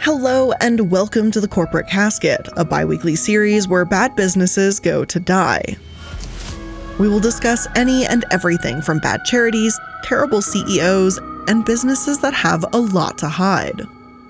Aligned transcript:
Hello, 0.00 0.52
and 0.60 0.92
welcome 0.92 1.32
to 1.32 1.40
the 1.40 1.48
Corporate 1.48 1.88
Casket, 1.88 2.48
a 2.56 2.64
bi 2.64 2.84
weekly 2.84 3.16
series 3.16 3.66
where 3.66 3.84
bad 3.84 4.14
businesses 4.14 4.78
go 4.78 5.04
to 5.04 5.18
die. 5.18 5.76
We 7.00 7.08
will 7.08 7.18
discuss 7.18 7.66
any 7.74 8.06
and 8.06 8.24
everything 8.30 8.80
from 8.80 9.00
bad 9.00 9.24
charities, 9.24 9.78
terrible 10.04 10.40
CEOs, 10.40 11.18
and 11.48 11.64
businesses 11.64 12.20
that 12.20 12.32
have 12.32 12.64
a 12.72 12.78
lot 12.78 13.18
to 13.18 13.28
hide. 13.28 13.82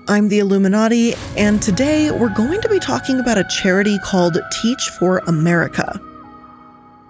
I'm 0.07 0.27
the 0.27 0.39
iilluminaughtii, 0.39 1.15
and 1.37 1.61
today 1.61 2.09
we're 2.09 2.33
going 2.33 2.61
to 2.61 2.69
be 2.69 2.79
talking 2.79 3.19
about 3.19 3.37
a 3.37 3.47
charity 3.61 3.99
called 3.99 4.39
Teach 4.61 4.89
for 4.97 5.19
America. 5.27 6.01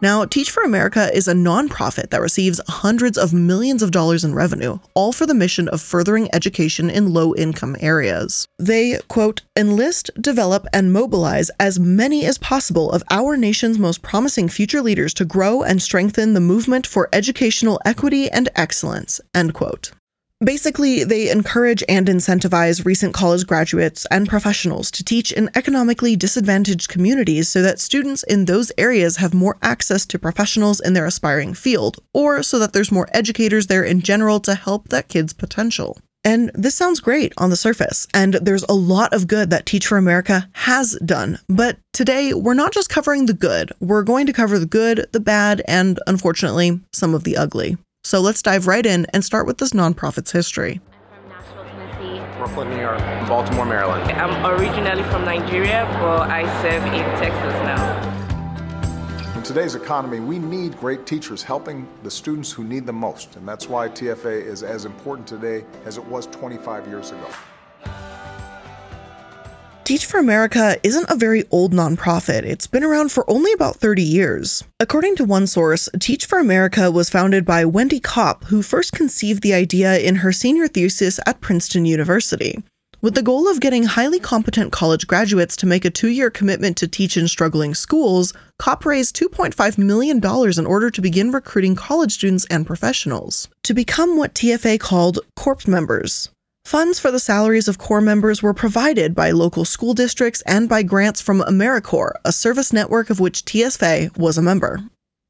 Now, 0.02 0.23
Teach 0.23 0.50
for 0.50 0.63
America 0.63 1.13
is 1.13 1.27
a 1.27 1.34
nonprofit 1.34 2.09
that 2.11 2.21
receives 2.21 2.61
hundreds 2.68 3.18
of 3.18 3.34
millions 3.34 3.84
of 3.84 3.91
dollars 3.91 4.23
in 4.23 4.34
revenue, 4.34 4.79
all 4.93 5.11
for 5.11 5.25
the 5.25 5.34
mission 5.34 5.68
of 5.68 5.81
furthering 5.81 6.34
education 6.34 6.89
in 6.89 7.13
low 7.13 7.36
income 7.36 7.75
areas. 7.81 8.48
They, 8.57 8.99
quote, 9.09 9.41
enlist, 9.57 10.09
develop, 10.20 10.66
and 10.71 10.93
mobilize 10.93 11.52
as 11.59 11.80
many 11.80 12.26
as 12.26 12.38
possible 12.38 12.91
of 12.91 13.04
our 13.09 13.35
nation's 13.35 13.77
most 13.77 14.02
promising 14.02 14.48
future 14.48 14.81
leaders 14.81 15.13
to 15.16 15.26
grow 15.26 15.63
and 15.63 15.81
strengthen 15.81 16.34
the 16.34 16.40
movement 16.40 16.88
for 16.88 17.09
educational 17.12 17.81
equity 17.84 18.29
and 18.29 18.48
excellence, 18.55 19.20
end 19.35 19.54
quote. 19.54 19.91
Basically, 20.41 21.03
they 21.03 21.29
encourage 21.29 21.84
and 21.89 22.07
incentivize 22.07 22.85
recent 22.85 23.13
college 23.13 23.45
graduates 23.45 24.05
and 24.09 24.29
professionals 24.29 24.89
to 24.91 25.03
teach 25.03 25.34
in 25.34 25.49
economically 25.53 26.15
disadvantaged 26.15 26.88
communities 26.88 27.49
so 27.49 27.62
that 27.62 27.77
students 27.77 28.23
in 28.23 28.45
those 28.45 28.71
areas 28.77 29.17
have 29.17 29.34
more 29.34 29.57
access 29.62 30.05
to 30.05 30.17
professionals 30.17 30.79
in 30.79 30.93
their 30.93 31.05
aspiring 31.05 31.53
field, 31.53 32.02
or 32.13 32.41
so 32.41 32.57
that 32.57 32.71
there's 32.71 32.89
more 32.89 33.09
educators 33.12 33.67
there 33.67 33.84
in 33.84 33.99
general 33.99 34.39
to 34.39 34.55
help 34.55 34.88
that 34.88 35.09
kid's 35.09 35.34
potential. 35.34 35.98
And 36.23 36.51
this 36.53 36.76
sounds 36.76 37.01
great 37.01 37.34
on 37.37 37.49
the 37.49 37.57
surface, 37.57 38.07
and 38.13 38.35
there's 38.35 38.65
a 38.70 38.73
lot 38.73 39.12
of 39.12 39.27
good 39.27 39.49
that 39.49 39.65
Teach 39.65 39.87
for 39.87 39.98
America 39.98 40.48
has 40.53 40.98
done. 41.05 41.40
But 41.49 41.79
today, 41.91 42.34
we're 42.34 42.53
not 42.53 42.71
just 42.71 42.90
covering 42.90 43.26
the 43.26 43.34
good, 43.34 43.74
we're 43.81 44.03
going 44.03 44.26
to 44.27 44.34
cover 44.34 44.57
the 44.57 44.65
good, 44.65 45.05
the 45.12 45.20
bad, 45.20 45.62
and 45.68 45.99
unfortunately, 46.07 46.79
some 46.93 47.13
of 47.13 47.26
the 47.26 47.35
ugly. 47.35 47.77
So 48.10 48.20
let's 48.20 48.41
dive 48.41 48.65
right 48.65 48.88
in 48.88 49.05
and 49.13 49.24
start 49.24 49.46
with 49.46 49.60
this 49.60 49.70
nonprofit's 49.70 50.32
history. 50.32 50.82
I'm 51.13 51.21
from 51.21 51.29
Nashville, 51.29 51.63
Tennessee. 51.63 52.38
Brooklyn, 52.40 52.70
New 52.71 52.79
York, 52.79 52.98
Baltimore, 53.27 53.65
Maryland. 53.65 54.12
I'm 54.13 54.60
originally 54.60 55.04
from 55.12 55.26
Nigeria, 55.26 55.85
but 56.02 56.27
I 56.27 56.41
serve 56.63 56.84
in 56.85 57.04
Texas 57.20 57.54
now. 57.68 59.35
In 59.37 59.43
today's 59.43 59.76
economy, 59.76 60.21
we 60.21 60.40
need 60.40 60.76
great 60.80 61.05
teachers 61.05 61.43
helping 61.43 61.87
the 62.02 62.10
students 62.10 62.52
who 62.52 62.63
need 62.63 62.87
them 62.87 62.96
most. 62.96 63.35
And 63.35 63.48
that's 63.48 63.70
why 63.70 63.90
TFA 63.90 64.44
is 64.44 64.63
as 64.63 64.85
important 64.85 65.28
today 65.28 65.63
as 65.85 66.00
it 66.00 66.06
was 66.06 66.25
25 66.25 66.88
years 66.88 67.12
ago. 67.12 67.28
Teach 69.90 70.06
for 70.06 70.19
America 70.19 70.78
isn't 70.84 71.09
a 71.09 71.16
very 71.16 71.45
old 71.50 71.73
nonprofit. 71.73 72.44
It's 72.44 72.68
been 72.68 72.84
around 72.84 73.12
for 73.12 73.28
only 73.28 73.51
about 73.53 73.78
30 73.78 74.03
years. 74.03 74.63
According 74.79 75.16
to 75.16 75.25
one 75.25 75.47
source, 75.47 75.90
Teach 76.00 76.28
for 76.28 76.38
America 76.38 76.91
was 76.91 77.09
founded 77.09 77.44
by 77.44 77.66
Wendy 77.66 78.00
Kopp, 78.00 78.44
who 78.44 78.62
first 78.62 78.94
conceived 78.94 79.41
the 79.41 79.56
idea 79.56 79.97
in 79.97 80.18
her 80.18 80.31
senior 80.31 80.68
thesis 80.68 81.19
at 81.25 81.41
Princeton 81.41 81.85
University. 81.85 82.62
With 83.01 83.16
the 83.16 83.23
goal 83.23 83.50
of 83.50 83.62
getting 83.62 83.85
highly 83.85 84.19
competent 84.19 84.72
college 84.72 85.07
graduates 85.07 85.56
to 85.56 85.66
make 85.66 85.85
a 85.85 85.90
two 85.90 86.09
year 86.09 86.29
commitment 86.29 86.78
to 86.78 86.88
teach 86.88 87.18
in 87.18 87.28
struggling 87.28 87.74
schools, 87.74 88.31
Kopp 88.59 88.85
raised 88.85 89.16
$2.5 89.16 89.79
million 89.79 90.18
in 90.19 90.66
order 90.68 90.91
to 90.91 91.01
begin 91.01 91.31
recruiting 91.31 91.74
college 91.74 92.12
students 92.12 92.46
and 92.51 92.68
professionals 92.68 93.50
to 93.63 93.74
become 93.74 94.18
what 94.18 94.35
TFA 94.35 94.79
called 94.79 95.18
Corps 95.35 95.68
members. 95.68 96.29
Funds 96.69 97.00
for 97.00 97.09
the 97.09 97.17
salaries 97.17 97.67
of 97.67 97.79
Corps 97.79 98.00
members 98.00 98.44
were 98.44 98.53
provided 98.53 99.16
by 99.16 99.31
local 99.31 99.66
school 99.66 99.95
districts 99.95 100.44
and 100.45 100.69
by 100.69 100.84
grants 100.84 101.19
from 101.19 101.41
AmeriCorps, 101.41 102.19
a 102.23 102.31
service 102.31 102.72
network 102.72 103.09
of 103.09 103.19
which 103.19 103.44
TFA 103.44 104.16
was 104.16 104.38
a 104.38 104.44
member. 104.44 104.75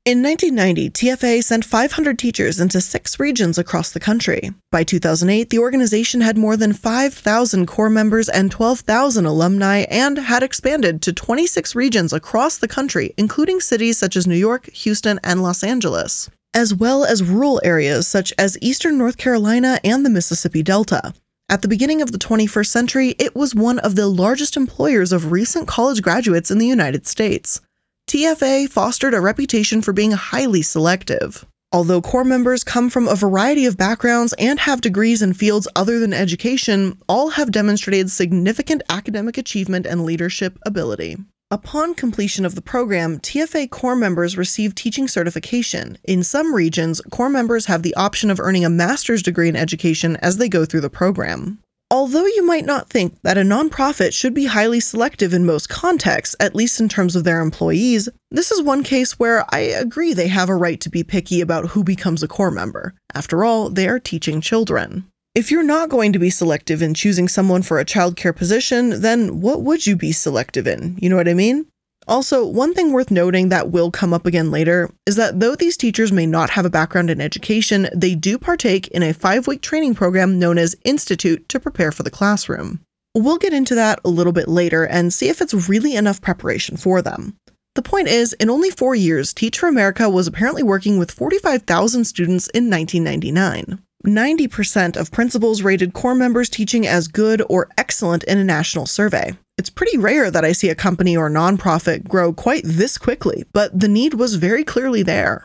In 0.03 0.21
1990, 0.21 0.89
TFA 0.89 1.41
sent 1.41 1.63
500 1.63 2.19
teachers 2.19 2.59
into 2.59 2.81
six 2.81 3.21
regions 3.21 3.57
across 3.57 3.89
the 3.89 4.01
country. 4.01 4.51
By 4.69 4.83
2008, 4.83 5.49
the 5.49 5.59
organization 5.59 6.19
had 6.19 6.37
more 6.37 6.57
than 6.57 6.73
5,000 6.73 7.65
Corps 7.67 7.89
members 7.89 8.27
and 8.27 8.51
12,000 8.51 9.25
alumni 9.25 9.85
and 9.89 10.17
had 10.17 10.43
expanded 10.43 11.01
to 11.03 11.13
26 11.13 11.73
regions 11.73 12.11
across 12.11 12.57
the 12.57 12.67
country, 12.67 13.13
including 13.15 13.61
cities 13.61 13.97
such 13.97 14.17
as 14.17 14.27
New 14.27 14.35
York, 14.35 14.69
Houston, 14.71 15.21
and 15.23 15.41
Los 15.41 15.63
Angeles, 15.63 16.29
as 16.53 16.75
well 16.75 17.05
as 17.05 17.23
rural 17.23 17.61
areas 17.63 18.09
such 18.09 18.33
as 18.37 18.57
eastern 18.61 18.97
North 18.97 19.15
Carolina 19.15 19.79
and 19.85 20.05
the 20.05 20.09
Mississippi 20.09 20.61
Delta. 20.61 21.13
At 21.51 21.63
the 21.63 21.67
beginning 21.67 22.03
of 22.03 22.11
the 22.11 22.19
21st 22.19 22.67
century, 22.67 23.15
it 23.17 23.35
was 23.35 23.55
one 23.55 23.79
of 23.79 23.95
the 23.95 24.05
largest 24.05 24.55
employers 24.55 25.11
of 25.11 25.31
recent 25.31 25.67
college 25.67 26.03
graduates 26.03 26.51
in 26.51 26.59
the 26.59 26.67
United 26.67 27.07
States. 27.07 27.59
TFA 28.07 28.69
fostered 28.69 29.15
a 29.15 29.19
reputation 29.19 29.81
for 29.81 29.91
being 29.91 30.11
highly 30.11 30.61
selective. 30.61 31.47
Although 31.71 32.03
Corps 32.03 32.23
members 32.23 32.63
come 32.63 32.91
from 32.91 33.07
a 33.07 33.15
variety 33.15 33.65
of 33.65 33.77
backgrounds 33.77 34.35
and 34.37 34.59
have 34.59 34.81
degrees 34.81 35.23
in 35.23 35.33
fields 35.33 35.67
other 35.75 35.99
than 35.99 36.13
education, 36.13 36.99
all 37.07 37.29
have 37.29 37.51
demonstrated 37.51 38.11
significant 38.11 38.83
academic 38.87 39.35
achievement 39.35 39.87
and 39.87 40.05
leadership 40.05 40.59
ability. 40.67 41.17
Upon 41.51 41.95
completion 41.95 42.45
of 42.45 42.53
the 42.53 42.61
program, 42.61 43.17
TFA 43.17 43.71
Corps 43.71 43.95
members 43.95 44.37
receive 44.37 44.75
teaching 44.75 45.07
certification. 45.07 45.97
In 46.03 46.21
some 46.21 46.53
regions, 46.53 47.01
Corps 47.09 47.27
members 47.27 47.65
have 47.65 47.81
the 47.81 47.95
option 47.95 48.29
of 48.29 48.39
earning 48.39 48.63
a 48.63 48.69
master's 48.69 49.23
degree 49.23 49.49
in 49.49 49.55
education 49.55 50.15
as 50.17 50.37
they 50.37 50.47
go 50.47 50.63
through 50.63 50.81
the 50.81 50.91
program. 50.91 51.57
Although 51.89 52.27
you 52.27 52.45
might 52.45 52.65
not 52.65 52.87
think 52.87 53.19
that 53.23 53.39
a 53.39 53.41
nonprofit 53.41 54.13
should 54.13 54.35
be 54.35 54.45
highly 54.45 54.79
selective 54.79 55.33
in 55.33 55.43
most 55.43 55.69
contexts, 55.69 56.35
at 56.39 56.53
least 56.53 56.79
in 56.79 56.87
terms 56.87 57.15
of 57.15 57.23
their 57.23 57.41
employees, 57.41 58.07
this 58.29 58.51
is 58.51 58.61
one 58.61 58.83
case 58.83 59.17
where 59.17 59.43
I 59.49 59.61
agree 59.61 60.13
they 60.13 60.27
have 60.27 60.49
a 60.49 60.55
right 60.55 60.79
to 60.81 60.89
be 60.91 61.03
picky 61.03 61.41
about 61.41 61.69
who 61.69 61.83
becomes 61.83 62.21
a 62.21 62.27
corps 62.27 62.51
member. 62.51 62.93
After 63.15 63.43
all, 63.43 63.71
they 63.71 63.87
are 63.87 63.97
teaching 63.97 64.39
children. 64.39 65.05
If 65.35 65.51
you're 65.51 65.63
not 65.63 65.89
going 65.89 66.11
to 66.13 66.19
be 66.19 66.31
selective 66.31 66.81
in 66.81 66.95
choosing 66.95 67.27
someone 67.27 67.61
for 67.61 67.79
a 67.79 67.85
childcare 67.85 68.35
position, 68.35 69.01
then 69.01 69.41
what 69.41 69.61
would 69.61 69.85
you 69.85 69.95
be 69.95 70.11
selective 70.11 70.65
in? 70.65 70.97
You 70.99 71.09
know 71.09 71.17
what 71.17 71.29
I 71.29 71.35
mean? 71.35 71.67
Also, 72.07 72.43
one 72.43 72.73
thing 72.73 72.91
worth 72.91 73.11
noting 73.11 73.49
that 73.49 73.69
will 73.69 73.91
come 73.91 74.11
up 74.11 74.25
again 74.25 74.49
later 74.49 74.89
is 75.05 75.15
that 75.17 75.39
though 75.39 75.55
these 75.55 75.77
teachers 75.77 76.11
may 76.11 76.25
not 76.25 76.49
have 76.49 76.65
a 76.65 76.69
background 76.69 77.11
in 77.11 77.21
education, 77.21 77.87
they 77.95 78.15
do 78.15 78.39
partake 78.39 78.87
in 78.87 79.03
a 79.03 79.13
five 79.13 79.45
week 79.45 79.61
training 79.61 79.93
program 79.93 80.39
known 80.39 80.57
as 80.57 80.75
Institute 80.83 81.47
to 81.49 81.59
prepare 81.59 81.91
for 81.91 82.01
the 82.01 82.09
classroom. 82.09 82.79
We'll 83.13 83.37
get 83.37 83.53
into 83.53 83.75
that 83.75 83.99
a 84.03 84.09
little 84.09 84.33
bit 84.33 84.47
later 84.47 84.83
and 84.83 85.13
see 85.13 85.29
if 85.29 85.41
it's 85.41 85.69
really 85.69 85.95
enough 85.95 86.21
preparation 86.21 86.75
for 86.75 87.03
them. 87.03 87.35
The 87.75 87.83
point 87.83 88.07
is, 88.07 88.33
in 88.33 88.49
only 88.49 88.71
four 88.71 88.95
years, 88.95 89.31
Teach 89.31 89.59
for 89.59 89.69
America 89.69 90.09
was 90.09 90.25
apparently 90.25 90.63
working 90.63 90.97
with 90.97 91.11
45,000 91.11 92.05
students 92.05 92.47
in 92.49 92.69
1999. 92.69 93.79
90% 94.05 94.95
of 94.95 95.11
principals 95.11 95.61
rated 95.61 95.93
corps 95.93 96.15
members' 96.15 96.49
teaching 96.49 96.87
as 96.87 97.07
good 97.07 97.41
or 97.49 97.69
excellent 97.77 98.23
in 98.23 98.37
a 98.37 98.43
national 98.43 98.85
survey. 98.85 99.35
It's 99.57 99.69
pretty 99.69 99.97
rare 99.97 100.31
that 100.31 100.45
I 100.45 100.53
see 100.53 100.69
a 100.69 100.75
company 100.75 101.17
or 101.17 101.29
nonprofit 101.29 102.07
grow 102.07 102.31
quite 102.31 102.61
this 102.63 102.97
quickly, 102.97 103.43
but 103.51 103.77
the 103.77 103.89
need 103.89 104.13
was 104.13 104.35
very 104.35 104.63
clearly 104.63 105.03
there. 105.03 105.43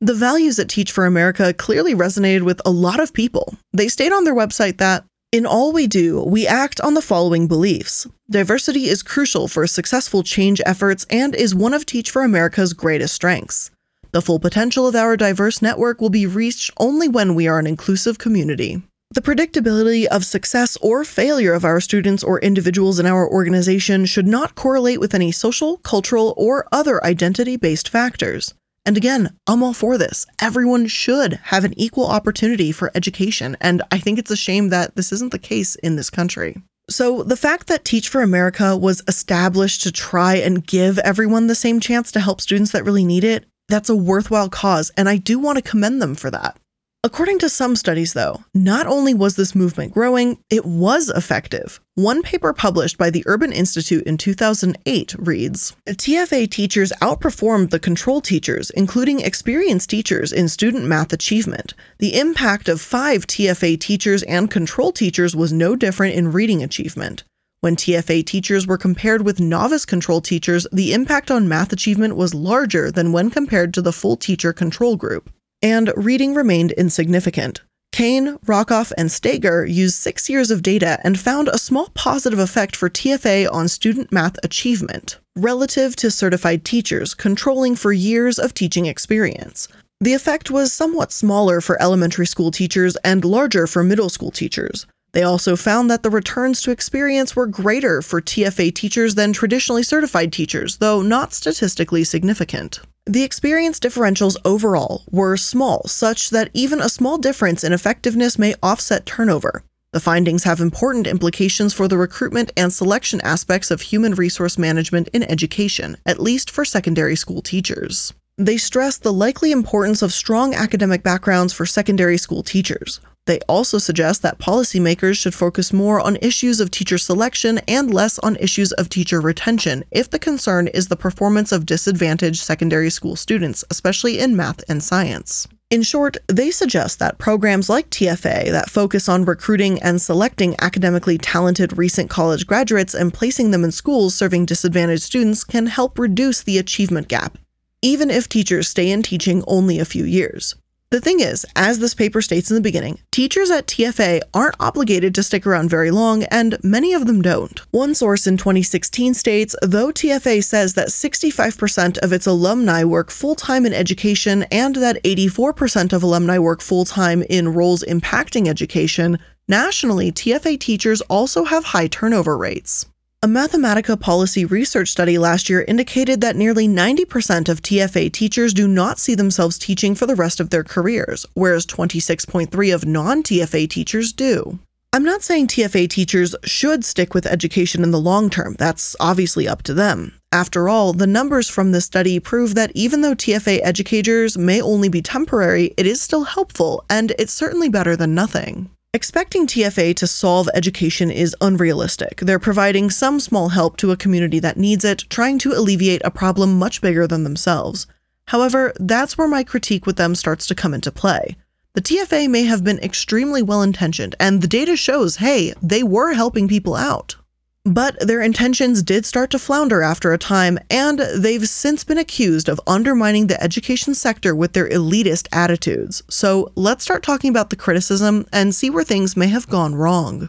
The 0.00 0.14
values 0.14 0.58
at 0.58 0.68
Teach 0.68 0.90
for 0.90 1.06
America 1.06 1.54
clearly 1.54 1.94
resonated 1.94 2.42
with 2.42 2.60
a 2.64 2.72
lot 2.72 2.98
of 2.98 3.12
people. 3.12 3.54
They 3.72 3.86
state 3.86 4.12
on 4.12 4.24
their 4.24 4.34
website 4.34 4.78
that, 4.78 5.04
in 5.30 5.46
all 5.46 5.72
we 5.72 5.86
do, 5.86 6.24
we 6.24 6.44
act 6.44 6.80
on 6.80 6.94
the 6.94 7.00
following 7.00 7.46
beliefs. 7.46 8.08
Diversity 8.28 8.88
is 8.88 9.04
crucial 9.04 9.46
for 9.46 9.64
successful 9.68 10.24
change 10.24 10.60
efforts 10.66 11.06
and 11.08 11.36
is 11.36 11.54
one 11.54 11.72
of 11.72 11.86
Teach 11.86 12.10
for 12.10 12.22
America's 12.22 12.72
greatest 12.72 13.14
strengths. 13.14 13.70
The 14.12 14.20
full 14.20 14.38
potential 14.38 14.86
of 14.86 14.94
our 14.94 15.16
diverse 15.16 15.62
network 15.62 16.00
will 16.00 16.10
be 16.10 16.26
reached 16.26 16.70
only 16.76 17.08
when 17.08 17.34
we 17.34 17.48
are 17.48 17.58
an 17.58 17.66
inclusive 17.66 18.18
community. 18.18 18.82
The 19.10 19.22
predictability 19.22 20.04
of 20.04 20.24
success 20.24 20.76
or 20.82 21.02
failure 21.02 21.54
of 21.54 21.64
our 21.64 21.80
students 21.80 22.22
or 22.22 22.38
individuals 22.40 22.98
in 22.98 23.06
our 23.06 23.26
organization 23.26 24.04
should 24.04 24.26
not 24.26 24.54
correlate 24.54 25.00
with 25.00 25.14
any 25.14 25.32
social, 25.32 25.78
cultural, 25.78 26.34
or 26.36 26.68
other 26.70 27.02
identity 27.02 27.56
based 27.56 27.88
factors. 27.88 28.52
And 28.84 28.98
again, 28.98 29.36
I'm 29.46 29.62
all 29.62 29.72
for 29.72 29.96
this. 29.96 30.26
Everyone 30.40 30.86
should 30.88 31.34
have 31.44 31.64
an 31.64 31.78
equal 31.78 32.06
opportunity 32.06 32.70
for 32.70 32.90
education, 32.94 33.56
and 33.60 33.80
I 33.90 33.98
think 33.98 34.18
it's 34.18 34.30
a 34.30 34.36
shame 34.36 34.68
that 34.68 34.94
this 34.94 35.12
isn't 35.12 35.32
the 35.32 35.38
case 35.38 35.74
in 35.76 35.96
this 35.96 36.10
country. 36.10 36.56
So, 36.90 37.22
the 37.22 37.36
fact 37.36 37.68
that 37.68 37.84
Teach 37.84 38.08
for 38.08 38.22
America 38.22 38.76
was 38.76 39.02
established 39.06 39.82
to 39.82 39.92
try 39.92 40.34
and 40.34 40.66
give 40.66 40.98
everyone 40.98 41.46
the 41.46 41.54
same 41.54 41.80
chance 41.80 42.10
to 42.12 42.20
help 42.20 42.40
students 42.40 42.72
that 42.72 42.84
really 42.84 43.04
need 43.04 43.24
it, 43.24 43.46
that's 43.72 43.88
a 43.88 43.96
worthwhile 43.96 44.50
cause, 44.50 44.90
and 44.96 45.08
I 45.08 45.16
do 45.16 45.38
want 45.38 45.56
to 45.56 45.62
commend 45.62 46.02
them 46.02 46.14
for 46.14 46.30
that. 46.30 46.58
According 47.04 47.40
to 47.40 47.48
some 47.48 47.74
studies, 47.74 48.12
though, 48.12 48.44
not 48.54 48.86
only 48.86 49.12
was 49.12 49.34
this 49.34 49.56
movement 49.56 49.92
growing, 49.92 50.38
it 50.50 50.64
was 50.64 51.08
effective. 51.08 51.80
One 51.96 52.22
paper 52.22 52.52
published 52.52 52.96
by 52.96 53.10
the 53.10 53.24
Urban 53.26 53.50
Institute 53.50 54.04
in 54.06 54.18
2008 54.18 55.16
reads 55.18 55.74
TFA 55.88 56.48
teachers 56.48 56.92
outperformed 57.02 57.70
the 57.70 57.80
control 57.80 58.20
teachers, 58.20 58.70
including 58.70 59.20
experienced 59.20 59.90
teachers, 59.90 60.32
in 60.32 60.48
student 60.48 60.84
math 60.84 61.12
achievement. 61.12 61.74
The 61.98 62.20
impact 62.20 62.68
of 62.68 62.80
five 62.80 63.26
TFA 63.26 63.80
teachers 63.80 64.22
and 64.22 64.48
control 64.48 64.92
teachers 64.92 65.34
was 65.34 65.52
no 65.52 65.74
different 65.74 66.14
in 66.14 66.30
reading 66.30 66.62
achievement. 66.62 67.24
When 67.62 67.76
TFA 67.76 68.26
teachers 68.26 68.66
were 68.66 68.76
compared 68.76 69.22
with 69.22 69.38
novice 69.38 69.84
control 69.84 70.20
teachers, 70.20 70.66
the 70.72 70.92
impact 70.92 71.30
on 71.30 71.48
math 71.48 71.72
achievement 71.72 72.16
was 72.16 72.34
larger 72.34 72.90
than 72.90 73.12
when 73.12 73.30
compared 73.30 73.72
to 73.74 73.80
the 73.80 73.92
full 73.92 74.16
teacher 74.16 74.52
control 74.52 74.96
group 74.96 75.30
and 75.62 75.92
reading 75.94 76.34
remained 76.34 76.72
insignificant. 76.72 77.62
Kane, 77.92 78.36
Rockoff, 78.38 78.90
and 78.98 79.10
Staiger 79.10 79.64
used 79.64 79.94
six 79.94 80.28
years 80.28 80.50
of 80.50 80.60
data 80.62 80.98
and 81.04 81.20
found 81.20 81.46
a 81.46 81.56
small 81.56 81.90
positive 81.94 82.40
effect 82.40 82.74
for 82.74 82.90
TFA 82.90 83.48
on 83.52 83.68
student 83.68 84.10
math 84.10 84.38
achievement, 84.42 85.20
relative 85.36 85.94
to 85.94 86.10
certified 86.10 86.64
teachers 86.64 87.14
controlling 87.14 87.76
for 87.76 87.92
years 87.92 88.40
of 88.40 88.54
teaching 88.54 88.86
experience. 88.86 89.68
The 90.00 90.14
effect 90.14 90.50
was 90.50 90.72
somewhat 90.72 91.12
smaller 91.12 91.60
for 91.60 91.80
elementary 91.80 92.26
school 92.26 92.50
teachers 92.50 92.96
and 93.04 93.24
larger 93.24 93.68
for 93.68 93.84
middle 93.84 94.08
school 94.08 94.32
teachers. 94.32 94.84
They 95.12 95.22
also 95.22 95.56
found 95.56 95.90
that 95.90 96.02
the 96.02 96.10
returns 96.10 96.62
to 96.62 96.70
experience 96.70 97.36
were 97.36 97.46
greater 97.46 98.00
for 98.00 98.22
TFA 98.22 98.74
teachers 98.74 99.14
than 99.14 99.32
traditionally 99.32 99.82
certified 99.82 100.32
teachers, 100.32 100.78
though 100.78 101.02
not 101.02 101.34
statistically 101.34 102.02
significant. 102.04 102.80
The 103.04 103.22
experience 103.22 103.78
differentials 103.78 104.36
overall 104.44 105.02
were 105.10 105.36
small, 105.36 105.86
such 105.86 106.30
that 106.30 106.50
even 106.54 106.80
a 106.80 106.88
small 106.88 107.18
difference 107.18 107.62
in 107.62 107.72
effectiveness 107.72 108.38
may 108.38 108.54
offset 108.62 109.04
turnover. 109.04 109.64
The 109.92 110.00
findings 110.00 110.44
have 110.44 110.60
important 110.60 111.06
implications 111.06 111.74
for 111.74 111.86
the 111.86 111.98
recruitment 111.98 112.50
and 112.56 112.72
selection 112.72 113.20
aspects 113.20 113.70
of 113.70 113.82
human 113.82 114.14
resource 114.14 114.56
management 114.56 115.08
in 115.08 115.22
education, 115.24 115.98
at 116.06 116.20
least 116.20 116.50
for 116.50 116.64
secondary 116.64 117.16
school 117.16 117.42
teachers. 117.42 118.14
They 118.38 118.56
stress 118.56 118.96
the 118.96 119.12
likely 119.12 119.52
importance 119.52 120.00
of 120.00 120.12
strong 120.12 120.54
academic 120.54 121.02
backgrounds 121.02 121.52
for 121.52 121.66
secondary 121.66 122.16
school 122.16 122.42
teachers. 122.42 123.00
They 123.26 123.38
also 123.48 123.78
suggest 123.78 124.22
that 124.22 124.40
policymakers 124.40 125.16
should 125.16 125.34
focus 125.34 125.72
more 125.72 126.00
on 126.00 126.16
issues 126.16 126.58
of 126.58 126.72
teacher 126.72 126.98
selection 126.98 127.58
and 127.68 127.94
less 127.94 128.18
on 128.18 128.34
issues 128.36 128.72
of 128.72 128.88
teacher 128.88 129.20
retention 129.20 129.84
if 129.92 130.10
the 130.10 130.18
concern 130.18 130.66
is 130.68 130.88
the 130.88 130.96
performance 130.96 131.52
of 131.52 131.64
disadvantaged 131.64 132.42
secondary 132.42 132.90
school 132.90 133.14
students, 133.14 133.64
especially 133.70 134.18
in 134.18 134.34
math 134.34 134.68
and 134.68 134.82
science. 134.82 135.46
In 135.70 135.82
short, 135.82 136.16
they 136.26 136.50
suggest 136.50 136.98
that 136.98 137.18
programs 137.18 137.70
like 137.70 137.88
TFA 137.90 138.50
that 138.50 138.68
focus 138.68 139.08
on 139.08 139.24
recruiting 139.24 139.80
and 139.80 140.02
selecting 140.02 140.56
academically 140.60 141.16
talented 141.16 141.78
recent 141.78 142.10
college 142.10 142.46
graduates 142.46 142.92
and 142.92 143.14
placing 143.14 143.52
them 143.52 143.62
in 143.64 143.72
schools 143.72 144.16
serving 144.16 144.46
disadvantaged 144.46 145.04
students 145.04 145.44
can 145.44 145.66
help 145.66 145.98
reduce 145.98 146.42
the 146.42 146.58
achievement 146.58 147.06
gap, 147.08 147.38
even 147.80 148.10
if 148.10 148.28
teachers 148.28 148.68
stay 148.68 148.90
in 148.90 149.02
teaching 149.02 149.44
only 149.46 149.78
a 149.78 149.86
few 149.86 150.04
years. 150.04 150.56
The 150.92 151.00
thing 151.00 151.20
is, 151.20 151.46
as 151.56 151.78
this 151.78 151.94
paper 151.94 152.20
states 152.20 152.50
in 152.50 152.54
the 152.54 152.60
beginning, 152.60 152.98
teachers 153.10 153.50
at 153.50 153.66
TFA 153.66 154.20
aren't 154.34 154.56
obligated 154.60 155.14
to 155.14 155.22
stick 155.22 155.46
around 155.46 155.70
very 155.70 155.90
long, 155.90 156.24
and 156.24 156.62
many 156.62 156.92
of 156.92 157.06
them 157.06 157.22
don't. 157.22 157.58
One 157.72 157.94
source 157.94 158.26
in 158.26 158.36
2016 158.36 159.14
states 159.14 159.56
though 159.62 159.90
TFA 159.90 160.44
says 160.44 160.74
that 160.74 160.88
65% 160.88 161.96
of 162.00 162.12
its 162.12 162.26
alumni 162.26 162.84
work 162.84 163.10
full 163.10 163.34
time 163.34 163.64
in 163.64 163.72
education 163.72 164.42
and 164.52 164.76
that 164.76 165.02
84% 165.02 165.94
of 165.94 166.02
alumni 166.02 166.38
work 166.38 166.60
full 166.60 166.84
time 166.84 167.22
in 167.22 167.54
roles 167.54 167.82
impacting 167.84 168.46
education, 168.46 169.18
nationally, 169.48 170.12
TFA 170.12 170.60
teachers 170.60 171.00
also 171.08 171.44
have 171.44 171.64
high 171.64 171.86
turnover 171.86 172.36
rates. 172.36 172.84
A 173.24 173.28
Mathematica 173.28 174.00
policy 174.00 174.44
research 174.44 174.88
study 174.88 175.16
last 175.16 175.48
year 175.48 175.64
indicated 175.68 176.20
that 176.20 176.34
nearly 176.34 176.66
90% 176.66 177.48
of 177.48 177.62
TFA 177.62 178.10
teachers 178.10 178.52
do 178.52 178.66
not 178.66 178.98
see 178.98 179.14
themselves 179.14 179.60
teaching 179.60 179.94
for 179.94 180.06
the 180.06 180.16
rest 180.16 180.40
of 180.40 180.50
their 180.50 180.64
careers, 180.64 181.24
whereas 181.34 181.64
26.3 181.64 182.74
of 182.74 182.84
non 182.84 183.22
TFA 183.22 183.70
teachers 183.70 184.12
do. 184.12 184.58
I'm 184.92 185.04
not 185.04 185.22
saying 185.22 185.46
TFA 185.46 185.88
teachers 185.88 186.34
should 186.42 186.84
stick 186.84 187.14
with 187.14 187.24
education 187.24 187.84
in 187.84 187.92
the 187.92 188.00
long 188.00 188.28
term, 188.28 188.56
that's 188.58 188.96
obviously 188.98 189.46
up 189.46 189.62
to 189.62 189.72
them. 189.72 190.18
After 190.32 190.68
all, 190.68 190.92
the 190.92 191.06
numbers 191.06 191.48
from 191.48 191.70
this 191.70 191.84
study 191.84 192.18
prove 192.18 192.56
that 192.56 192.72
even 192.74 193.02
though 193.02 193.14
TFA 193.14 193.60
educators 193.62 194.36
may 194.36 194.60
only 194.60 194.88
be 194.88 195.00
temporary, 195.00 195.72
it 195.76 195.86
is 195.86 196.02
still 196.02 196.24
helpful, 196.24 196.84
and 196.90 197.12
it's 197.20 197.32
certainly 197.32 197.68
better 197.68 197.94
than 197.94 198.16
nothing. 198.16 198.68
Expecting 198.94 199.46
TFA 199.46 199.96
to 199.96 200.06
solve 200.06 200.50
education 200.52 201.10
is 201.10 201.34
unrealistic. 201.40 202.18
They're 202.18 202.38
providing 202.38 202.90
some 202.90 203.20
small 203.20 203.48
help 203.48 203.78
to 203.78 203.90
a 203.90 203.96
community 203.96 204.38
that 204.40 204.58
needs 204.58 204.84
it, 204.84 205.04
trying 205.08 205.38
to 205.38 205.52
alleviate 205.52 206.02
a 206.04 206.10
problem 206.10 206.58
much 206.58 206.82
bigger 206.82 207.06
than 207.06 207.24
themselves. 207.24 207.86
However, 208.26 208.74
that's 208.78 209.16
where 209.16 209.26
my 209.26 209.44
critique 209.44 209.86
with 209.86 209.96
them 209.96 210.14
starts 210.14 210.46
to 210.46 210.54
come 210.54 210.74
into 210.74 210.92
play. 210.92 211.38
The 211.72 211.80
TFA 211.80 212.28
may 212.28 212.42
have 212.42 212.64
been 212.64 212.78
extremely 212.80 213.40
well 213.40 213.62
intentioned, 213.62 214.14
and 214.20 214.42
the 214.42 214.46
data 214.46 214.76
shows 214.76 215.16
hey, 215.16 215.54
they 215.62 215.82
were 215.82 216.12
helping 216.12 216.46
people 216.46 216.76
out. 216.76 217.16
But 217.64 218.00
their 218.00 218.20
intentions 218.20 218.82
did 218.82 219.06
start 219.06 219.30
to 219.30 219.38
flounder 219.38 219.82
after 219.82 220.12
a 220.12 220.18
time, 220.18 220.58
and 220.68 220.98
they've 220.98 221.48
since 221.48 221.84
been 221.84 221.98
accused 221.98 222.48
of 222.48 222.60
undermining 222.66 223.28
the 223.28 223.40
education 223.40 223.94
sector 223.94 224.34
with 224.34 224.52
their 224.52 224.68
elitist 224.68 225.28
attitudes. 225.30 226.02
So 226.10 226.50
let's 226.56 226.82
start 226.82 227.04
talking 227.04 227.30
about 227.30 227.50
the 227.50 227.56
criticism 227.56 228.26
and 228.32 228.52
see 228.52 228.68
where 228.68 228.82
things 228.82 229.16
may 229.16 229.28
have 229.28 229.48
gone 229.48 229.76
wrong. 229.76 230.28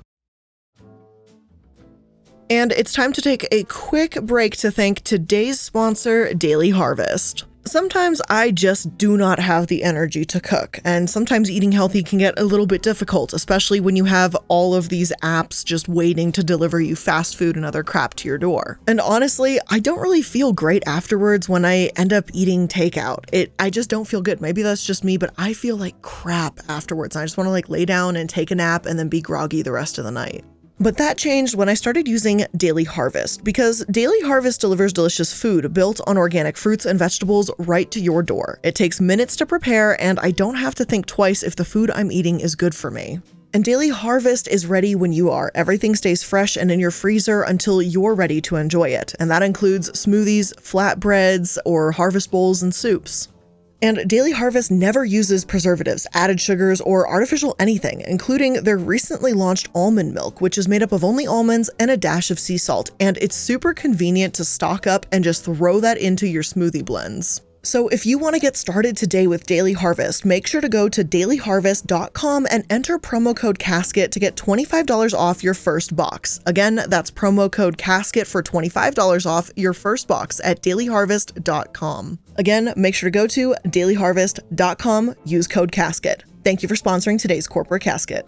And 2.51 2.71
it's 2.74 2.94
time 2.94 3.13
to 3.13 3.21
take 3.21 3.47
a 3.51 3.63
quick 3.63 4.21
break 4.21 4.56
to 4.57 4.69
thank 4.69 5.01
today's 5.01 5.59
sponsor, 5.59 6.36
Daily 6.36 6.69
Harvest. 6.69 7.45
Sometimes 7.65 8.21
I 8.30 8.51
just 8.51 8.98
do 8.98 9.15
not 9.15 9.39
have 9.39 9.68
the 9.68 9.83
energy 9.83 10.25
to 10.25 10.42
cook, 10.42 10.80
and 10.83 11.10
sometimes 11.10 11.50
eating 11.50 11.71
healthy 11.71 12.04
can 12.04 12.19
get 12.19 12.38
a 12.38 12.44
little 12.44 12.65
bit 12.65 12.81
difficult, 12.81 13.31
especially 13.31 13.80
when 13.80 13.95
you 13.95 14.04
have 14.04 14.36
all 14.50 14.75
of 14.75 14.89
these 14.89 15.13
apps 15.24 15.63
just 15.63 15.88
waiting 15.88 16.33
to 16.33 16.44
deliver 16.44 16.81
you 16.81 16.95
fast 16.95 17.38
food 17.38 17.56
and 17.56 17.63
other 17.63 17.81
crap 17.81 18.15
to 18.15 18.27
your 18.27 18.38
door. 18.38 18.80
And 18.86 19.00
honestly, 19.00 19.60
I 19.69 19.80
don't 19.80 20.01
really 20.01 20.21
feel 20.21 20.51
great 20.51 20.83
afterwards 20.86 21.48
when 21.48 21.63
I 21.63 21.89
end 21.95 22.12
up 22.12 22.30
eating 22.33 22.68
takeout. 22.68 23.25
It 23.31 23.54
I 23.57 23.69
just 23.69 23.89
don't 23.89 24.06
feel 24.06 24.21
good. 24.21 24.42
Maybe 24.42 24.62
that's 24.62 24.86
just 24.86 25.06
me, 25.06 25.15
but 25.15 25.33
I 25.38 25.54
feel 25.54 25.77
like 25.77 26.01
crap 26.01 26.60
afterwards. 26.68 27.15
I 27.15 27.24
just 27.24 27.38
want 27.38 27.48
to 27.48 27.51
like 27.51 27.69
lay 27.69 27.86
down 27.86 28.18
and 28.18 28.30
take 28.30 28.51
a 28.51 28.56
nap 28.56 28.86
and 28.86 29.00
then 29.00 29.07
be 29.07 29.21
groggy 29.21 29.62
the 29.62 29.71
rest 29.71 29.98
of 29.98 30.04
the 30.04 30.12
night. 30.12 30.44
But 30.83 30.97
that 30.97 31.18
changed 31.18 31.56
when 31.56 31.69
I 31.69 31.75
started 31.75 32.09
using 32.09 32.45
Daily 32.57 32.83
Harvest 32.83 33.45
because 33.45 33.85
Daily 33.89 34.19
Harvest 34.19 34.59
delivers 34.59 34.91
delicious 34.91 35.33
food 35.33 35.74
built 35.74 36.01
on 36.06 36.18
organic 36.18 36.57
fruits 36.57 36.85
and 36.85 37.00
vegetables 37.00 37.50
right 37.57 37.89
to 37.91 38.01
your 38.01 38.21
door. 38.21 38.59
It 38.63 38.75
takes 38.75 39.00
minutes 39.00 39.38
to 39.38 39.45
prepare, 39.45 40.00
and 40.01 40.19
I 40.19 40.31
don't 40.31 40.56
have 40.56 40.75
to 40.75 40.83
think 40.83 41.06
twice 41.06 41.41
if 41.41 41.56
the 41.56 41.63
food 41.63 41.89
I'm 41.91 42.12
eating 42.12 42.41
is 42.41 42.56
good 42.56 42.75
for 42.75 42.91
me. 42.91 43.21
And 43.53 43.63
Daily 43.63 43.88
Harvest 43.88 44.50
is 44.50 44.65
ready 44.65 44.94
when 44.94 45.13
you 45.13 45.30
are. 45.30 45.53
Everything 45.56 45.95
stays 45.95 46.21
fresh 46.21 46.57
and 46.57 46.69
in 46.69 46.81
your 46.81 46.91
freezer 46.91 47.44
until 47.44 47.81
you're 47.81 48.13
ready 48.13 48.41
to 48.41 48.57
enjoy 48.57 48.89
it. 48.89 49.15
And 49.22 49.31
that 49.31 49.41
includes 49.41 49.89
smoothies, 49.91 50.53
flatbreads, 50.55 51.57
or 51.63 51.93
harvest 51.93 52.29
bowls 52.29 52.62
and 52.62 52.75
soups. 52.75 53.29
And 53.83 54.07
Daily 54.07 54.31
Harvest 54.31 54.71
never 54.71 55.03
uses 55.03 55.43
preservatives, 55.43 56.07
added 56.13 56.39
sugars, 56.39 56.79
or 56.79 57.05
artificial 57.05 57.53
anything, 57.59 57.99
including 58.07 58.63
their 58.63 58.77
recently 58.77 59.33
launched 59.33 59.67
almond 59.75 60.13
milk, 60.13 60.39
which 60.39 60.57
is 60.57 60.69
made 60.69 60.81
up 60.81 60.93
of 60.93 61.03
only 61.03 61.27
almonds 61.27 61.69
and 61.81 61.91
a 61.91 61.97
dash 61.97 62.31
of 62.31 62.39
sea 62.39 62.57
salt. 62.57 62.91
And 63.01 63.17
it's 63.17 63.35
super 63.35 63.73
convenient 63.73 64.35
to 64.35 64.45
stock 64.45 64.87
up 64.87 65.05
and 65.11 65.21
just 65.21 65.43
throw 65.43 65.81
that 65.81 65.97
into 65.97 66.25
your 66.25 66.43
smoothie 66.43 66.85
blends. 66.85 67.41
So 67.65 67.88
if 67.88 68.05
you 68.05 68.17
want 68.17 68.36
to 68.36 68.41
get 68.41 68.58
started 68.58 68.98
today 68.98 69.25
with 69.25 69.46
Daily 69.46 69.72
Harvest, 69.72 70.25
make 70.25 70.48
sure 70.48 70.60
to 70.60 70.67
go 70.67 70.89
to 70.89 71.01
dailyharvest.com 71.01 72.48
and 72.51 72.65
enter 72.70 73.00
promo 73.00 73.34
code 73.34 73.58
CASKET 73.58 74.12
to 74.12 74.20
get 74.20 74.36
$25 74.36 75.13
off 75.13 75.43
your 75.43 75.53
first 75.53 75.96
box. 75.96 76.41
Again, 76.46 76.82
that's 76.88 77.10
promo 77.10 77.50
code 77.50 77.77
CASKET 77.77 78.27
for 78.27 78.43
$25 78.43 79.25
off 79.25 79.50
your 79.55 79.72
first 79.72 80.10
box 80.10 80.41
at 80.43 80.62
dailyharvest.com. 80.62 82.20
Again, 82.36 82.74
make 82.75 82.96
sure 82.96 83.08
to 83.10 83.12
go 83.12 83.27
to 83.27 83.55
dailyharvest.com, 83.65 85.15
use 85.24 85.48
code 85.48 85.72
CASKET. 85.72 86.24
Thank 86.43 86.63
you 86.63 86.67
for 86.67 86.75
sponsoring 86.75 87.17
today's 87.17 87.48
corporate 87.48 87.84
casket. 87.84 88.27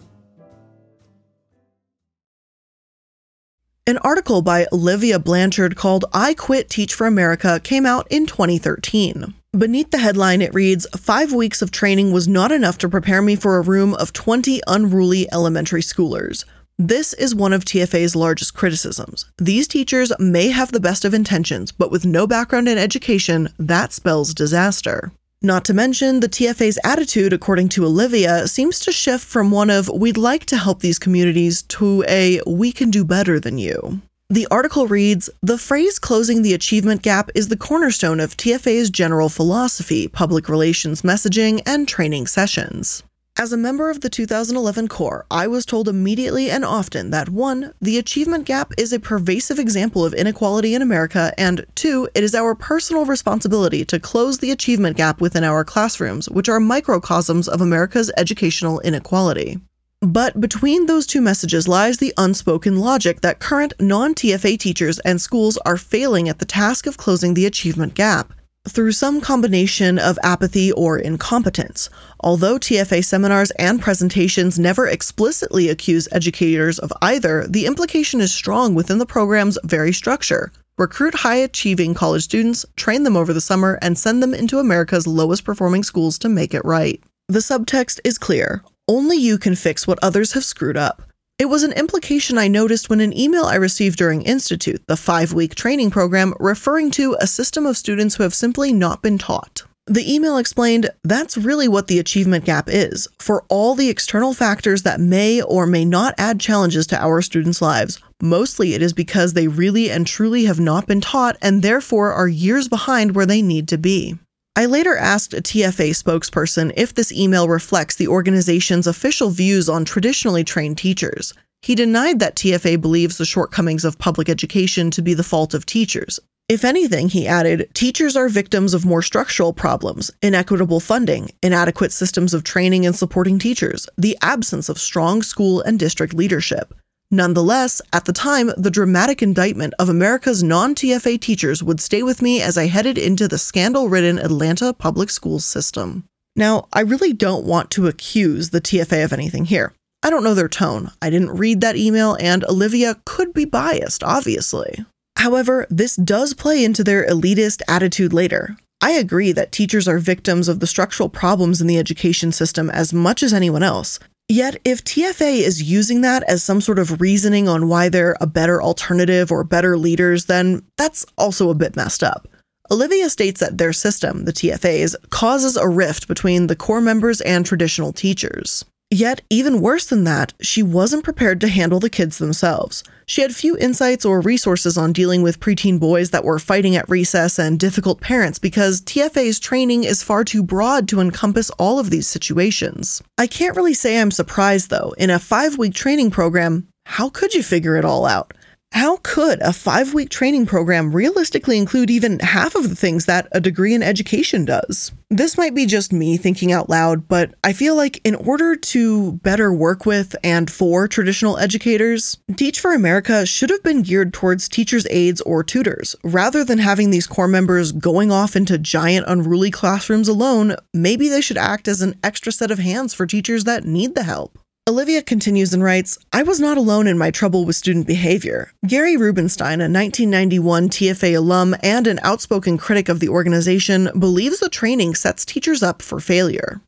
An 3.88 3.98
article 3.98 4.42
by 4.42 4.66
Olivia 4.72 5.16
Blanchard 5.16 5.76
called 5.76 6.06
I 6.12 6.34
Quit 6.34 6.68
Teach 6.68 6.92
for 6.92 7.06
America 7.06 7.60
came 7.62 7.86
out 7.86 8.08
in 8.10 8.26
2013. 8.26 9.32
Beneath 9.56 9.92
the 9.92 9.98
headline, 9.98 10.42
it 10.42 10.52
reads 10.52 10.88
Five 10.96 11.32
weeks 11.32 11.62
of 11.62 11.70
training 11.70 12.10
was 12.10 12.26
not 12.26 12.50
enough 12.50 12.78
to 12.78 12.88
prepare 12.88 13.22
me 13.22 13.36
for 13.36 13.56
a 13.56 13.62
room 13.62 13.94
of 13.94 14.12
20 14.12 14.60
unruly 14.66 15.28
elementary 15.30 15.82
schoolers. 15.82 16.44
This 16.76 17.12
is 17.12 17.32
one 17.32 17.52
of 17.52 17.64
TFA's 17.64 18.16
largest 18.16 18.54
criticisms. 18.54 19.24
These 19.38 19.68
teachers 19.68 20.12
may 20.18 20.48
have 20.48 20.72
the 20.72 20.80
best 20.80 21.04
of 21.04 21.14
intentions, 21.14 21.70
but 21.70 21.92
with 21.92 22.04
no 22.04 22.26
background 22.26 22.68
in 22.68 22.78
education, 22.78 23.50
that 23.56 23.92
spells 23.92 24.34
disaster. 24.34 25.12
Not 25.42 25.64
to 25.66 25.74
mention, 25.74 26.20
the 26.20 26.28
TFA's 26.28 26.78
attitude, 26.82 27.32
according 27.32 27.68
to 27.70 27.84
Olivia, 27.84 28.48
seems 28.48 28.80
to 28.80 28.92
shift 28.92 29.24
from 29.24 29.50
one 29.50 29.68
of 29.68 29.88
we'd 29.88 30.16
like 30.16 30.46
to 30.46 30.56
help 30.56 30.80
these 30.80 30.98
communities 30.98 31.62
to 31.62 32.04
a 32.08 32.40
we 32.46 32.72
can 32.72 32.90
do 32.90 33.04
better 33.04 33.38
than 33.38 33.58
you. 33.58 34.00
The 34.28 34.48
article 34.50 34.88
reads 34.88 35.30
The 35.42 35.58
phrase 35.58 36.00
closing 36.00 36.42
the 36.42 36.54
achievement 36.54 37.02
gap 37.02 37.30
is 37.34 37.46
the 37.48 37.56
cornerstone 37.56 38.18
of 38.18 38.36
TFA's 38.36 38.90
general 38.90 39.28
philosophy, 39.28 40.08
public 40.08 40.48
relations 40.48 41.02
messaging, 41.02 41.62
and 41.64 41.86
training 41.86 42.26
sessions. 42.26 43.04
As 43.38 43.52
a 43.52 43.58
member 43.58 43.90
of 43.90 44.00
the 44.00 44.08
2011 44.08 44.88
Corps, 44.88 45.26
I 45.30 45.46
was 45.46 45.66
told 45.66 45.88
immediately 45.88 46.50
and 46.50 46.64
often 46.64 47.10
that 47.10 47.28
1. 47.28 47.74
The 47.82 47.98
achievement 47.98 48.46
gap 48.46 48.72
is 48.78 48.94
a 48.94 48.98
pervasive 48.98 49.58
example 49.58 50.06
of 50.06 50.14
inequality 50.14 50.74
in 50.74 50.80
America, 50.80 51.34
and 51.36 51.66
2. 51.74 52.08
It 52.14 52.24
is 52.24 52.34
our 52.34 52.54
personal 52.54 53.04
responsibility 53.04 53.84
to 53.84 54.00
close 54.00 54.38
the 54.38 54.50
achievement 54.50 54.96
gap 54.96 55.20
within 55.20 55.44
our 55.44 55.64
classrooms, 55.64 56.30
which 56.30 56.48
are 56.48 56.58
microcosms 56.58 57.46
of 57.46 57.60
America's 57.60 58.10
educational 58.16 58.80
inequality. 58.80 59.60
But 60.00 60.40
between 60.40 60.86
those 60.86 61.06
two 61.06 61.20
messages 61.20 61.68
lies 61.68 61.98
the 61.98 62.14
unspoken 62.16 62.78
logic 62.78 63.20
that 63.20 63.38
current 63.38 63.74
non 63.78 64.14
TFA 64.14 64.58
teachers 64.58 64.98
and 65.00 65.20
schools 65.20 65.58
are 65.66 65.76
failing 65.76 66.26
at 66.30 66.38
the 66.38 66.46
task 66.46 66.86
of 66.86 66.96
closing 66.96 67.34
the 67.34 67.44
achievement 67.44 67.92
gap 67.92 68.32
through 68.68 68.92
some 68.92 69.20
combination 69.20 69.98
of 69.98 70.18
apathy 70.22 70.72
or 70.72 70.98
incompetence. 70.98 71.88
Although 72.20 72.58
TFA 72.58 73.04
seminars 73.04 73.50
and 73.52 73.80
presentations 73.80 74.58
never 74.58 74.86
explicitly 74.86 75.68
accuse 75.68 76.08
educators 76.12 76.78
of 76.78 76.92
either, 77.02 77.46
the 77.48 77.66
implication 77.66 78.20
is 78.20 78.34
strong 78.34 78.74
within 78.74 78.98
the 78.98 79.06
program's 79.06 79.58
very 79.64 79.92
structure. 79.92 80.52
Recruit 80.78 81.14
high 81.14 81.36
achieving 81.36 81.94
college 81.94 82.24
students, 82.24 82.66
train 82.76 83.02
them 83.02 83.16
over 83.16 83.32
the 83.32 83.40
summer, 83.40 83.78
and 83.80 83.98
send 83.98 84.22
them 84.22 84.34
into 84.34 84.58
America's 84.58 85.06
lowest 85.06 85.44
performing 85.44 85.82
schools 85.82 86.18
to 86.18 86.28
make 86.28 86.52
it 86.52 86.64
right. 86.64 87.02
The 87.28 87.38
subtext 87.38 88.00
is 88.04 88.18
clear 88.18 88.62
only 88.88 89.16
you 89.16 89.36
can 89.36 89.56
fix 89.56 89.86
what 89.86 89.98
others 90.00 90.34
have 90.34 90.44
screwed 90.44 90.76
up. 90.76 91.02
It 91.38 91.50
was 91.50 91.64
an 91.64 91.72
implication 91.72 92.38
I 92.38 92.48
noticed 92.48 92.88
when 92.88 93.00
an 93.00 93.16
email 93.16 93.44
I 93.44 93.56
received 93.56 93.98
during 93.98 94.22
Institute, 94.22 94.82
the 94.86 94.96
five 94.96 95.34
week 95.34 95.54
training 95.54 95.90
program, 95.90 96.32
referring 96.40 96.90
to 96.92 97.14
a 97.20 97.26
system 97.26 97.66
of 97.66 97.76
students 97.76 98.14
who 98.14 98.22
have 98.22 98.32
simply 98.32 98.72
not 98.72 99.02
been 99.02 99.18
taught. 99.18 99.64
The 99.86 100.10
email 100.12 100.38
explained 100.38 100.88
that's 101.04 101.36
really 101.36 101.68
what 101.68 101.88
the 101.88 101.98
achievement 101.98 102.46
gap 102.46 102.70
is. 102.70 103.06
For 103.18 103.44
all 103.50 103.74
the 103.74 103.90
external 103.90 104.32
factors 104.32 104.82
that 104.84 104.98
may 104.98 105.42
or 105.42 105.66
may 105.66 105.84
not 105.84 106.14
add 106.16 106.40
challenges 106.40 106.86
to 106.88 106.98
our 106.98 107.20
students' 107.20 107.60
lives, 107.60 108.00
mostly 108.22 108.72
it 108.72 108.80
is 108.80 108.94
because 108.94 109.34
they 109.34 109.46
really 109.46 109.90
and 109.90 110.06
truly 110.06 110.46
have 110.46 110.58
not 110.58 110.86
been 110.86 111.02
taught 111.02 111.36
and 111.42 111.60
therefore 111.60 112.14
are 112.14 112.26
years 112.26 112.66
behind 112.66 113.14
where 113.14 113.26
they 113.26 113.42
need 113.42 113.68
to 113.68 113.76
be. 113.76 114.18
I 114.58 114.64
later 114.64 114.96
asked 114.96 115.34
a 115.34 115.42
TFA 115.42 115.90
spokesperson 115.90 116.72
if 116.78 116.94
this 116.94 117.12
email 117.12 117.46
reflects 117.46 117.94
the 117.94 118.08
organization's 118.08 118.86
official 118.86 119.28
views 119.28 119.68
on 119.68 119.84
traditionally 119.84 120.44
trained 120.44 120.78
teachers. 120.78 121.34
He 121.60 121.74
denied 121.74 122.20
that 122.20 122.36
TFA 122.36 122.80
believes 122.80 123.18
the 123.18 123.26
shortcomings 123.26 123.84
of 123.84 123.98
public 123.98 124.30
education 124.30 124.90
to 124.92 125.02
be 125.02 125.12
the 125.12 125.22
fault 125.22 125.52
of 125.52 125.66
teachers. 125.66 126.18
If 126.48 126.64
anything, 126.64 127.10
he 127.10 127.28
added, 127.28 127.68
teachers 127.74 128.16
are 128.16 128.30
victims 128.30 128.72
of 128.72 128.86
more 128.86 129.02
structural 129.02 129.52
problems, 129.52 130.10
inequitable 130.22 130.80
funding, 130.80 131.32
inadequate 131.42 131.92
systems 131.92 132.32
of 132.32 132.42
training 132.42 132.86
and 132.86 132.96
supporting 132.96 133.38
teachers, 133.38 133.86
the 133.98 134.16
absence 134.22 134.70
of 134.70 134.78
strong 134.78 135.22
school 135.22 135.60
and 135.60 135.78
district 135.78 136.14
leadership. 136.14 136.72
Nonetheless, 137.10 137.80
at 137.92 138.04
the 138.04 138.12
time, 138.12 138.50
the 138.56 138.70
dramatic 138.70 139.22
indictment 139.22 139.74
of 139.78 139.88
America's 139.88 140.42
non 140.42 140.74
TFA 140.74 141.20
teachers 141.20 141.62
would 141.62 141.80
stay 141.80 142.02
with 142.02 142.20
me 142.20 142.42
as 142.42 142.58
I 142.58 142.66
headed 142.66 142.98
into 142.98 143.28
the 143.28 143.38
scandal 143.38 143.88
ridden 143.88 144.18
Atlanta 144.18 144.72
public 144.72 145.10
schools 145.10 145.44
system. 145.44 146.04
Now, 146.34 146.66
I 146.72 146.80
really 146.80 147.12
don't 147.12 147.46
want 147.46 147.70
to 147.72 147.86
accuse 147.86 148.50
the 148.50 148.60
TFA 148.60 149.04
of 149.04 149.12
anything 149.12 149.44
here. 149.44 149.72
I 150.02 150.10
don't 150.10 150.24
know 150.24 150.34
their 150.34 150.48
tone. 150.48 150.90
I 151.00 151.10
didn't 151.10 151.36
read 151.36 151.60
that 151.60 151.76
email, 151.76 152.16
and 152.20 152.44
Olivia 152.44 152.96
could 153.04 153.32
be 153.32 153.44
biased, 153.44 154.02
obviously. 154.02 154.84
However, 155.16 155.66
this 155.70 155.96
does 155.96 156.34
play 156.34 156.64
into 156.64 156.84
their 156.84 157.06
elitist 157.06 157.62
attitude 157.68 158.12
later. 158.12 158.56
I 158.80 158.92
agree 158.92 159.32
that 159.32 159.52
teachers 159.52 159.88
are 159.88 159.98
victims 159.98 160.48
of 160.48 160.60
the 160.60 160.66
structural 160.66 161.08
problems 161.08 161.60
in 161.60 161.66
the 161.66 161.78
education 161.78 162.30
system 162.32 162.68
as 162.68 162.92
much 162.92 163.22
as 163.22 163.32
anyone 163.32 163.62
else, 163.62 163.98
Yet, 164.28 164.60
if 164.64 164.82
TFA 164.82 165.38
is 165.38 165.62
using 165.62 166.00
that 166.00 166.24
as 166.24 166.42
some 166.42 166.60
sort 166.60 166.80
of 166.80 167.00
reasoning 167.00 167.48
on 167.48 167.68
why 167.68 167.88
they're 167.88 168.16
a 168.20 168.26
better 168.26 168.60
alternative 168.60 169.30
or 169.30 169.44
better 169.44 169.78
leaders, 169.78 170.26
then 170.26 170.62
that's 170.76 171.06
also 171.16 171.48
a 171.48 171.54
bit 171.54 171.76
messed 171.76 172.02
up. 172.02 172.26
Olivia 172.68 173.08
states 173.08 173.38
that 173.38 173.58
their 173.58 173.72
system, 173.72 174.24
the 174.24 174.32
TFA's, 174.32 174.96
causes 175.10 175.56
a 175.56 175.68
rift 175.68 176.08
between 176.08 176.48
the 176.48 176.56
corps 176.56 176.80
members 176.80 177.20
and 177.20 177.46
traditional 177.46 177.92
teachers. 177.92 178.64
Yet, 178.90 179.22
even 179.28 179.60
worse 179.60 179.86
than 179.86 180.04
that, 180.04 180.32
she 180.40 180.62
wasn't 180.62 181.02
prepared 181.02 181.40
to 181.40 181.48
handle 181.48 181.80
the 181.80 181.90
kids 181.90 182.18
themselves. 182.18 182.84
She 183.04 183.20
had 183.20 183.34
few 183.34 183.56
insights 183.56 184.04
or 184.04 184.20
resources 184.20 184.78
on 184.78 184.92
dealing 184.92 185.22
with 185.22 185.40
preteen 185.40 185.80
boys 185.80 186.10
that 186.10 186.22
were 186.22 186.38
fighting 186.38 186.76
at 186.76 186.88
recess 186.88 187.36
and 187.36 187.58
difficult 187.58 188.00
parents 188.00 188.38
because 188.38 188.80
TFA's 188.82 189.40
training 189.40 189.82
is 189.82 190.04
far 190.04 190.22
too 190.22 190.42
broad 190.44 190.86
to 190.88 191.00
encompass 191.00 191.50
all 191.58 191.80
of 191.80 191.90
these 191.90 192.06
situations. 192.06 193.02
I 193.18 193.26
can't 193.26 193.56
really 193.56 193.74
say 193.74 194.00
I'm 194.00 194.12
surprised 194.12 194.70
though. 194.70 194.94
In 194.98 195.10
a 195.10 195.18
five 195.18 195.58
week 195.58 195.74
training 195.74 196.12
program, 196.12 196.68
how 196.84 197.08
could 197.08 197.34
you 197.34 197.42
figure 197.42 197.74
it 197.74 197.84
all 197.84 198.06
out? 198.06 198.34
How 198.76 198.98
could 198.98 199.40
a 199.40 199.54
five 199.54 199.94
week 199.94 200.10
training 200.10 200.44
program 200.44 200.94
realistically 200.94 201.56
include 201.56 201.88
even 201.88 202.18
half 202.18 202.54
of 202.54 202.68
the 202.68 202.76
things 202.76 203.06
that 203.06 203.26
a 203.32 203.40
degree 203.40 203.72
in 203.72 203.82
education 203.82 204.44
does? 204.44 204.92
This 205.08 205.38
might 205.38 205.54
be 205.54 205.64
just 205.64 205.94
me 205.94 206.18
thinking 206.18 206.52
out 206.52 206.68
loud, 206.68 207.08
but 207.08 207.32
I 207.42 207.54
feel 207.54 207.74
like 207.74 208.02
in 208.04 208.14
order 208.14 208.54
to 208.54 209.12
better 209.12 209.50
work 209.50 209.86
with 209.86 210.14
and 210.22 210.50
for 210.50 210.86
traditional 210.88 211.38
educators, 211.38 212.18
Teach 212.36 212.60
for 212.60 212.74
America 212.74 213.24
should 213.24 213.48
have 213.48 213.62
been 213.62 213.80
geared 213.80 214.12
towards 214.12 214.46
teachers' 214.46 214.86
aides 214.90 215.22
or 215.22 215.42
tutors. 215.42 215.96
Rather 216.04 216.44
than 216.44 216.58
having 216.58 216.90
these 216.90 217.06
corps 217.06 217.28
members 217.28 217.72
going 217.72 218.12
off 218.12 218.36
into 218.36 218.58
giant, 218.58 219.06
unruly 219.08 219.50
classrooms 219.50 220.06
alone, 220.06 220.54
maybe 220.74 221.08
they 221.08 221.22
should 221.22 221.38
act 221.38 221.66
as 221.66 221.80
an 221.80 221.94
extra 222.04 222.30
set 222.30 222.50
of 222.50 222.58
hands 222.58 222.92
for 222.92 223.06
teachers 223.06 223.44
that 223.44 223.64
need 223.64 223.94
the 223.94 224.02
help. 224.02 224.38
Olivia 224.68 225.00
continues 225.00 225.54
and 225.54 225.62
writes 225.62 225.96
I 226.12 226.24
was 226.24 226.40
not 226.40 226.58
alone 226.58 226.88
in 226.88 226.98
my 226.98 227.12
trouble 227.12 227.44
with 227.44 227.54
student 227.54 227.86
behavior. 227.86 228.50
Gary 228.66 228.96
Rubenstein, 228.96 229.60
a 229.60 229.70
1991 229.70 230.70
TFA 230.70 231.16
alum 231.16 231.54
and 231.62 231.86
an 231.86 232.00
outspoken 232.02 232.58
critic 232.58 232.88
of 232.88 232.98
the 232.98 233.08
organization, 233.08 233.88
believes 233.96 234.40
the 234.40 234.48
training 234.48 234.96
sets 234.96 235.24
teachers 235.24 235.62
up 235.62 235.82
for 235.82 236.00
failure. 236.00 236.60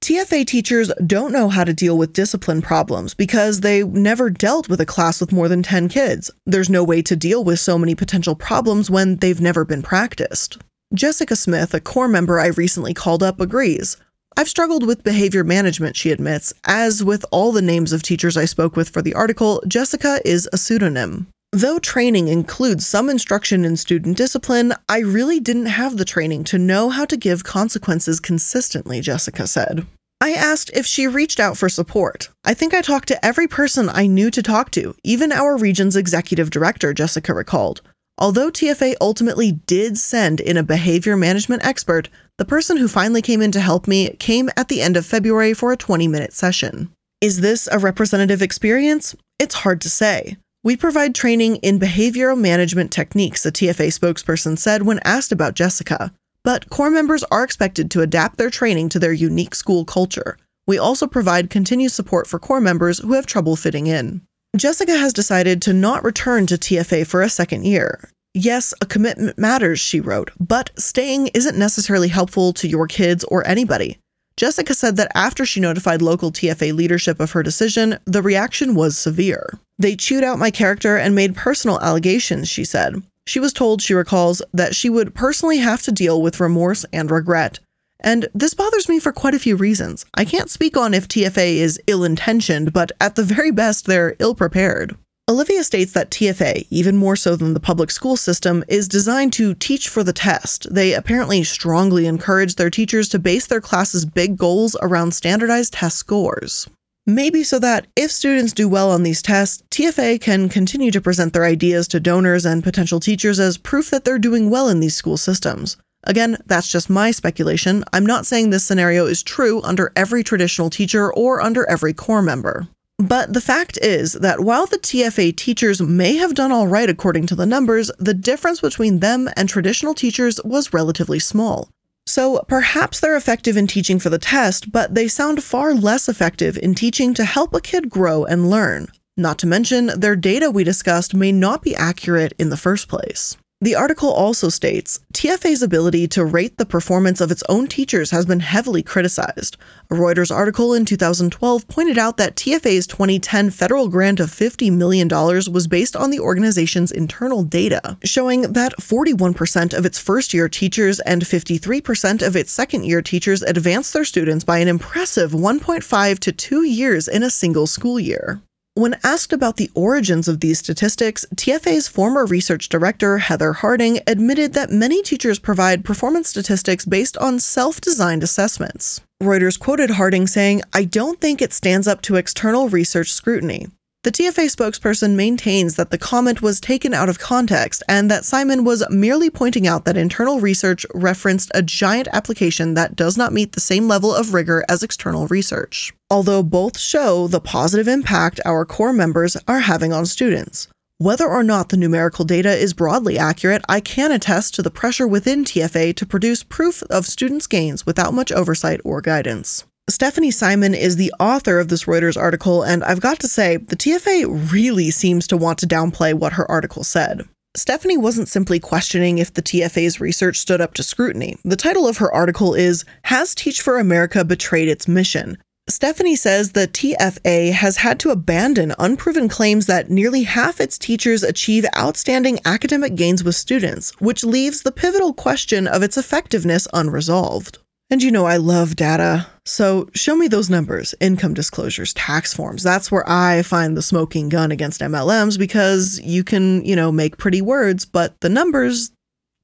TFA 0.00 0.46
teachers 0.46 0.90
don't 1.06 1.32
know 1.32 1.50
how 1.50 1.64
to 1.64 1.74
deal 1.74 1.98
with 1.98 2.14
discipline 2.14 2.62
problems 2.62 3.12
because 3.12 3.60
they 3.60 3.84
never 3.84 4.30
dealt 4.30 4.70
with 4.70 4.80
a 4.80 4.86
class 4.86 5.20
with 5.20 5.30
more 5.30 5.48
than 5.48 5.62
10 5.62 5.90
kids. 5.90 6.30
There's 6.46 6.70
no 6.70 6.82
way 6.82 7.02
to 7.02 7.14
deal 7.14 7.44
with 7.44 7.60
so 7.60 7.76
many 7.76 7.94
potential 7.94 8.34
problems 8.34 8.90
when 8.90 9.16
they've 9.16 9.40
never 9.40 9.66
been 9.66 9.82
practiced. 9.82 10.56
Jessica 10.94 11.36
Smith, 11.36 11.74
a 11.74 11.80
corps 11.80 12.08
member 12.08 12.40
I 12.40 12.46
recently 12.46 12.94
called 12.94 13.22
up, 13.22 13.38
agrees. 13.38 13.98
I've 14.36 14.48
struggled 14.48 14.84
with 14.84 15.04
behavior 15.04 15.44
management, 15.44 15.96
she 15.96 16.10
admits. 16.10 16.52
As 16.64 17.04
with 17.04 17.24
all 17.30 17.52
the 17.52 17.62
names 17.62 17.92
of 17.92 18.02
teachers 18.02 18.36
I 18.36 18.46
spoke 18.46 18.74
with 18.74 18.88
for 18.88 19.00
the 19.00 19.14
article, 19.14 19.62
Jessica 19.68 20.20
is 20.24 20.48
a 20.52 20.58
pseudonym. 20.58 21.28
Though 21.52 21.78
training 21.78 22.26
includes 22.26 22.84
some 22.84 23.08
instruction 23.08 23.64
in 23.64 23.76
student 23.76 24.16
discipline, 24.16 24.74
I 24.88 24.98
really 24.98 25.38
didn't 25.38 25.66
have 25.66 25.98
the 25.98 26.04
training 26.04 26.42
to 26.44 26.58
know 26.58 26.90
how 26.90 27.04
to 27.04 27.16
give 27.16 27.44
consequences 27.44 28.18
consistently, 28.18 29.00
Jessica 29.00 29.46
said. 29.46 29.86
I 30.20 30.32
asked 30.32 30.70
if 30.74 30.84
she 30.84 31.06
reached 31.06 31.38
out 31.38 31.56
for 31.56 31.68
support. 31.68 32.30
I 32.44 32.54
think 32.54 32.74
I 32.74 32.80
talked 32.80 33.06
to 33.08 33.24
every 33.24 33.46
person 33.46 33.88
I 33.88 34.08
knew 34.08 34.32
to 34.32 34.42
talk 34.42 34.72
to, 34.72 34.96
even 35.04 35.30
our 35.30 35.56
region's 35.56 35.94
executive 35.94 36.50
director, 36.50 36.92
Jessica 36.92 37.32
recalled. 37.32 37.82
Although 38.18 38.50
TFA 38.50 38.94
ultimately 39.00 39.52
did 39.52 39.98
send 39.98 40.40
in 40.40 40.56
a 40.56 40.62
behavior 40.62 41.16
management 41.16 41.64
expert, 41.64 42.08
the 42.36 42.44
person 42.44 42.76
who 42.76 42.88
finally 42.88 43.22
came 43.22 43.40
in 43.40 43.52
to 43.52 43.60
help 43.60 43.86
me 43.86 44.10
came 44.18 44.50
at 44.56 44.68
the 44.68 44.82
end 44.82 44.96
of 44.96 45.06
February 45.06 45.54
for 45.54 45.72
a 45.72 45.76
20 45.76 46.08
minute 46.08 46.32
session. 46.32 46.90
Is 47.20 47.40
this 47.40 47.68
a 47.70 47.78
representative 47.78 48.42
experience? 48.42 49.14
It's 49.38 49.54
hard 49.54 49.80
to 49.82 49.90
say. 49.90 50.36
We 50.64 50.76
provide 50.76 51.14
training 51.14 51.56
in 51.56 51.78
behavioral 51.78 52.38
management 52.38 52.90
techniques, 52.90 53.46
a 53.46 53.52
TFA 53.52 53.88
spokesperson 53.96 54.58
said 54.58 54.82
when 54.82 54.98
asked 55.04 55.30
about 55.30 55.54
Jessica. 55.54 56.12
But 56.42 56.70
corps 56.70 56.90
members 56.90 57.22
are 57.24 57.44
expected 57.44 57.90
to 57.92 58.00
adapt 58.00 58.36
their 58.36 58.50
training 58.50 58.88
to 58.90 58.98
their 58.98 59.12
unique 59.12 59.54
school 59.54 59.84
culture. 59.84 60.36
We 60.66 60.78
also 60.78 61.06
provide 61.06 61.50
continued 61.50 61.92
support 61.92 62.26
for 62.26 62.38
corps 62.38 62.60
members 62.60 62.98
who 62.98 63.12
have 63.12 63.26
trouble 63.26 63.56
fitting 63.56 63.86
in. 63.86 64.22
Jessica 64.56 64.96
has 64.96 65.12
decided 65.12 65.62
to 65.62 65.72
not 65.72 66.04
return 66.04 66.46
to 66.46 66.54
TFA 66.54 67.06
for 67.06 67.22
a 67.22 67.28
second 67.28 67.64
year. 67.64 68.10
Yes, 68.36 68.74
a 68.80 68.86
commitment 68.86 69.38
matters, 69.38 69.78
she 69.78 70.00
wrote, 70.00 70.32
but 70.40 70.70
staying 70.76 71.28
isn't 71.28 71.56
necessarily 71.56 72.08
helpful 72.08 72.52
to 72.54 72.66
your 72.66 72.88
kids 72.88 73.22
or 73.24 73.46
anybody. 73.46 73.98
Jessica 74.36 74.74
said 74.74 74.96
that 74.96 75.12
after 75.14 75.46
she 75.46 75.60
notified 75.60 76.02
local 76.02 76.32
TFA 76.32 76.74
leadership 76.74 77.20
of 77.20 77.30
her 77.30 77.44
decision, 77.44 77.96
the 78.06 78.22
reaction 78.22 78.74
was 78.74 78.98
severe. 78.98 79.56
They 79.78 79.94
chewed 79.94 80.24
out 80.24 80.40
my 80.40 80.50
character 80.50 80.96
and 80.96 81.14
made 81.14 81.36
personal 81.36 81.80
allegations, 81.80 82.48
she 82.48 82.64
said. 82.64 83.00
She 83.26 83.38
was 83.38 83.52
told, 83.52 83.80
she 83.80 83.94
recalls, 83.94 84.42
that 84.52 84.74
she 84.74 84.90
would 84.90 85.14
personally 85.14 85.58
have 85.58 85.82
to 85.82 85.92
deal 85.92 86.20
with 86.20 86.40
remorse 86.40 86.84
and 86.92 87.12
regret. 87.12 87.60
And 88.00 88.28
this 88.34 88.54
bothers 88.54 88.88
me 88.88 88.98
for 88.98 89.12
quite 89.12 89.34
a 89.34 89.38
few 89.38 89.54
reasons. 89.54 90.04
I 90.14 90.24
can't 90.24 90.50
speak 90.50 90.76
on 90.76 90.92
if 90.92 91.06
TFA 91.06 91.56
is 91.56 91.80
ill 91.86 92.02
intentioned, 92.02 92.72
but 92.72 92.90
at 93.00 93.14
the 93.14 93.22
very 93.22 93.52
best, 93.52 93.86
they're 93.86 94.16
ill 94.18 94.34
prepared. 94.34 94.96
Olivia 95.26 95.64
states 95.64 95.92
that 95.92 96.10
TFA, 96.10 96.66
even 96.68 96.98
more 96.98 97.16
so 97.16 97.34
than 97.34 97.54
the 97.54 97.60
public 97.60 97.90
school 97.90 98.14
system, 98.14 98.62
is 98.68 98.86
designed 98.86 99.32
to 99.32 99.54
teach 99.54 99.88
for 99.88 100.04
the 100.04 100.12
test. 100.12 100.66
They 100.70 100.92
apparently 100.92 101.42
strongly 101.44 102.06
encourage 102.06 102.56
their 102.56 102.68
teachers 102.68 103.08
to 103.08 103.18
base 103.18 103.46
their 103.46 103.62
classes' 103.62 104.04
big 104.04 104.36
goals 104.36 104.76
around 104.82 105.14
standardized 105.14 105.72
test 105.72 105.96
scores. 105.96 106.68
Maybe 107.06 107.42
so 107.42 107.58
that 107.58 107.86
if 107.96 108.10
students 108.10 108.52
do 108.52 108.68
well 108.68 108.90
on 108.90 109.02
these 109.02 109.22
tests, 109.22 109.62
TFA 109.70 110.20
can 110.20 110.50
continue 110.50 110.90
to 110.90 111.00
present 111.00 111.32
their 111.32 111.44
ideas 111.46 111.88
to 111.88 112.00
donors 112.00 112.44
and 112.44 112.62
potential 112.62 113.00
teachers 113.00 113.40
as 113.40 113.56
proof 113.56 113.88
that 113.88 114.04
they're 114.04 114.18
doing 114.18 114.50
well 114.50 114.68
in 114.68 114.80
these 114.80 114.94
school 114.94 115.16
systems. 115.16 115.78
Again, 116.02 116.36
that's 116.44 116.68
just 116.70 116.90
my 116.90 117.10
speculation. 117.10 117.82
I'm 117.94 118.04
not 118.04 118.26
saying 118.26 118.50
this 118.50 118.64
scenario 118.64 119.06
is 119.06 119.22
true 119.22 119.62
under 119.62 119.90
every 119.96 120.22
traditional 120.22 120.68
teacher 120.68 121.10
or 121.10 121.40
under 121.40 121.66
every 121.66 121.94
corps 121.94 122.20
member. 122.20 122.68
But 122.98 123.32
the 123.32 123.40
fact 123.40 123.76
is 123.82 124.12
that 124.12 124.40
while 124.40 124.66
the 124.66 124.78
TFA 124.78 125.36
teachers 125.36 125.82
may 125.82 126.14
have 126.16 126.34
done 126.34 126.52
all 126.52 126.68
right 126.68 126.88
according 126.88 127.26
to 127.26 127.34
the 127.34 127.46
numbers, 127.46 127.90
the 127.98 128.14
difference 128.14 128.60
between 128.60 129.00
them 129.00 129.28
and 129.36 129.48
traditional 129.48 129.94
teachers 129.94 130.40
was 130.44 130.72
relatively 130.72 131.18
small. 131.18 131.70
So 132.06 132.44
perhaps 132.46 133.00
they're 133.00 133.16
effective 133.16 133.56
in 133.56 133.66
teaching 133.66 133.98
for 133.98 134.10
the 134.10 134.18
test, 134.18 134.70
but 134.70 134.94
they 134.94 135.08
sound 135.08 135.42
far 135.42 135.74
less 135.74 136.08
effective 136.08 136.56
in 136.58 136.74
teaching 136.74 137.14
to 137.14 137.24
help 137.24 137.52
a 137.54 137.60
kid 137.60 137.90
grow 137.90 138.24
and 138.24 138.50
learn. 138.50 138.88
Not 139.16 139.38
to 139.38 139.46
mention, 139.46 139.86
their 139.98 140.16
data 140.16 140.50
we 140.50 140.64
discussed 140.64 141.14
may 141.14 141.32
not 141.32 141.62
be 141.62 141.74
accurate 141.74 142.32
in 142.38 142.50
the 142.50 142.56
first 142.56 142.88
place. 142.88 143.36
The 143.64 143.76
article 143.76 144.12
also 144.12 144.50
states 144.50 145.00
TFA's 145.14 145.62
ability 145.62 146.06
to 146.08 146.26
rate 146.26 146.58
the 146.58 146.66
performance 146.66 147.22
of 147.22 147.30
its 147.30 147.42
own 147.48 147.66
teachers 147.66 148.10
has 148.10 148.26
been 148.26 148.40
heavily 148.40 148.82
criticized. 148.82 149.56
A 149.90 149.94
Reuters 149.94 150.30
article 150.30 150.74
in 150.74 150.84
2012 150.84 151.66
pointed 151.66 151.96
out 151.96 152.18
that 152.18 152.36
TFA's 152.36 152.86
2010 152.86 153.48
federal 153.48 153.88
grant 153.88 154.20
of 154.20 154.28
$50 154.28 154.70
million 154.70 155.08
was 155.08 155.66
based 155.66 155.96
on 155.96 156.10
the 156.10 156.20
organization's 156.20 156.92
internal 156.92 157.42
data, 157.42 157.96
showing 158.04 158.52
that 158.52 158.76
41% 158.76 159.72
of 159.72 159.86
its 159.86 159.98
first 159.98 160.34
year 160.34 160.46
teachers 160.46 161.00
and 161.00 161.22
53% 161.22 162.20
of 162.20 162.36
its 162.36 162.52
second 162.52 162.84
year 162.84 163.00
teachers 163.00 163.40
advanced 163.40 163.94
their 163.94 164.04
students 164.04 164.44
by 164.44 164.58
an 164.58 164.68
impressive 164.68 165.30
1.5 165.30 166.18
to 166.18 166.32
2 166.32 166.64
years 166.64 167.08
in 167.08 167.22
a 167.22 167.30
single 167.30 167.66
school 167.66 167.98
year. 167.98 168.42
When 168.76 168.96
asked 169.04 169.32
about 169.32 169.56
the 169.56 169.70
origins 169.76 170.26
of 170.26 170.40
these 170.40 170.58
statistics, 170.58 171.24
TFA's 171.36 171.86
former 171.86 172.26
research 172.26 172.68
director, 172.68 173.18
Heather 173.18 173.52
Harding, 173.52 174.00
admitted 174.04 174.52
that 174.54 174.72
many 174.72 175.00
teachers 175.00 175.38
provide 175.38 175.84
performance 175.84 176.30
statistics 176.30 176.84
based 176.84 177.16
on 177.18 177.38
self 177.38 177.80
designed 177.80 178.24
assessments. 178.24 179.00
Reuters 179.22 179.60
quoted 179.60 179.90
Harding 179.90 180.26
saying, 180.26 180.62
I 180.72 180.82
don't 180.82 181.20
think 181.20 181.40
it 181.40 181.52
stands 181.52 181.86
up 181.86 182.02
to 182.02 182.16
external 182.16 182.68
research 182.68 183.12
scrutiny. 183.12 183.68
The 184.02 184.10
TFA 184.10 184.54
spokesperson 184.54 185.14
maintains 185.14 185.76
that 185.76 185.90
the 185.90 185.96
comment 185.96 186.42
was 186.42 186.60
taken 186.60 186.92
out 186.92 187.08
of 187.08 187.20
context 187.20 187.82
and 187.88 188.10
that 188.10 188.26
Simon 188.26 188.64
was 188.64 188.84
merely 188.90 189.30
pointing 189.30 189.68
out 189.68 189.86
that 189.86 189.96
internal 189.96 190.40
research 190.40 190.84
referenced 190.92 191.50
a 191.54 191.62
giant 191.62 192.08
application 192.12 192.74
that 192.74 192.96
does 192.96 193.16
not 193.16 193.32
meet 193.32 193.52
the 193.52 193.60
same 193.60 193.86
level 193.86 194.12
of 194.12 194.34
rigor 194.34 194.62
as 194.68 194.82
external 194.82 195.28
research, 195.28 195.94
although 196.10 196.42
both 196.42 196.78
show 196.78 197.26
the 197.26 197.40
positive 197.40 197.88
impact 197.88 198.40
our 198.44 198.64
corps 198.64 198.92
members 198.92 199.36
are 199.48 199.60
having 199.60 199.92
on 199.92 200.06
students. 200.06 200.68
Whether 200.98 201.26
or 201.26 201.42
not 201.42 201.70
the 201.70 201.76
numerical 201.76 202.24
data 202.24 202.52
is 202.52 202.72
broadly 202.72 203.18
accurate, 203.18 203.62
I 203.68 203.80
can 203.80 204.12
attest 204.12 204.54
to 204.54 204.62
the 204.62 204.70
pressure 204.70 205.08
within 205.08 205.44
TFA 205.44 205.96
to 205.96 206.06
produce 206.06 206.44
proof 206.44 206.82
of 206.84 207.04
students' 207.04 207.48
gains 207.48 207.84
without 207.84 208.14
much 208.14 208.30
oversight 208.30 208.80
or 208.84 209.00
guidance. 209.00 209.64
Stephanie 209.90 210.30
Simon 210.30 210.72
is 210.72 210.96
the 210.96 211.12
author 211.20 211.58
of 211.58 211.68
this 211.68 211.84
Reuters 211.84 212.16
article, 212.16 212.62
and 212.62 212.82
I've 212.84 213.00
got 213.00 213.18
to 213.20 213.28
say, 213.28 213.58
the 213.58 213.76
TFA 213.76 214.50
really 214.50 214.90
seems 214.90 215.26
to 215.26 215.36
want 215.36 215.58
to 215.58 215.66
downplay 215.66 216.14
what 216.14 216.34
her 216.34 216.50
article 216.50 216.84
said. 216.84 217.28
Stephanie 217.56 217.98
wasn't 217.98 218.28
simply 218.28 218.58
questioning 218.58 219.18
if 219.18 219.34
the 219.34 219.42
TFA's 219.42 220.00
research 220.00 220.38
stood 220.38 220.60
up 220.60 220.74
to 220.74 220.82
scrutiny. 220.82 221.36
The 221.44 221.54
title 221.54 221.86
of 221.86 221.98
her 221.98 222.12
article 222.12 222.54
is 222.54 222.84
Has 223.02 223.34
Teach 223.34 223.60
for 223.60 223.78
America 223.78 224.24
Betrayed 224.24 224.68
Its 224.68 224.88
Mission? 224.88 225.38
Stephanie 225.66 226.14
says 226.14 226.52
the 226.52 226.68
TFA 226.68 227.52
has 227.52 227.78
had 227.78 227.98
to 228.00 228.10
abandon 228.10 228.74
unproven 228.78 229.30
claims 229.30 229.64
that 229.64 229.88
nearly 229.88 230.24
half 230.24 230.60
its 230.60 230.76
teachers 230.76 231.22
achieve 231.22 231.64
outstanding 231.74 232.38
academic 232.44 232.94
gains 232.94 233.24
with 233.24 233.34
students, 233.34 233.90
which 233.98 234.24
leaves 234.24 234.60
the 234.60 234.70
pivotal 234.70 235.14
question 235.14 235.66
of 235.66 235.82
its 235.82 235.96
effectiveness 235.96 236.68
unresolved. 236.74 237.56
And 237.88 238.02
you 238.02 238.10
know, 238.10 238.26
I 238.26 238.36
love 238.36 238.76
data. 238.76 239.26
So 239.46 239.88
show 239.94 240.16
me 240.16 240.28
those 240.28 240.50
numbers, 240.50 240.94
income 241.00 241.32
disclosures, 241.32 241.94
tax 241.94 242.34
forms. 242.34 242.62
That's 242.62 242.92
where 242.92 243.08
I 243.08 243.40
find 243.42 243.74
the 243.74 243.82
smoking 243.82 244.28
gun 244.28 244.52
against 244.52 244.82
MLMs 244.82 245.38
because 245.38 245.98
you 246.00 246.24
can, 246.24 246.62
you 246.66 246.76
know, 246.76 246.92
make 246.92 247.16
pretty 247.16 247.40
words, 247.40 247.86
but 247.86 248.20
the 248.20 248.28
numbers, 248.28 248.90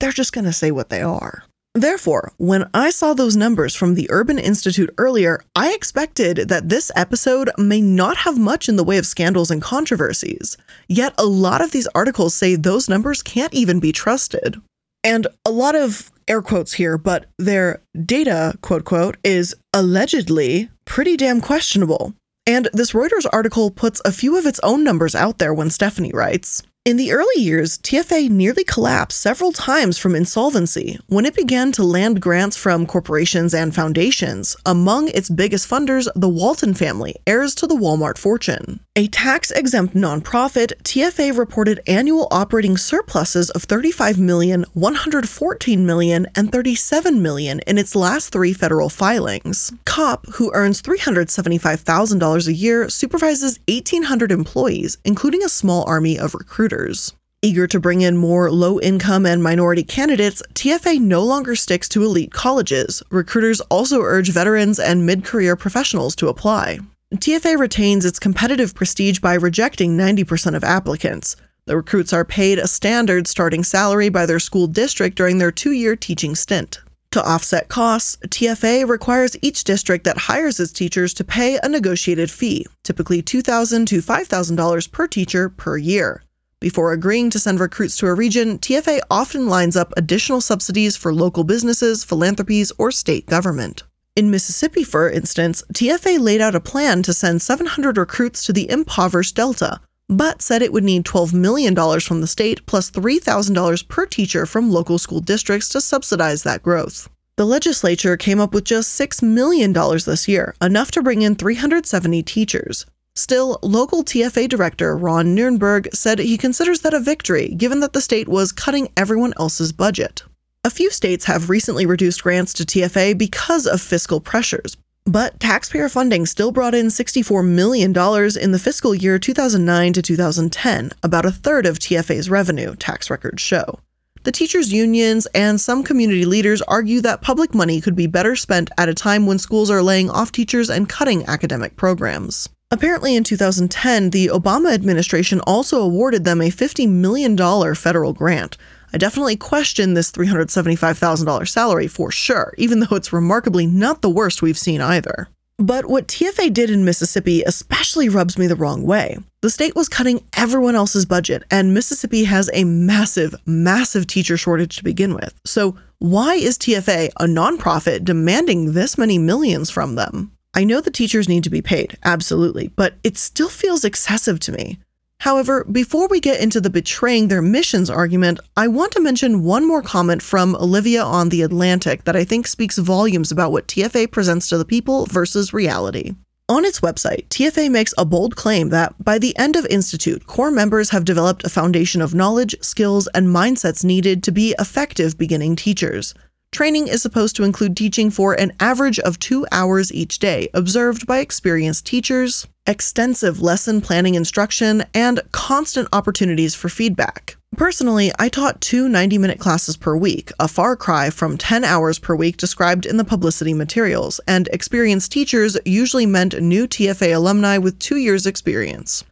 they're 0.00 0.12
just 0.12 0.34
going 0.34 0.44
to 0.46 0.52
say 0.52 0.70
what 0.70 0.90
they 0.90 1.00
are. 1.00 1.44
Therefore, 1.74 2.32
when 2.36 2.68
I 2.74 2.90
saw 2.90 3.14
those 3.14 3.36
numbers 3.36 3.76
from 3.76 3.94
the 3.94 4.08
Urban 4.10 4.40
Institute 4.40 4.92
earlier, 4.98 5.40
I 5.54 5.72
expected 5.72 6.48
that 6.48 6.68
this 6.68 6.90
episode 6.96 7.48
may 7.56 7.80
not 7.80 8.16
have 8.18 8.36
much 8.36 8.68
in 8.68 8.74
the 8.74 8.82
way 8.82 8.98
of 8.98 9.06
scandals 9.06 9.52
and 9.52 9.62
controversies. 9.62 10.56
Yet 10.88 11.14
a 11.16 11.26
lot 11.26 11.60
of 11.60 11.70
these 11.70 11.86
articles 11.94 12.34
say 12.34 12.56
those 12.56 12.88
numbers 12.88 13.22
can't 13.22 13.54
even 13.54 13.78
be 13.78 13.92
trusted. 13.92 14.60
And 15.04 15.28
a 15.46 15.52
lot 15.52 15.76
of 15.76 16.10
air 16.26 16.42
quotes 16.42 16.72
here, 16.72 16.98
but 16.98 17.26
their 17.38 17.82
data, 18.04 18.58
quote, 18.62 18.84
quote, 18.84 19.16
is 19.22 19.54
allegedly 19.72 20.70
pretty 20.84 21.16
damn 21.16 21.40
questionable. 21.40 22.14
And 22.46 22.68
this 22.72 22.92
Reuters 22.92 23.26
article 23.32 23.70
puts 23.70 24.02
a 24.04 24.12
few 24.12 24.36
of 24.36 24.44
its 24.44 24.58
own 24.64 24.82
numbers 24.82 25.14
out 25.14 25.38
there 25.38 25.54
when 25.54 25.70
Stephanie 25.70 26.12
writes. 26.12 26.64
In 26.86 26.96
the 26.96 27.12
early 27.12 27.42
years, 27.42 27.76
TFA 27.76 28.30
nearly 28.30 28.64
collapsed 28.64 29.20
several 29.20 29.52
times 29.52 29.98
from 29.98 30.14
insolvency 30.14 30.98
when 31.08 31.26
it 31.26 31.36
began 31.36 31.72
to 31.72 31.84
land 31.84 32.22
grants 32.22 32.56
from 32.56 32.86
corporations 32.86 33.52
and 33.52 33.74
foundations. 33.74 34.56
Among 34.64 35.08
its 35.08 35.28
biggest 35.28 35.68
funders, 35.68 36.08
the 36.16 36.30
Walton 36.30 36.72
family, 36.72 37.16
heirs 37.26 37.54
to 37.56 37.66
the 37.66 37.74
Walmart 37.74 38.16
fortune. 38.16 38.80
A 38.96 39.08
tax 39.08 39.50
exempt 39.50 39.94
nonprofit, 39.94 40.72
TFA 40.82 41.36
reported 41.36 41.82
annual 41.86 42.28
operating 42.30 42.78
surpluses 42.78 43.50
of 43.50 43.64
35 43.64 44.18
million, 44.18 44.64
114 44.72 45.84
million, 45.84 46.28
and 46.34 46.50
37 46.50 47.20
million 47.20 47.60
in 47.66 47.76
its 47.76 47.94
last 47.94 48.32
three 48.32 48.54
federal 48.54 48.88
filings. 48.88 49.70
Kopp, 49.84 50.26
who 50.36 50.50
earns 50.54 50.80
$375,000 50.80 52.46
a 52.46 52.52
year, 52.54 52.88
supervises 52.88 53.60
1,800 53.68 54.32
employees, 54.32 54.96
including 55.04 55.42
a 55.42 55.48
small 55.50 55.84
army 55.86 56.18
of 56.18 56.34
recruiters. 56.70 57.12
Eager 57.42 57.66
to 57.66 57.80
bring 57.80 58.02
in 58.02 58.16
more 58.18 58.50
low 58.50 58.78
income 58.80 59.24
and 59.24 59.42
minority 59.42 59.82
candidates, 59.82 60.42
TFA 60.52 61.00
no 61.00 61.24
longer 61.24 61.56
sticks 61.56 61.88
to 61.88 62.04
elite 62.04 62.32
colleges. 62.32 63.02
Recruiters 63.10 63.62
also 63.62 64.02
urge 64.02 64.30
veterans 64.30 64.78
and 64.78 65.06
mid 65.06 65.24
career 65.24 65.56
professionals 65.56 66.14
to 66.16 66.28
apply. 66.28 66.80
TFA 67.14 67.58
retains 67.58 68.04
its 68.04 68.18
competitive 68.18 68.74
prestige 68.74 69.20
by 69.20 69.34
rejecting 69.34 69.96
90% 69.96 70.54
of 70.54 70.62
applicants. 70.62 71.34
The 71.64 71.76
recruits 71.76 72.12
are 72.12 72.24
paid 72.24 72.58
a 72.58 72.68
standard 72.68 73.26
starting 73.26 73.64
salary 73.64 74.10
by 74.10 74.26
their 74.26 74.38
school 74.38 74.66
district 74.66 75.16
during 75.16 75.38
their 75.38 75.50
two 75.50 75.72
year 75.72 75.96
teaching 75.96 76.34
stint. 76.34 76.80
To 77.12 77.26
offset 77.26 77.68
costs, 77.68 78.16
TFA 78.28 78.86
requires 78.86 79.36
each 79.42 79.64
district 79.64 80.04
that 80.04 80.28
hires 80.28 80.60
its 80.60 80.72
teachers 80.72 81.12
to 81.14 81.24
pay 81.24 81.58
a 81.60 81.68
negotiated 81.68 82.30
fee, 82.30 82.66
typically 82.84 83.22
2,000 83.22 83.86
to 83.88 84.00
$5,000 84.00 84.92
per 84.92 85.06
teacher 85.08 85.48
per 85.48 85.76
year. 85.76 86.22
Before 86.60 86.92
agreeing 86.92 87.30
to 87.30 87.38
send 87.38 87.58
recruits 87.58 87.96
to 87.96 88.06
a 88.06 88.14
region, 88.14 88.58
TFA 88.58 89.00
often 89.10 89.48
lines 89.48 89.76
up 89.76 89.94
additional 89.96 90.42
subsidies 90.42 90.94
for 90.94 91.14
local 91.14 91.42
businesses, 91.42 92.04
philanthropies, 92.04 92.70
or 92.76 92.92
state 92.92 93.24
government. 93.24 93.82
In 94.14 94.30
Mississippi, 94.30 94.84
for 94.84 95.08
instance, 95.08 95.62
TFA 95.72 96.20
laid 96.20 96.42
out 96.42 96.54
a 96.54 96.60
plan 96.60 97.02
to 97.04 97.14
send 97.14 97.40
700 97.40 97.96
recruits 97.96 98.44
to 98.44 98.52
the 98.52 98.70
impoverished 98.70 99.36
Delta, 99.36 99.80
but 100.10 100.42
said 100.42 100.60
it 100.60 100.70
would 100.70 100.84
need 100.84 101.06
$12 101.06 101.32
million 101.32 101.74
from 102.00 102.20
the 102.20 102.26
state 102.26 102.66
plus 102.66 102.90
$3,000 102.90 103.88
per 103.88 104.04
teacher 104.04 104.44
from 104.44 104.70
local 104.70 104.98
school 104.98 105.20
districts 105.20 105.70
to 105.70 105.80
subsidize 105.80 106.42
that 106.42 106.62
growth. 106.62 107.08
The 107.36 107.46
legislature 107.46 108.18
came 108.18 108.38
up 108.38 108.52
with 108.52 108.64
just 108.64 109.00
$6 109.00 109.22
million 109.22 109.72
this 109.72 110.28
year, 110.28 110.54
enough 110.60 110.90
to 110.90 111.02
bring 111.02 111.22
in 111.22 111.36
370 111.36 112.22
teachers. 112.24 112.84
Still, 113.14 113.58
local 113.62 114.04
TFA 114.04 114.48
director 114.48 114.96
Ron 114.96 115.36
Nurnberg 115.36 115.94
said 115.94 116.18
he 116.18 116.38
considers 116.38 116.80
that 116.80 116.94
a 116.94 117.00
victory 117.00 117.48
given 117.54 117.80
that 117.80 117.92
the 117.92 118.00
state 118.00 118.28
was 118.28 118.52
cutting 118.52 118.92
everyone 118.96 119.34
else's 119.38 119.72
budget. 119.72 120.22
A 120.62 120.70
few 120.70 120.90
states 120.90 121.24
have 121.24 121.50
recently 121.50 121.86
reduced 121.86 122.22
grants 122.22 122.52
to 122.54 122.64
TFA 122.64 123.16
because 123.16 123.66
of 123.66 123.80
fiscal 123.80 124.20
pressures, 124.20 124.76
but 125.04 125.40
taxpayer 125.40 125.88
funding 125.88 126.26
still 126.26 126.52
brought 126.52 126.74
in 126.74 126.86
$64 126.86 127.46
million 127.46 127.90
in 127.90 128.52
the 128.52 128.58
fiscal 128.58 128.94
year 128.94 129.18
2009 129.18 129.92
to 129.94 130.02
2010, 130.02 130.92
about 131.02 131.24
a 131.24 131.32
third 131.32 131.66
of 131.66 131.78
TFA's 131.78 132.30
revenue, 132.30 132.76
tax 132.76 133.10
records 133.10 133.42
show. 133.42 133.80
The 134.22 134.32
teachers' 134.32 134.70
unions 134.70 135.26
and 135.34 135.58
some 135.58 135.82
community 135.82 136.26
leaders 136.26 136.60
argue 136.62 137.00
that 137.00 137.22
public 137.22 137.54
money 137.54 137.80
could 137.80 137.96
be 137.96 138.06
better 138.06 138.36
spent 138.36 138.70
at 138.76 138.90
a 138.90 138.94
time 138.94 139.26
when 139.26 139.38
schools 139.38 139.70
are 139.70 139.82
laying 139.82 140.10
off 140.10 140.30
teachers 140.30 140.68
and 140.68 140.88
cutting 140.88 141.26
academic 141.26 141.76
programs. 141.76 142.50
Apparently, 142.72 143.16
in 143.16 143.24
2010, 143.24 144.10
the 144.10 144.28
Obama 144.28 144.72
administration 144.72 145.40
also 145.40 145.82
awarded 145.82 146.22
them 146.22 146.40
a 146.40 146.50
$50 146.50 146.88
million 146.88 147.36
federal 147.74 148.12
grant. 148.12 148.56
I 148.92 148.98
definitely 148.98 149.34
question 149.34 149.94
this 149.94 150.12
$375,000 150.12 151.48
salary 151.48 151.88
for 151.88 152.12
sure, 152.12 152.54
even 152.58 152.78
though 152.78 152.94
it's 152.94 153.12
remarkably 153.12 153.66
not 153.66 154.02
the 154.02 154.10
worst 154.10 154.40
we've 154.40 154.56
seen 154.56 154.80
either. 154.80 155.28
But 155.58 155.86
what 155.86 156.06
TFA 156.06 156.52
did 156.52 156.70
in 156.70 156.84
Mississippi 156.84 157.42
especially 157.42 158.08
rubs 158.08 158.38
me 158.38 158.46
the 158.46 158.54
wrong 158.54 158.84
way. 158.84 159.18
The 159.40 159.50
state 159.50 159.74
was 159.74 159.88
cutting 159.88 160.24
everyone 160.36 160.76
else's 160.76 161.04
budget, 161.04 161.42
and 161.50 161.74
Mississippi 161.74 162.22
has 162.24 162.48
a 162.54 162.62
massive, 162.62 163.34
massive 163.46 164.06
teacher 164.06 164.36
shortage 164.36 164.76
to 164.76 164.84
begin 164.84 165.12
with. 165.14 165.34
So, 165.44 165.76
why 165.98 166.36
is 166.36 166.56
TFA, 166.56 167.10
a 167.16 167.24
nonprofit, 167.24 168.04
demanding 168.04 168.74
this 168.74 168.96
many 168.96 169.18
millions 169.18 169.70
from 169.70 169.96
them? 169.96 170.32
I 170.52 170.64
know 170.64 170.80
the 170.80 170.90
teachers 170.90 171.28
need 171.28 171.44
to 171.44 171.50
be 171.50 171.62
paid, 171.62 171.96
absolutely, 172.04 172.68
but 172.74 172.94
it 173.04 173.16
still 173.16 173.48
feels 173.48 173.84
excessive 173.84 174.40
to 174.40 174.52
me. 174.52 174.78
However, 175.20 175.64
before 175.64 176.08
we 176.08 176.18
get 176.18 176.40
into 176.40 176.60
the 176.60 176.70
betraying 176.70 177.28
their 177.28 177.42
missions 177.42 177.90
argument, 177.90 178.40
I 178.56 178.68
want 178.68 178.92
to 178.92 179.00
mention 179.00 179.44
one 179.44 179.68
more 179.68 179.82
comment 179.82 180.22
from 180.22 180.56
Olivia 180.56 181.02
on 181.02 181.28
The 181.28 181.42
Atlantic 181.42 182.04
that 182.04 182.16
I 182.16 182.24
think 182.24 182.46
speaks 182.46 182.78
volumes 182.78 183.30
about 183.30 183.52
what 183.52 183.68
TFA 183.68 184.10
presents 184.10 184.48
to 184.48 184.58
the 184.58 184.64
people 184.64 185.04
versus 185.06 185.52
reality. 185.52 186.14
On 186.48 186.64
its 186.64 186.80
website, 186.80 187.28
TFA 187.28 187.70
makes 187.70 187.94
a 187.96 188.04
bold 188.04 188.34
claim 188.34 188.70
that 188.70 188.94
by 188.98 189.18
the 189.18 189.36
end 189.38 189.54
of 189.54 189.66
Institute, 189.66 190.26
corps 190.26 190.50
members 190.50 190.90
have 190.90 191.04
developed 191.04 191.44
a 191.44 191.48
foundation 191.50 192.00
of 192.00 192.12
knowledge, 192.14 192.56
skills, 192.60 193.06
and 193.14 193.28
mindsets 193.28 193.84
needed 193.84 194.24
to 194.24 194.32
be 194.32 194.54
effective 194.58 195.16
beginning 195.16 195.54
teachers. 195.54 196.12
Training 196.52 196.88
is 196.88 197.00
supposed 197.00 197.36
to 197.36 197.44
include 197.44 197.76
teaching 197.76 198.10
for 198.10 198.34
an 198.34 198.52
average 198.58 198.98
of 198.98 199.20
two 199.20 199.46
hours 199.52 199.92
each 199.92 200.18
day, 200.18 200.48
observed 200.52 201.06
by 201.06 201.18
experienced 201.18 201.86
teachers, 201.86 202.46
extensive 202.66 203.40
lesson 203.40 203.80
planning 203.80 204.16
instruction, 204.16 204.84
and 204.92 205.20
constant 205.30 205.88
opportunities 205.92 206.56
for 206.56 206.68
feedback. 206.68 207.36
Personally, 207.56 208.10
I 208.18 208.28
taught 208.28 208.60
two 208.60 208.88
90 208.88 209.16
minute 209.18 209.38
classes 209.38 209.76
per 209.76 209.96
week, 209.96 210.32
a 210.40 210.48
far 210.48 210.74
cry 210.76 211.10
from 211.10 211.38
10 211.38 211.64
hours 211.64 212.00
per 212.00 212.16
week 212.16 212.36
described 212.36 212.84
in 212.84 212.96
the 212.96 213.04
publicity 213.04 213.54
materials, 213.54 214.20
and 214.26 214.48
experienced 214.52 215.12
teachers 215.12 215.56
usually 215.64 216.06
meant 216.06 216.40
new 216.40 216.66
TFA 216.66 217.14
alumni 217.14 217.58
with 217.58 217.78
two 217.78 217.96
years' 217.96 218.26
experience. 218.26 219.04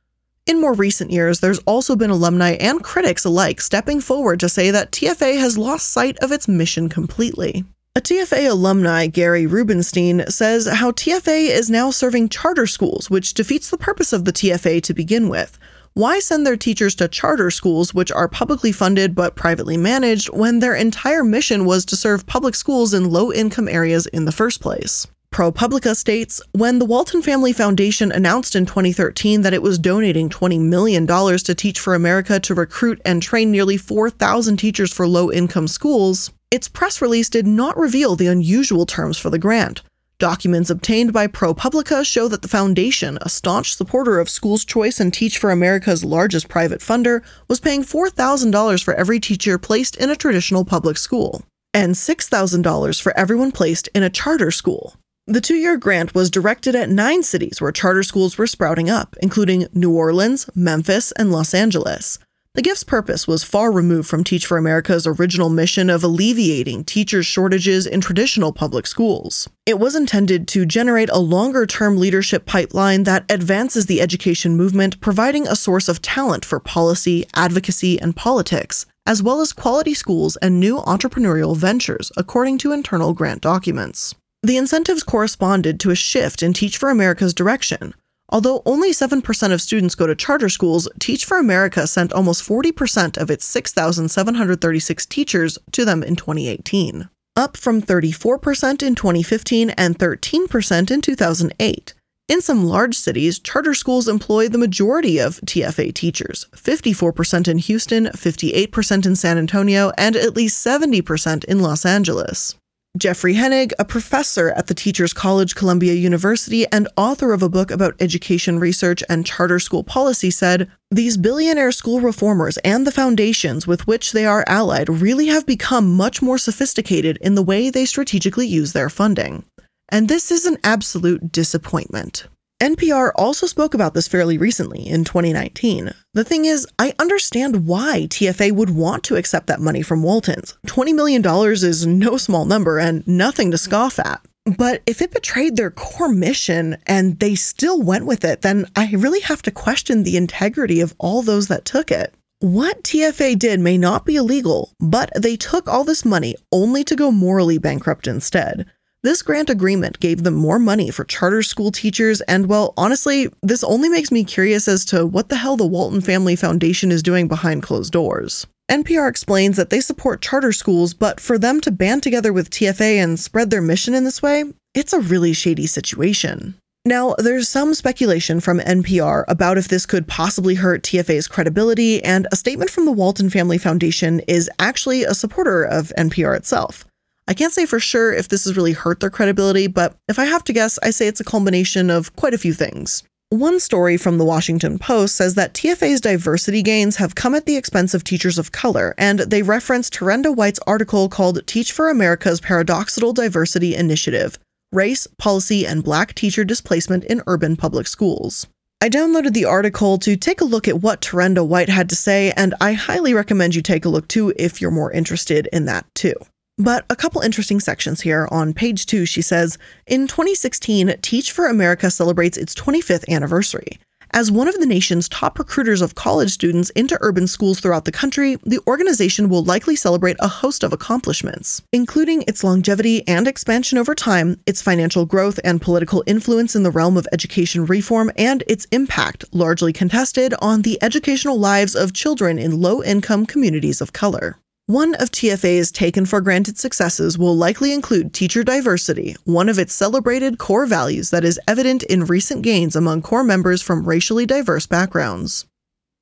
In 0.49 0.63
more 0.63 0.73
recent 0.73 1.11
years, 1.11 1.41
there's 1.41 1.59
also 1.67 1.95
been 1.95 2.09
alumni 2.09 2.53
and 2.53 2.83
critics 2.83 3.27
alike 3.27 3.61
stepping 3.61 4.01
forward 4.01 4.41
to 4.41 4.49
say 4.49 4.71
that 4.71 4.93
TFA 4.93 5.39
has 5.39 5.59
lost 5.59 5.93
sight 5.93 6.17
of 6.21 6.33
its 6.33 6.49
mission 6.49 6.89
completely. 6.89 7.67
A 7.95 8.01
TFA 8.01 8.51
alumni, 8.51 9.09
Gary 9.09 9.47
Rubenstein, 9.47 10.25
says 10.31 10.67
how 10.67 10.93
TFA 10.93 11.51
is 11.51 11.69
now 11.69 11.91
serving 11.91 12.31
charter 12.31 12.67
schools, 12.67 13.11
which 13.11 13.35
defeats 13.35 13.69
the 13.69 13.77
purpose 13.77 14.15
of 14.15 14.25
the 14.25 14.33
TFA 14.33 14.83
to 14.85 14.95
begin 14.95 15.29
with. 15.29 15.59
Why 15.93 16.19
send 16.19 16.47
their 16.47 16.57
teachers 16.57 16.95
to 16.95 17.09
charter 17.09 17.51
schools, 17.51 17.93
which 17.93 18.11
are 18.11 18.27
publicly 18.27 18.73
funded 18.73 19.15
but 19.15 19.37
privately 19.37 19.77
managed, 19.77 20.31
when 20.31 20.61
their 20.61 20.75
entire 20.75 21.25
mission 21.25 21.67
was 21.67 21.85
to 21.85 21.97
serve 21.97 22.27
public 22.27 22.55
schools 22.55 22.95
in 22.95 23.11
low 23.11 23.31
income 23.31 23.69
areas 23.69 24.07
in 24.07 24.25
the 24.25 24.33
first 24.33 24.63
place? 24.63 25.07
ProPublica 25.39 25.95
states 25.95 26.41
When 26.51 26.81
the 26.81 26.85
Walton 26.85 27.23
Family 27.23 27.53
Foundation 27.53 28.11
announced 28.11 28.57
in 28.57 28.67
2013 28.67 29.43
that 29.43 29.55
it 29.55 29.63
was 29.63 29.79
donating 29.79 30.29
$20 30.29 30.59
million 30.59 31.07
to 31.07 31.55
Teach 31.55 31.79
for 31.79 31.95
America 31.95 32.41
to 32.41 32.57
recruit 32.57 33.01
and 33.05 33.23
train 33.23 33.53
nearly 33.53 33.77
4,000 33.77 34.57
teachers 34.57 34.93
for 34.93 35.07
low 35.07 35.31
income 35.31 35.69
schools, 35.69 36.33
its 36.51 36.67
press 36.67 37.01
release 37.01 37.31
did 37.31 37.47
not 37.47 37.77
reveal 37.77 38.17
the 38.17 38.27
unusual 38.27 38.85
terms 38.85 39.17
for 39.17 39.31
the 39.31 39.39
grant. 39.39 39.83
Documents 40.19 40.71
obtained 40.71 41.13
by 41.13 41.29
ProPublica 41.29 42.05
show 42.05 42.27
that 42.27 42.43
the 42.43 42.49
foundation, 42.49 43.17
a 43.23 43.29
staunch 43.29 43.77
supporter 43.77 44.19
of 44.19 44.29
Schools 44.29 44.65
Choice 44.65 44.99
and 44.99 45.15
Teach 45.15 45.39
for 45.39 45.53
America's 45.53 46.05
largest 46.05 46.49
private 46.49 46.81
funder, 46.81 47.23
was 47.47 47.61
paying 47.61 47.85
$4,000 47.85 48.83
for 48.83 48.95
every 48.95 49.21
teacher 49.21 49.57
placed 49.57 49.95
in 49.99 50.11
a 50.11 50.17
traditional 50.17 50.65
public 50.65 50.99
school 50.99 51.45
and 51.73 51.95
$6,000 51.95 53.01
for 53.01 53.17
everyone 53.17 53.53
placed 53.53 53.89
in 53.95 54.03
a 54.03 54.11
charter 54.11 54.51
school. 54.51 54.97
The 55.31 55.43
two 55.43 55.57
year 55.57 55.77
grant 55.77 56.15
was 56.15 56.31
directed 56.31 56.75
at 56.75 56.89
nine 56.89 57.23
cities 57.23 57.61
where 57.61 57.71
charter 57.71 58.03
schools 58.03 58.39
were 58.39 58.47
sprouting 58.47 58.89
up, 58.89 59.15
including 59.21 59.67
New 59.75 59.95
Orleans, 59.95 60.49
Memphis, 60.55 61.13
and 61.13 61.31
Los 61.31 61.53
Angeles. 61.53 62.19
The 62.55 62.63
gift's 62.63 62.83
purpose 62.83 63.29
was 63.29 63.45
far 63.45 63.71
removed 63.71 64.09
from 64.09 64.25
Teach 64.25 64.47
for 64.47 64.57
America's 64.57 65.07
original 65.07 65.51
mission 65.51 65.91
of 65.91 66.03
alleviating 66.03 66.85
teacher 66.85 67.23
shortages 67.23 67.87
in 67.87 68.01
traditional 68.01 68.55
public 68.55 68.87
schools. 68.87 69.47
It 69.67 69.79
was 69.79 69.95
intended 69.95 70.49
to 70.49 70.65
generate 70.65 71.11
a 71.11 71.19
longer 71.19 71.67
term 71.67 71.99
leadership 71.99 72.47
pipeline 72.47 73.03
that 73.03 73.31
advances 73.31 73.85
the 73.85 74.01
education 74.01 74.57
movement, 74.57 74.99
providing 75.03 75.47
a 75.47 75.57
source 75.57 75.91
of 75.91 76.01
talent 76.01 76.43
for 76.47 76.59
policy, 76.59 77.27
advocacy, 77.35 78.01
and 78.01 78.17
politics, 78.17 78.87
as 79.05 79.23
well 79.23 79.43
as 79.43 79.53
quality 79.53 79.93
schools 79.93 80.37
and 80.37 80.59
new 80.59 80.79
entrepreneurial 80.79 81.55
ventures, 81.55 82.11
according 82.17 82.57
to 82.57 82.73
internal 82.73 83.13
grant 83.13 83.43
documents. 83.43 84.15
The 84.43 84.57
incentives 84.57 85.03
corresponded 85.03 85.81
to 85.81 85.91
a 85.91 85.97
shift 85.97 86.45
in 86.45 86.53
Teach 86.53 86.77
for 86.77 86.91
America's 86.91 87.35
direction. 87.35 87.93
Although 88.29 88.63
only 88.65 88.91
7% 88.91 89.53
of 89.53 89.61
students 89.61 89.97
go 89.97 90.07
to 90.07 90.15
charter 90.15 90.49
schools, 90.49 90.89
Teach 91.01 91.25
for 91.25 91.39
America 91.39 91.87
sent 91.87 92.13
almost 92.13 92.47
40% 92.47 93.17
of 93.17 93.31
its 93.31 93.45
6,736 93.47 95.07
teachers 95.07 95.59
to 95.73 95.85
them 95.85 96.05
in 96.05 96.15
2018, 96.15 97.09
up 97.35 97.57
from 97.57 97.83
34% 97.83 98.83
in 98.83 98.95
2015 98.95 99.71
and 99.71 99.99
13% 99.99 100.91
in 100.91 101.01
2008. 101.01 101.95
In 102.29 102.43
some 102.43 102.65
large 102.65 102.95
cities, 102.95 103.39
charter 103.39 103.75
schools 103.75 104.07
employ 104.07 104.49
the 104.49 104.59
majority 104.59 105.19
of 105.19 105.41
TFA 105.41 105.93
teachers 105.95 106.47
54% 106.55 107.49
in 107.49 107.59
Houston, 107.59 108.07
58% 108.07 109.07
in 109.07 109.17
San 109.17 109.39
Antonio, 109.39 109.91
and 109.99 110.15
at 110.15 110.37
least 110.37 110.65
70% 110.65 111.45
in 111.47 111.61
Los 111.61 111.85
Angeles. 111.87 112.55
Jeffrey 112.99 113.35
Henig, 113.35 113.73
a 113.79 113.85
professor 113.85 114.51
at 114.51 114.67
the 114.67 114.75
Teachers 114.75 115.13
College, 115.13 115.55
Columbia 115.55 115.95
University, 115.95 116.67
and 116.73 116.89
author 116.97 117.33
of 117.33 117.43
a 117.43 117.49
book 117.49 117.71
about 117.71 117.95
education 118.01 118.59
research 118.59 119.03
and 119.09 119.25
charter 119.25 119.59
school 119.59 119.85
policy, 119.85 120.31
said 120.31 120.69
These 120.91 121.17
billionaire 121.17 121.73
school 121.73 122.01
reformers 122.01 122.57
and 122.59 122.87
the 122.87 122.93
foundations 122.93 123.67
with 123.67 123.87
which 123.87 124.13
they 124.13 124.27
are 124.27 124.45
allied 124.49 124.89
really 124.89 125.27
have 125.29 125.47
become 125.47 125.97
much 125.97 126.21
more 126.21 126.39
sophisticated 126.39 127.19
in 127.21 127.35
the 127.35 127.43
way 127.43 127.71
they 127.71 127.85
strategically 127.85 128.47
use 128.47 128.73
their 128.73 128.91
funding. 128.91 129.45
And 129.89 130.09
this 130.09 130.31
is 130.31 130.45
an 130.45 130.59
absolute 130.65 131.33
disappointment. 131.33 132.27
NPR 132.61 133.13
also 133.15 133.47
spoke 133.47 133.73
about 133.73 133.95
this 133.95 134.09
fairly 134.09 134.37
recently 134.37 134.85
in 134.85 135.05
2019. 135.05 135.93
The 136.15 136.25
thing 136.25 136.45
is, 136.45 136.67
I 136.77 136.93
understand 136.99 137.67
why 137.67 138.09
TFA 138.09 138.51
would 138.51 138.71
want 138.71 139.05
to 139.05 139.17
accept 139.17 139.47
that 139.47 139.61
money 139.61 139.81
from 139.81 140.03
Waltons. 140.03 140.59
$20 140.67 140.93
million 140.93 141.25
is 141.25 141.87
no 141.87 142.17
small 142.17 142.45
number 142.45 142.79
and 142.79 143.07
nothing 143.07 143.53
to 143.53 143.59
scoff 143.59 144.01
at. 144.01 144.21
But 144.57 144.83
if 144.87 145.01
it 145.01 145.13
betrayed 145.13 145.55
their 145.55 145.71
core 145.71 146.09
mission 146.09 146.79
and 146.87 147.21
they 147.21 147.37
still 147.37 147.81
went 147.81 148.07
with 148.07 148.25
it, 148.25 148.43
then 148.43 148.67
I 148.75 148.91
really 148.91 149.21
have 149.21 149.43
to 149.43 149.53
question 149.53 150.03
the 150.03 150.17
integrity 150.17 150.81
of 150.81 150.97
all 150.99 151.23
those 151.23 151.47
that 151.49 151.65
took 151.65 151.93
it. 151.93 152.13
What 152.41 152.83
TFA 152.83 153.39
did 153.39 153.61
may 153.61 153.79
not 153.79 154.05
be 154.05 154.17
illegal, 154.17 154.73
but 154.81 155.11
they 155.15 155.37
took 155.37 155.69
all 155.69 155.85
this 155.85 156.05
money 156.05 156.35
only 156.51 156.83
to 156.85 156.97
go 156.97 157.11
morally 157.11 157.59
bankrupt 157.59 158.07
instead. 158.07 158.67
This 159.05 159.23
grant 159.23 159.49
agreement 159.49 160.01
gave 160.01 160.25
them 160.25 160.35
more 160.35 160.59
money 160.59 160.91
for 160.91 161.05
charter 161.05 161.45
school 161.45 161.71
teachers, 161.71 162.21
and 162.23 162.47
well, 162.47 162.75
honestly, 162.77 163.29
this 163.45 163.63
only 163.63 163.89
makes 163.89 164.11
me 164.11 164.25
curious 164.25 164.67
as 164.67 164.85
to 164.87 165.07
what 165.07 165.29
the 165.29 165.37
hell 165.37 165.57
the 165.57 165.65
Walton 165.65 166.01
Family 166.01 166.35
Foundation 166.35 166.91
is 166.91 167.01
doing 167.01 167.29
behind 167.29 167.63
closed 167.63 167.93
doors. 167.93 168.49
NPR 168.69 169.09
explains 169.09 169.57
that 169.57 169.71
they 169.71 169.81
support 169.81 170.21
charter 170.21 170.51
schools, 170.51 170.95
but 170.95 171.21
for 171.21 171.39
them 171.39 171.61
to 171.61 171.71
band 171.71 172.03
together 172.03 172.33
with 172.33 172.51
TFA 172.51 172.97
and 172.97 173.21
spread 173.21 173.51
their 173.51 173.63
mission 173.63 173.95
in 173.95 174.03
this 174.03 174.21
way, 174.21 174.45
it's 174.75 174.93
a 174.93 175.01
really 175.01 175.33
shady 175.33 175.69
situation. 175.69 176.57
Now, 176.85 177.15
there's 177.19 177.49
some 177.49 177.75
speculation 177.75 178.41
from 178.41 178.59
NPR 178.59 179.25
about 179.29 179.59
if 179.59 179.69
this 179.69 179.87
could 179.87 180.09
possibly 180.09 180.57
hurt 180.57 180.83
TFA's 180.83 181.29
credibility, 181.29 182.03
and 182.03 182.27
a 182.33 182.37
statement 182.37 182.71
from 182.71 182.85
the 182.85 182.93
Walton 182.93 183.31
Family 183.31 183.59
Foundation 183.59 184.21
is 184.27 184.51
actually 184.59 185.05
a 185.05 185.15
supporter 185.15 185.63
of 185.63 185.93
NPR 185.97 186.37
itself. 186.37 186.85
I 187.29 187.35
can't 187.35 187.53
say 187.53 187.67
for 187.67 187.79
sure 187.79 188.11
if 188.11 188.29
this 188.29 188.47
has 188.47 188.57
really 188.57 188.73
hurt 188.73 189.01
their 189.01 189.11
credibility, 189.11 189.67
but 189.67 189.95
if 190.09 190.19
I 190.19 190.25
have 190.25 190.43
to 190.45 190.53
guess, 190.55 190.79
I 190.83 190.89
say 190.89 191.09
it's 191.09 191.21
a 191.21 191.25
culmination 191.25 191.91
of 191.91 192.17
quite 192.17 192.33
a 192.33 192.39
few 192.39 192.55
things. 192.55 193.03
One 193.29 193.61
story 193.61 193.99
from 193.99 194.17
the 194.17 194.25
Washington 194.25 194.79
Post 194.79 195.15
says 195.15 195.35
that 195.35 195.53
TFA's 195.53 196.01
diversity 196.01 196.63
gains 196.63 196.97
have 196.97 197.15
come 197.15 197.35
at 197.35 197.45
the 197.45 197.59
expense 197.59 197.93
of 197.93 198.03
teachers 198.03 198.39
of 198.39 198.53
color, 198.53 198.95
and 198.97 199.19
they 199.19 199.43
reference 199.43 199.91
Terrenda 199.91 200.35
White's 200.35 200.59
article 200.67 201.11
called 201.11 201.47
Teach 201.47 201.71
for 201.71 201.91
America's 201.91 202.41
Paradoxical 202.41 203.13
Diversity 203.13 203.77
Initiative 203.77 204.39
Race, 204.73 205.07
Policy, 205.19 205.67
and 205.67 205.85
Black 205.85 206.15
Teacher 206.15 206.45
Displacement 206.45 207.05
in 207.05 207.21
Urban 207.27 207.57
Public 207.57 207.87
Schools. 207.89 208.47
I 208.81 208.89
downloaded 208.89 209.35
the 209.35 209.45
article 209.45 209.99
to 209.99 210.17
take 210.17 210.41
a 210.41 210.47
look 210.47 210.67
at 210.67 210.81
what 210.81 211.03
Terrenda 211.03 211.47
White 211.47 211.69
had 211.69 211.91
to 211.91 211.97
say, 211.97 212.33
and 212.39 212.55
I 212.59 212.73
highly 212.73 213.13
recommend 213.13 213.55
you 213.55 213.61
take 213.61 213.85
a 213.85 213.91
look 213.91 214.09
too 214.09 214.33
if 214.37 214.63
you're 214.63 214.71
more 214.71 214.91
interested 214.91 215.47
in 215.53 215.67
that 215.67 215.85
too. 215.95 216.15
But 216.59 216.85
a 216.91 216.97
couple 216.97 217.21
interesting 217.21 217.61
sections 217.61 218.01
here. 218.01 218.27
On 218.33 218.53
page 218.53 218.87
two, 218.87 219.07
she 219.07 219.23
says 219.23 219.59
In 219.87 220.09
2016, 220.09 220.97
Teach 221.03 221.31
for 221.31 221.47
America 221.47 221.89
celebrates 221.91 222.37
its 222.37 222.55
25th 222.55 223.09
anniversary. 223.09 223.79
As 224.11 224.33
one 224.33 224.49
of 224.49 224.59
the 224.59 224.67
nation's 224.67 225.09
top 225.09 225.39
recruiters 225.39 225.83
of 225.83 225.95
college 225.95 226.31
students 226.31 226.71
into 226.71 226.97
urban 227.03 227.27
schools 227.27 227.61
throughout 227.61 227.85
the 227.85 227.93
country, 227.93 228.39
the 228.43 228.59
organization 228.67 229.29
will 229.29 229.45
likely 229.45 229.77
celebrate 229.77 230.17
a 230.19 230.29
host 230.29 230.65
of 230.65 230.73
accomplishments, 230.73 231.63
including 231.73 232.23
its 232.23 232.43
longevity 232.43 233.07
and 233.07 233.29
expansion 233.29 233.77
over 233.77 233.95
time, 233.95 234.41
its 234.47 234.63
financial 234.63 235.05
growth 235.05 235.39
and 235.45 235.61
political 235.61 236.03
influence 236.07 236.57
in 236.57 236.63
the 236.63 236.71
realm 236.71 236.97
of 236.97 237.07
education 237.13 237.67
reform, 237.67 238.11
and 238.17 238.43
its 238.47 238.67
impact, 238.73 239.27
largely 239.31 239.75
contested, 239.75 240.35
on 240.41 240.63
the 240.63 240.83
educational 240.83 241.39
lives 241.39 241.77
of 241.77 241.93
children 241.93 242.39
in 242.39 242.63
low 242.63 242.83
income 242.83 243.27
communities 243.27 243.83
of 243.83 243.93
color. 243.93 244.39
One 244.69 244.95
of 244.97 245.11
TFA's 245.11 245.73
taken 245.73 246.05
for 246.05 246.21
granted 246.21 246.59
successes 246.59 247.17
will 247.17 247.35
likely 247.35 247.73
include 247.73 248.13
teacher 248.13 248.45
diversity, 248.45 249.17
one 249.25 249.49
of 249.49 249.59
its 249.59 249.73
celebrated 249.73 250.37
core 250.37 250.67
values 250.67 251.09
that 251.09 251.25
is 251.25 251.41
evident 251.49 251.85
in 251.85 252.05
recent 252.05 252.43
gains 252.43 252.77
among 252.77 253.01
corps 253.01 253.25
members 253.25 253.63
from 253.63 253.89
racially 253.89 254.27
diverse 254.27 254.67
backgrounds. 254.67 255.47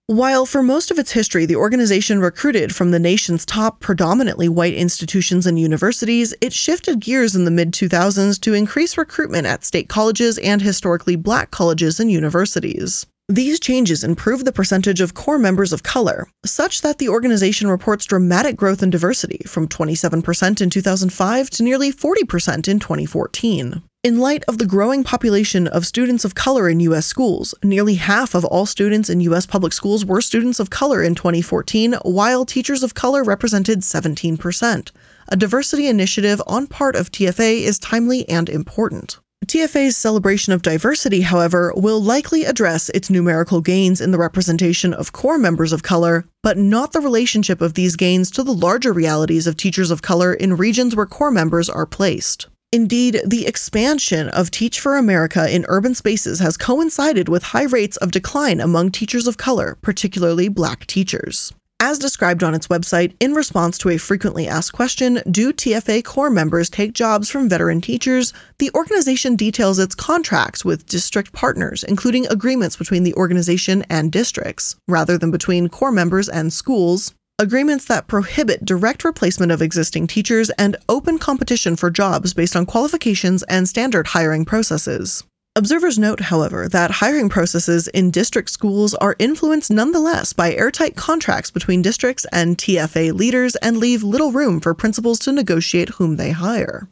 While 0.09 0.46
for 0.46 0.64
most 0.64 0.90
of 0.90 0.98
its 0.98 1.12
history 1.12 1.46
the 1.46 1.55
organization 1.55 2.18
recruited 2.18 2.74
from 2.74 2.90
the 2.90 2.98
nation's 2.98 3.46
top 3.46 3.79
predominantly 3.79 4.48
white 4.48 4.74
institutions 4.74 5.46
and 5.46 5.61
universities, 5.61 6.35
it 6.40 6.52
shifted 6.52 6.98
gears 6.98 7.37
in 7.37 7.44
the 7.44 7.52
mid 7.52 7.70
2000s 7.70 8.40
to 8.40 8.52
increase 8.52 8.98
recruitment 8.98 9.46
at 9.46 9.64
state 9.64 9.88
colleges 9.88 10.38
and 10.38 10.61
historically 10.61 11.14
black 11.14 11.52
colleges 11.52 12.00
and 12.00 12.11
universities. 12.11 13.07
These 13.28 13.58
changes 13.58 14.04
improve 14.04 14.44
the 14.44 14.52
percentage 14.52 15.00
of 15.00 15.14
corps 15.14 15.36
members 15.36 15.72
of 15.72 15.82
color, 15.82 16.28
such 16.44 16.82
that 16.82 16.98
the 16.98 17.08
organization 17.08 17.66
reports 17.66 18.04
dramatic 18.04 18.56
growth 18.56 18.84
in 18.84 18.90
diversity 18.90 19.42
from 19.48 19.66
27% 19.66 20.60
in 20.60 20.70
2005 20.70 21.50
to 21.50 21.62
nearly 21.64 21.92
40% 21.92 22.68
in 22.68 22.78
2014. 22.78 23.82
In 24.04 24.18
light 24.20 24.44
of 24.46 24.58
the 24.58 24.64
growing 24.64 25.02
population 25.02 25.66
of 25.66 25.84
students 25.84 26.24
of 26.24 26.36
color 26.36 26.68
in 26.68 26.78
U.S. 26.78 27.06
schools, 27.06 27.52
nearly 27.64 27.96
half 27.96 28.32
of 28.32 28.44
all 28.44 28.64
students 28.64 29.10
in 29.10 29.20
U.S. 29.22 29.44
public 29.44 29.72
schools 29.72 30.04
were 30.04 30.20
students 30.20 30.60
of 30.60 30.70
color 30.70 31.02
in 31.02 31.16
2014, 31.16 31.94
while 32.02 32.44
teachers 32.44 32.84
of 32.84 32.94
color 32.94 33.24
represented 33.24 33.80
17%. 33.80 34.92
A 35.26 35.36
diversity 35.36 35.88
initiative 35.88 36.40
on 36.46 36.68
part 36.68 36.94
of 36.94 37.10
TFA 37.10 37.62
is 37.62 37.80
timely 37.80 38.28
and 38.28 38.48
important. 38.48 39.18
TFA's 39.46 39.96
celebration 39.96 40.52
of 40.52 40.62
diversity, 40.62 41.20
however, 41.20 41.72
will 41.76 42.02
likely 42.02 42.44
address 42.44 42.88
its 42.88 43.09
numerical 43.09 43.61
gains 43.61 44.00
in 44.00 44.11
the 44.11 44.18
representation 44.18 44.92
of 44.92 45.12
corps 45.12 45.38
members 45.38 45.72
of 45.72 45.85
color, 45.85 46.24
but 46.42 46.59
not 46.59 46.92
the 46.92 47.00
relationship 47.00 47.61
of 47.61 47.74
these 47.74 47.94
gains 47.94 48.28
to 48.32 48.42
the 48.42 48.52
larger 48.52 48.92
realities 48.92 49.46
of 49.46 49.56
teachers 49.56 49.92
of 49.92 50.02
color 50.02 50.35
in 50.35 50.56
regions 50.56 50.96
where 50.96 51.06
corps 51.06 51.30
members 51.30 51.68
are 51.68 51.87
placed. 51.87 52.48
Indeed, 52.72 53.20
the 53.24 53.46
expansion 53.46 54.28
of 54.30 54.50
Teach 54.50 54.80
for 54.80 54.96
America 54.96 55.48
in 55.48 55.64
urban 55.68 55.94
spaces 55.94 56.40
has 56.40 56.56
coincided 56.56 57.28
with 57.28 57.44
high 57.44 57.66
rates 57.66 57.96
of 57.98 58.11
decline 58.11 58.61
among 58.61 58.90
teachers 58.90 59.28
of 59.28 59.37
color, 59.37 59.78
particularly 59.80 60.48
black 60.48 60.87
teachers. 60.87 61.54
As 61.78 61.98
described 61.98 62.42
on 62.42 62.54
its 62.54 62.68
website, 62.68 63.14
in 63.20 63.34
response 63.34 63.76
to 63.78 63.90
a 63.90 63.98
frequently 63.98 64.48
asked 64.48 64.72
question, 64.72 65.20
do 65.30 65.52
TFA 65.52 66.02
corps 66.02 66.30
members 66.30 66.70
take 66.70 66.94
jobs 66.94 67.28
from 67.28 67.50
veteran 67.50 67.82
teachers? 67.82 68.32
The 68.58 68.70
organization 68.74 69.36
details 69.36 69.78
its 69.78 69.94
contracts 69.94 70.64
with 70.64 70.86
district 70.86 71.34
partners, 71.34 71.84
including 71.84 72.26
agreements 72.28 72.76
between 72.76 73.02
the 73.02 73.12
organization 73.12 73.84
and 73.90 74.10
districts, 74.10 74.74
rather 74.88 75.18
than 75.18 75.30
between 75.30 75.68
corps 75.68 75.92
members 75.92 76.30
and 76.30 76.50
schools, 76.50 77.12
agreements 77.38 77.84
that 77.84 78.06
prohibit 78.06 78.64
direct 78.64 79.04
replacement 79.04 79.52
of 79.52 79.60
existing 79.60 80.06
teachers 80.06 80.48
and 80.58 80.78
open 80.88 81.18
competition 81.18 81.76
for 81.76 81.90
jobs 81.90 82.32
based 82.32 82.56
on 82.56 82.64
qualifications 82.64 83.42
and 83.44 83.68
standard 83.68 84.06
hiring 84.08 84.46
processes. 84.46 85.24
Observers 85.56 85.98
note, 85.98 86.20
however, 86.20 86.68
that 86.68 86.90
hiring 86.90 87.30
processes 87.30 87.88
in 87.88 88.10
district 88.10 88.50
schools 88.50 88.92
are 88.96 89.16
influenced 89.18 89.70
nonetheless 89.70 90.34
by 90.34 90.52
airtight 90.52 90.96
contracts 90.96 91.50
between 91.50 91.80
districts 91.80 92.26
and 92.30 92.58
TFA 92.58 93.14
leaders 93.14 93.56
and 93.56 93.78
leave 93.78 94.02
little 94.02 94.32
room 94.32 94.60
for 94.60 94.74
principals 94.74 95.18
to 95.20 95.32
negotiate 95.32 95.88
whom 95.96 96.18
they 96.18 96.32
hire. 96.32 96.90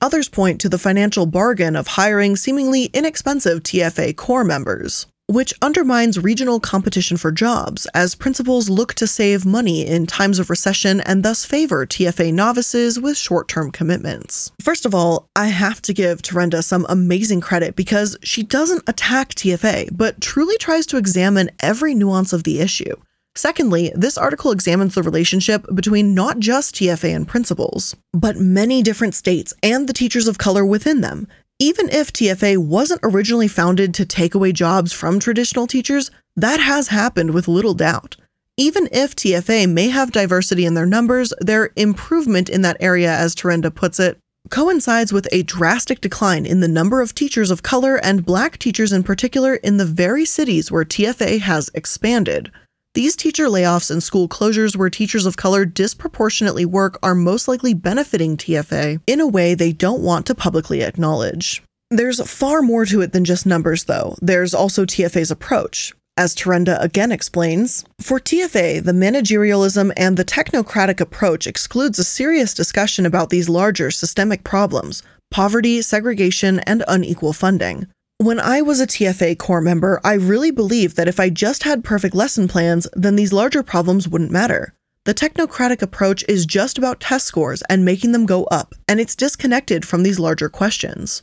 Others 0.00 0.28
point 0.28 0.60
to 0.60 0.68
the 0.68 0.76
financial 0.76 1.24
bargain 1.24 1.76
of 1.76 1.86
hiring 1.86 2.34
seemingly 2.34 2.86
inexpensive 2.86 3.62
TFA 3.62 4.16
corps 4.16 4.42
members 4.42 5.06
which 5.30 5.54
undermines 5.62 6.18
regional 6.18 6.58
competition 6.58 7.16
for 7.16 7.30
jobs 7.30 7.86
as 7.94 8.16
principals 8.16 8.68
look 8.68 8.94
to 8.94 9.06
save 9.06 9.46
money 9.46 9.86
in 9.86 10.04
times 10.04 10.40
of 10.40 10.50
recession 10.50 11.00
and 11.02 11.22
thus 11.22 11.44
favor 11.44 11.86
TFA 11.86 12.34
novices 12.34 12.98
with 12.98 13.16
short 13.16 13.46
term 13.46 13.70
commitments. 13.70 14.50
First 14.60 14.84
of 14.84 14.92
all, 14.92 15.28
I 15.36 15.46
have 15.46 15.80
to 15.82 15.94
give 15.94 16.20
Terrenda 16.20 16.64
some 16.64 16.84
amazing 16.88 17.40
credit 17.40 17.76
because 17.76 18.16
she 18.24 18.42
doesn't 18.42 18.88
attack 18.88 19.30
TFA, 19.30 19.90
but 19.96 20.20
truly 20.20 20.58
tries 20.58 20.84
to 20.86 20.96
examine 20.96 21.50
every 21.60 21.94
nuance 21.94 22.32
of 22.32 22.42
the 22.42 22.58
issue. 22.60 22.96
Secondly, 23.36 23.92
this 23.94 24.18
article 24.18 24.50
examines 24.50 24.96
the 24.96 25.02
relationship 25.04 25.64
between 25.72 26.14
not 26.14 26.40
just 26.40 26.74
TFA 26.74 27.14
and 27.14 27.28
principals, 27.28 27.94
but 28.12 28.36
many 28.36 28.82
different 28.82 29.14
states 29.14 29.54
and 29.62 29.88
the 29.88 29.92
teachers 29.92 30.26
of 30.26 30.38
color 30.38 30.64
within 30.64 31.00
them, 31.00 31.28
even 31.60 31.90
if 31.90 32.10
TFA 32.10 32.56
wasn't 32.56 33.02
originally 33.04 33.46
founded 33.46 33.92
to 33.94 34.06
take 34.06 34.34
away 34.34 34.50
jobs 34.50 34.92
from 34.94 35.20
traditional 35.20 35.66
teachers, 35.66 36.10
that 36.34 36.58
has 36.58 36.88
happened 36.88 37.32
with 37.32 37.46
little 37.46 37.74
doubt. 37.74 38.16
Even 38.56 38.88
if 38.90 39.14
TFA 39.14 39.70
may 39.70 39.90
have 39.90 40.10
diversity 40.10 40.64
in 40.64 40.72
their 40.72 40.86
numbers, 40.86 41.34
their 41.38 41.70
improvement 41.76 42.48
in 42.48 42.62
that 42.62 42.78
area, 42.80 43.12
as 43.12 43.34
Terrenda 43.34 43.72
puts 43.74 44.00
it, 44.00 44.18
coincides 44.48 45.12
with 45.12 45.28
a 45.32 45.42
drastic 45.42 46.00
decline 46.00 46.46
in 46.46 46.60
the 46.60 46.68
number 46.68 47.02
of 47.02 47.14
teachers 47.14 47.50
of 47.50 47.62
color 47.62 47.96
and 47.96 48.24
black 48.24 48.58
teachers 48.58 48.90
in 48.90 49.02
particular 49.02 49.56
in 49.56 49.76
the 49.76 49.84
very 49.84 50.24
cities 50.24 50.72
where 50.72 50.84
TFA 50.84 51.40
has 51.40 51.70
expanded. 51.74 52.50
These 52.94 53.14
teacher 53.14 53.46
layoffs 53.46 53.88
and 53.88 54.02
school 54.02 54.28
closures 54.28 54.74
where 54.74 54.90
teachers 54.90 55.24
of 55.24 55.36
color 55.36 55.64
disproportionately 55.64 56.64
work 56.64 56.98
are 57.04 57.14
most 57.14 57.46
likely 57.46 57.72
benefiting 57.72 58.36
TFA 58.36 59.00
in 59.06 59.20
a 59.20 59.28
way 59.28 59.54
they 59.54 59.72
don't 59.72 60.02
want 60.02 60.26
to 60.26 60.34
publicly 60.34 60.82
acknowledge. 60.82 61.62
There's 61.90 62.20
far 62.28 62.62
more 62.62 62.84
to 62.86 63.00
it 63.00 63.12
than 63.12 63.24
just 63.24 63.46
numbers, 63.46 63.84
though. 63.84 64.16
There's 64.20 64.54
also 64.54 64.84
TFA's 64.84 65.30
approach. 65.30 65.94
As 66.16 66.34
Terrenda 66.34 66.82
again 66.82 67.12
explains, 67.12 67.84
for 68.00 68.18
TFA, 68.18 68.82
the 68.82 68.92
managerialism 68.92 69.92
and 69.96 70.16
the 70.16 70.24
technocratic 70.24 71.00
approach 71.00 71.46
excludes 71.46 72.00
a 72.00 72.04
serious 72.04 72.52
discussion 72.54 73.06
about 73.06 73.30
these 73.30 73.48
larger 73.48 73.92
systemic 73.92 74.42
problems 74.42 75.04
poverty, 75.30 75.80
segregation, 75.80 76.58
and 76.60 76.82
unequal 76.88 77.32
funding. 77.32 77.86
When 78.22 78.38
I 78.38 78.60
was 78.60 78.80
a 78.80 78.86
TFA 78.86 79.38
corps 79.38 79.62
member, 79.62 79.98
I 80.04 80.12
really 80.12 80.50
believed 80.50 80.96
that 80.96 81.08
if 81.08 81.18
I 81.18 81.30
just 81.30 81.62
had 81.62 81.82
perfect 81.82 82.14
lesson 82.14 82.48
plans, 82.48 82.86
then 82.92 83.16
these 83.16 83.32
larger 83.32 83.62
problems 83.62 84.06
wouldn't 84.06 84.30
matter. 84.30 84.74
The 85.06 85.14
technocratic 85.14 85.80
approach 85.80 86.22
is 86.28 86.44
just 86.44 86.76
about 86.76 87.00
test 87.00 87.24
scores 87.24 87.62
and 87.70 87.82
making 87.82 88.12
them 88.12 88.26
go 88.26 88.44
up, 88.44 88.74
and 88.86 89.00
it's 89.00 89.16
disconnected 89.16 89.86
from 89.86 90.02
these 90.02 90.18
larger 90.18 90.50
questions. 90.50 91.22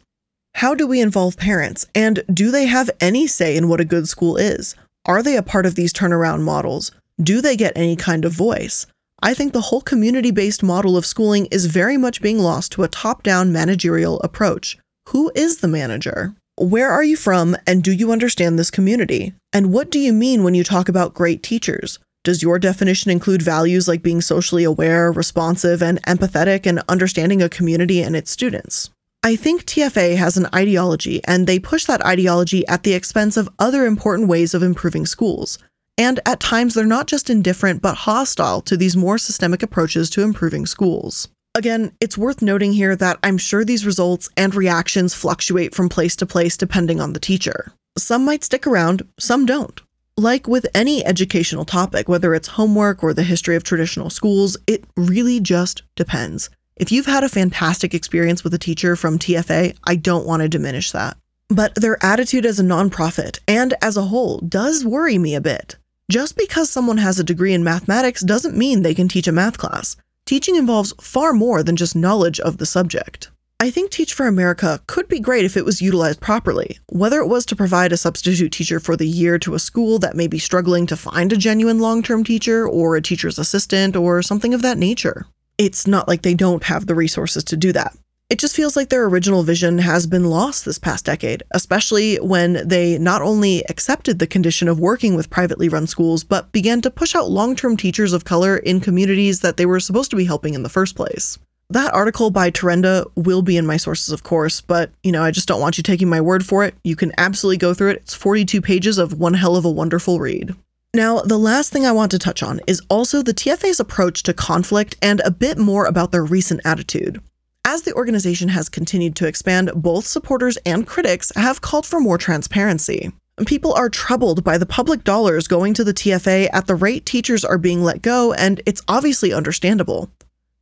How 0.55 0.73
do 0.73 0.87
we 0.87 0.99
involve 0.99 1.37
parents, 1.37 1.85
and 1.93 2.23
do 2.33 2.49
they 2.49 2.65
have 2.65 2.89
any 2.99 3.27
say 3.27 3.55
in 3.55 3.69
what 3.69 3.79
a 3.79 3.85
good 3.85 4.09
school 4.09 4.35
is? 4.35 4.73
Are 5.05 5.21
they 5.21 5.37
a 5.37 5.43
part 5.43 5.67
of 5.67 5.75
these 5.75 5.93
turnaround 5.93 6.41
models? 6.41 6.91
Do 7.21 7.41
they 7.41 7.55
get 7.55 7.77
any 7.77 7.95
kind 7.95 8.25
of 8.25 8.31
voice? 8.31 8.87
I 9.21 9.35
think 9.35 9.53
the 9.53 9.69
whole 9.69 9.81
community 9.81 10.31
based 10.31 10.63
model 10.63 10.97
of 10.97 11.05
schooling 11.05 11.45
is 11.51 11.67
very 11.67 11.95
much 11.95 12.23
being 12.23 12.39
lost 12.39 12.71
to 12.71 12.81
a 12.81 12.87
top 12.87 13.21
down 13.21 13.51
managerial 13.51 14.19
approach. 14.21 14.79
Who 15.09 15.31
is 15.35 15.57
the 15.57 15.67
manager? 15.67 16.33
Where 16.59 16.89
are 16.89 17.03
you 17.03 17.17
from 17.17 17.55
and 17.67 17.83
do 17.83 17.91
you 17.91 18.11
understand 18.11 18.57
this 18.57 18.71
community? 18.71 19.31
And 19.53 19.71
what 19.71 19.91
do 19.91 19.99
you 19.99 20.11
mean 20.11 20.43
when 20.43 20.55
you 20.55 20.63
talk 20.63 20.89
about 20.89 21.13
great 21.13 21.43
teachers? 21.43 21.99
Does 22.23 22.41
your 22.41 22.57
definition 22.57 23.11
include 23.11 23.43
values 23.43 23.87
like 23.87 24.01
being 24.01 24.21
socially 24.21 24.63
aware, 24.63 25.11
responsive, 25.11 25.83
and 25.83 26.01
empathetic 26.05 26.65
and 26.65 26.81
understanding 26.89 27.43
a 27.43 27.47
community 27.47 28.01
and 28.01 28.15
its 28.15 28.31
students? 28.31 28.89
I 29.21 29.35
think 29.35 29.65
TFA 29.65 30.17
has 30.17 30.35
an 30.35 30.47
ideology, 30.53 31.21
and 31.25 31.45
they 31.45 31.59
push 31.59 31.85
that 31.85 32.03
ideology 32.03 32.65
at 32.67 32.81
the 32.81 32.93
expense 32.95 33.37
of 33.37 33.49
other 33.59 33.85
important 33.85 34.27
ways 34.27 34.55
of 34.55 34.63
improving 34.63 35.05
schools. 35.05 35.59
And 35.95 36.19
at 36.25 36.39
times, 36.39 36.73
they're 36.73 36.85
not 36.85 37.05
just 37.05 37.29
indifferent, 37.29 37.83
but 37.83 37.97
hostile 37.97 38.61
to 38.61 38.75
these 38.75 38.97
more 38.97 39.19
systemic 39.19 39.61
approaches 39.61 40.09
to 40.09 40.23
improving 40.23 40.65
schools. 40.65 41.27
Again, 41.57 41.91
it's 41.99 42.19
worth 42.19 42.43
noting 42.43 42.73
here 42.73 42.95
that 42.95 43.17
I'm 43.23 43.39
sure 43.39 43.65
these 43.65 43.83
results 43.83 44.29
and 44.37 44.53
reactions 44.53 45.15
fluctuate 45.15 45.73
from 45.73 45.89
place 45.89 46.15
to 46.17 46.27
place 46.27 46.55
depending 46.55 47.01
on 47.01 47.13
the 47.13 47.19
teacher. 47.19 47.71
Some 47.97 48.23
might 48.23 48.43
stick 48.43 48.67
around, 48.67 49.01
some 49.17 49.43
don't. 49.47 49.81
Like 50.15 50.47
with 50.47 50.67
any 50.75 51.03
educational 51.03 51.65
topic, 51.65 52.07
whether 52.07 52.35
it's 52.35 52.49
homework 52.49 53.03
or 53.03 53.11
the 53.11 53.23
history 53.23 53.55
of 53.55 53.63
traditional 53.63 54.11
schools, 54.11 54.55
it 54.67 54.83
really 54.95 55.39
just 55.39 55.81
depends. 55.95 56.51
If 56.75 56.91
you've 56.91 57.07
had 57.07 57.23
a 57.23 57.29
fantastic 57.29 57.95
experience 57.95 58.43
with 58.43 58.53
a 58.53 58.59
teacher 58.59 58.95
from 58.95 59.17
TFA, 59.17 59.75
I 59.83 59.95
don't 59.95 60.27
want 60.27 60.43
to 60.43 60.49
diminish 60.49 60.91
that. 60.91 61.17
But 61.47 61.73
their 61.73 61.97
attitude 62.05 62.45
as 62.45 62.59
a 62.59 62.63
nonprofit 62.63 63.39
and 63.47 63.73
as 63.81 63.97
a 63.97 64.03
whole 64.03 64.37
does 64.41 64.85
worry 64.85 65.17
me 65.17 65.33
a 65.33 65.41
bit. 65.41 65.77
Just 66.11 66.37
because 66.37 66.69
someone 66.69 66.99
has 66.99 67.17
a 67.19 67.23
degree 67.23 67.55
in 67.55 67.63
mathematics 67.63 68.21
doesn't 68.21 68.55
mean 68.55 68.83
they 68.83 68.93
can 68.93 69.07
teach 69.07 69.27
a 69.27 69.31
math 69.31 69.57
class. 69.57 69.97
Teaching 70.27 70.57
involves 70.57 70.93
far 70.99 71.31
more 71.31 71.63
than 71.63 71.77
just 71.77 71.95
knowledge 71.95 72.37
of 72.41 72.57
the 72.57 72.65
subject. 72.65 73.31
I 73.61 73.71
think 73.71 73.91
Teach 73.91 74.13
for 74.13 74.27
America 74.27 74.81
could 74.85 75.07
be 75.07 75.21
great 75.21 75.45
if 75.45 75.55
it 75.55 75.63
was 75.63 75.81
utilized 75.81 76.19
properly, 76.19 76.79
whether 76.89 77.21
it 77.21 77.27
was 77.27 77.45
to 77.45 77.55
provide 77.55 77.93
a 77.93 77.97
substitute 77.97 78.51
teacher 78.51 78.81
for 78.81 78.97
the 78.97 79.07
year 79.07 79.39
to 79.39 79.55
a 79.55 79.59
school 79.59 79.99
that 79.99 80.17
may 80.17 80.27
be 80.27 80.37
struggling 80.37 80.85
to 80.87 80.97
find 80.97 81.31
a 81.31 81.37
genuine 81.37 81.79
long 81.79 82.03
term 82.03 82.25
teacher, 82.25 82.67
or 82.67 82.97
a 82.97 83.01
teacher's 83.01 83.39
assistant, 83.39 83.95
or 83.95 84.21
something 84.21 84.53
of 84.53 84.61
that 84.63 84.77
nature. 84.77 85.27
It's 85.57 85.87
not 85.87 86.09
like 86.09 86.23
they 86.23 86.33
don't 86.33 86.63
have 86.63 86.87
the 86.87 86.95
resources 86.95 87.45
to 87.45 87.55
do 87.55 87.71
that. 87.71 87.95
It 88.29 88.39
just 88.39 88.57
feels 88.57 88.75
like 88.75 88.89
their 88.89 89.05
original 89.05 89.43
vision 89.43 89.77
has 89.77 90.05
been 90.05 90.25
lost 90.25 90.65
this 90.65 90.77
past 90.77 91.05
decade, 91.05 91.43
especially 91.51 92.17
when 92.17 92.67
they 92.67 92.97
not 92.97 93.21
only 93.21 93.63
accepted 93.69 94.19
the 94.19 94.27
condition 94.27 94.67
of 94.67 94.81
working 94.81 95.15
with 95.15 95.29
privately 95.29 95.69
run 95.69 95.87
schools, 95.87 96.25
but 96.25 96.51
began 96.51 96.81
to 96.81 96.91
push 96.91 97.15
out 97.15 97.29
long 97.29 97.55
term 97.55 97.77
teachers 97.77 98.11
of 98.11 98.25
color 98.25 98.57
in 98.57 98.81
communities 98.81 99.39
that 99.39 99.55
they 99.55 99.65
were 99.65 99.79
supposed 99.79 100.09
to 100.09 100.17
be 100.17 100.25
helping 100.25 100.55
in 100.55 100.63
the 100.63 100.69
first 100.69 100.93
place. 100.93 101.39
That 101.69 101.93
article 101.93 102.29
by 102.29 102.51
Terrenda 102.51 103.09
will 103.15 103.41
be 103.41 103.55
in 103.55 103.65
my 103.65 103.77
sources, 103.77 104.11
of 104.11 104.23
course, 104.23 104.59
but 104.59 104.91
you 105.03 105.13
know, 105.13 105.23
I 105.23 105.31
just 105.31 105.47
don't 105.47 105.61
want 105.61 105.77
you 105.77 105.83
taking 105.83 106.09
my 106.09 106.19
word 106.19 106.45
for 106.45 106.65
it. 106.65 106.75
You 106.83 106.97
can 106.97 107.13
absolutely 107.17 107.59
go 107.59 107.73
through 107.73 107.91
it. 107.91 108.01
It's 108.01 108.13
42 108.13 108.61
pages 108.61 108.97
of 108.97 109.17
one 109.17 109.35
hell 109.35 109.55
of 109.55 109.63
a 109.63 109.71
wonderful 109.71 110.19
read. 110.19 110.53
Now, 110.93 111.21
the 111.21 111.39
last 111.39 111.71
thing 111.71 111.85
I 111.85 111.93
want 111.93 112.11
to 112.11 112.19
touch 112.19 112.43
on 112.43 112.59
is 112.67 112.81
also 112.89 113.21
the 113.21 113.33
TFA's 113.33 113.79
approach 113.79 114.23
to 114.23 114.33
conflict 114.33 114.97
and 115.01 115.21
a 115.21 115.31
bit 115.31 115.57
more 115.57 115.85
about 115.85 116.11
their 116.11 116.25
recent 116.25 116.59
attitude. 116.65 117.21
As 117.69 117.81
the 117.81 117.93
organization 117.95 118.47
has 118.47 118.69
continued 118.69 119.17
to 119.17 119.27
expand, 119.27 119.71
both 119.75 120.07
supporters 120.07 120.55
and 120.65 120.87
critics 120.87 121.33
have 121.35 121.59
called 121.59 121.85
for 121.85 121.99
more 121.99 122.17
transparency. 122.17 123.11
People 123.45 123.73
are 123.73 123.89
troubled 123.89 124.41
by 124.41 124.57
the 124.57 124.65
public 124.65 125.03
dollars 125.03 125.49
going 125.49 125.73
to 125.73 125.83
the 125.83 125.93
TFA 125.93 126.47
at 126.53 126.67
the 126.67 126.75
rate 126.75 127.05
teachers 127.05 127.43
are 127.43 127.57
being 127.57 127.83
let 127.83 128.01
go, 128.01 128.31
and 128.31 128.61
it's 128.65 128.81
obviously 128.87 129.33
understandable. 129.33 130.09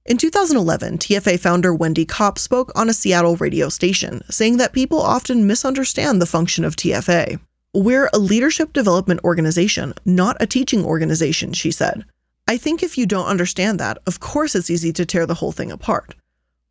In 0.08 0.18
2011, 0.18 0.98
TFA 0.98 1.40
founder 1.40 1.76
Wendy 1.76 2.06
Kopp 2.06 2.40
spoke 2.40 2.72
on 2.76 2.90
a 2.90 2.94
Seattle 2.94 3.36
radio 3.36 3.70
station, 3.70 4.24
saying 4.32 4.58
that 4.58 4.74
people 4.74 5.00
often 5.00 5.46
misunderstand 5.46 6.20
the 6.20 6.26
function 6.26 6.66
of 6.66 6.76
TFA. 6.76 7.40
We're 7.76 8.10
a 8.14 8.18
leadership 8.18 8.74
development 8.74 9.20
organization, 9.24 9.94
not 10.06 10.38
a 10.40 10.48
teaching 10.48 10.84
organization, 10.84 11.54
she 11.54 11.70
said. 11.70 12.04
I 12.48 12.58
think 12.58 12.82
if 12.82 12.98
you 12.98 13.06
don't 13.06 13.28
understand 13.28 13.80
that, 13.80 14.00
of 14.08 14.20
course 14.20 14.56
it's 14.56 14.72
easy 14.72 14.92
to 14.94 15.06
tear 15.06 15.28
the 15.28 15.36
whole 15.36 15.52
thing 15.52 15.72
apart. 15.72 16.16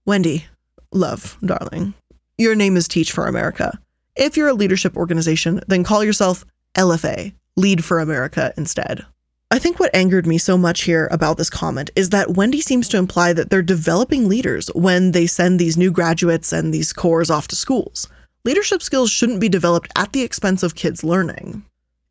Wendy, 0.07 0.45
love, 0.93 1.39
darling, 1.43 1.95
your 2.37 2.55
name 2.55 2.77
is 2.77 2.87
Teach 2.87 3.11
for 3.11 3.27
America. 3.27 3.79
If 4.15 4.37
you're 4.37 4.49
a 4.49 4.53
leadership 4.53 4.99
organization, 4.99 5.63
then 5.67 5.83
call 5.83 6.05
yourself 6.05 6.45
LFA, 6.75 7.33
Lead 7.57 7.83
for 7.83 8.01
America, 8.01 8.53
instead. 8.59 9.07
I 9.51 9.59
think 9.59 9.81
what 9.81 9.95
angered 9.95 10.27
me 10.27 10.37
so 10.37 10.59
much 10.59 10.83
here 10.83 11.09
about 11.11 11.39
this 11.39 11.49
comment 11.49 11.89
is 11.97 12.11
that 12.11 12.33
Wendy 12.35 12.61
seems 12.61 12.87
to 12.89 12.99
imply 12.99 13.33
that 13.33 13.49
they're 13.49 13.63
developing 13.63 14.29
leaders 14.29 14.67
when 14.75 15.13
they 15.13 15.27
send 15.27 15.59
these 15.59 15.79
new 15.79 15.91
graduates 15.91 16.53
and 16.53 16.75
these 16.75 16.93
corps 16.93 17.31
off 17.31 17.49
to 17.49 17.57
schools. 17.57 18.07
Leadership 18.45 18.83
skills 18.83 19.11
shouldn't 19.11 19.41
be 19.41 19.49
developed 19.49 19.91
at 19.97 20.13
the 20.13 20.21
expense 20.21 20.63
of 20.63 20.75
kids 20.75 21.03
learning. 21.03 21.65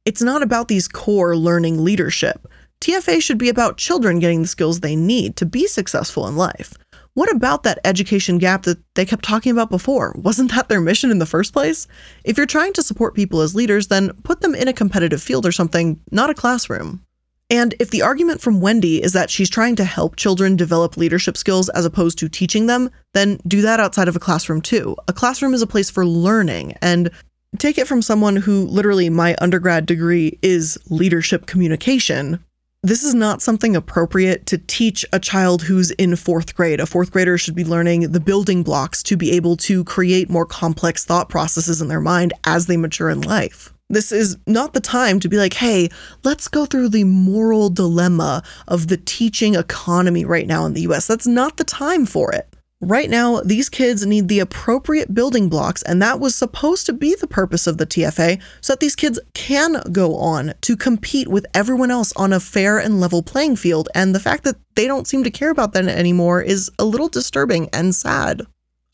It's 0.03 0.21
not 0.21 0.41
about 0.41 0.67
these 0.67 0.87
corps 0.87 1.37
learning 1.37 1.83
leadership. 1.83 2.47
TFA 2.81 3.21
should 3.21 3.37
be 3.37 3.49
about 3.49 3.77
children 3.77 4.17
getting 4.17 4.41
the 4.41 4.47
skills 4.47 4.79
they 4.79 4.95
need 4.95 5.35
to 5.35 5.45
be 5.45 5.67
successful 5.67 6.27
in 6.27 6.35
life. 6.35 6.73
What 7.15 7.31
about 7.31 7.61
that 7.63 7.79
education 7.85 8.39
gap 8.39 8.63
that 8.63 8.79
they 8.95 9.05
kept 9.05 9.23
talking 9.23 9.51
about 9.51 9.69
before? 9.69 10.15
Wasn't 10.17 10.51
that 10.51 10.67
their 10.67 10.81
mission 10.81 11.11
in 11.11 11.19
the 11.19 11.27
first 11.27 11.53
place? 11.53 11.87
If 12.23 12.37
you're 12.37 12.47
trying 12.47 12.73
to 12.73 12.81
support 12.81 13.13
people 13.13 13.41
as 13.41 13.53
leaders, 13.53 13.87
then 13.87 14.13
put 14.23 14.41
them 14.41 14.55
in 14.55 14.67
a 14.67 14.73
competitive 14.73 15.21
field 15.21 15.45
or 15.45 15.51
something, 15.51 15.99
not 16.11 16.31
a 16.31 16.33
classroom. 16.33 17.05
And 17.51 17.75
if 17.79 17.91
the 17.91 18.01
argument 18.01 18.41
from 18.41 18.61
Wendy 18.61 19.03
is 19.03 19.13
that 19.13 19.29
she's 19.29 19.49
trying 19.49 19.75
to 19.75 19.83
help 19.83 20.15
children 20.15 20.55
develop 20.55 20.97
leadership 20.97 21.37
skills 21.37 21.69
as 21.69 21.85
opposed 21.85 22.17
to 22.17 22.29
teaching 22.29 22.65
them, 22.65 22.89
then 23.13 23.37
do 23.47 23.61
that 23.61 23.79
outside 23.79 24.07
of 24.07 24.15
a 24.15 24.19
classroom 24.19 24.59
too. 24.59 24.95
A 25.07 25.13
classroom 25.13 25.53
is 25.53 25.61
a 25.61 25.67
place 25.67 25.91
for 25.91 26.07
learning. 26.07 26.75
And 26.81 27.11
take 27.59 27.77
it 27.77 27.87
from 27.87 28.01
someone 28.01 28.37
who 28.37 28.65
literally, 28.65 29.11
my 29.11 29.35
undergrad 29.39 29.85
degree 29.85 30.39
is 30.41 30.79
leadership 30.89 31.45
communication. 31.45 32.43
This 32.85 33.01
is 33.01 33.15
not 33.15 33.41
something 33.41 33.77
appropriate 33.77 34.45
to 34.47 34.57
teach 34.57 35.05
a 35.13 35.19
child 35.19 35.61
who's 35.61 35.91
in 35.91 36.17
fourth 36.17 36.53
grade. 36.53 36.81
A 36.81 36.85
fourth 36.85 37.11
grader 37.11 37.37
should 37.37 37.55
be 37.55 37.63
learning 37.63 38.11
the 38.11 38.19
building 38.19 38.61
blocks 38.61 39.01
to 39.03 39.15
be 39.15 39.31
able 39.31 39.55
to 39.57 39.85
create 39.85 40.29
more 40.29 40.45
complex 40.45 41.05
thought 41.05 41.29
processes 41.29 41.81
in 41.81 41.87
their 41.87 42.01
mind 42.01 42.33
as 42.43 42.65
they 42.65 42.75
mature 42.75 43.09
in 43.09 43.21
life. 43.21 43.73
This 43.89 44.11
is 44.11 44.35
not 44.47 44.73
the 44.73 44.81
time 44.81 45.21
to 45.21 45.29
be 45.29 45.37
like, 45.37 45.53
hey, 45.53 45.89
let's 46.25 46.49
go 46.49 46.65
through 46.65 46.89
the 46.89 47.05
moral 47.05 47.69
dilemma 47.69 48.43
of 48.67 48.89
the 48.89 48.97
teaching 48.97 49.55
economy 49.55 50.25
right 50.25 50.45
now 50.45 50.65
in 50.65 50.73
the 50.73 50.81
US. 50.81 51.07
That's 51.07 51.27
not 51.27 51.55
the 51.55 51.63
time 51.63 52.05
for 52.05 52.33
it. 52.33 52.52
Right 52.85 53.09
now, 53.09 53.39
these 53.39 53.69
kids 53.69 54.05
need 54.05 54.27
the 54.27 54.41
appropriate 54.41 55.13
building 55.15 55.47
blocks, 55.47 55.83
and 55.83 56.01
that 56.01 56.19
was 56.19 56.35
supposed 56.35 56.85
to 56.87 56.91
be 56.91 57.15
the 57.15 57.27
purpose 57.27 57.65
of 57.65 57.77
the 57.77 57.85
TFA 57.85 58.41
so 58.59 58.73
that 58.73 58.81
these 58.81 58.97
kids 58.97 59.17
can 59.33 59.81
go 59.93 60.17
on 60.17 60.53
to 60.59 60.75
compete 60.75 61.29
with 61.29 61.45
everyone 61.53 61.91
else 61.91 62.11
on 62.17 62.33
a 62.33 62.41
fair 62.41 62.77
and 62.79 62.99
level 62.99 63.23
playing 63.23 63.55
field. 63.55 63.87
And 63.95 64.13
the 64.13 64.19
fact 64.19 64.43
that 64.43 64.57
they 64.75 64.85
don't 64.85 65.07
seem 65.07 65.23
to 65.23 65.31
care 65.31 65.49
about 65.49 65.71
that 65.71 65.85
anymore 65.85 66.41
is 66.41 66.69
a 66.77 66.83
little 66.83 67.07
disturbing 67.07 67.69
and 67.71 67.95
sad. 67.95 68.41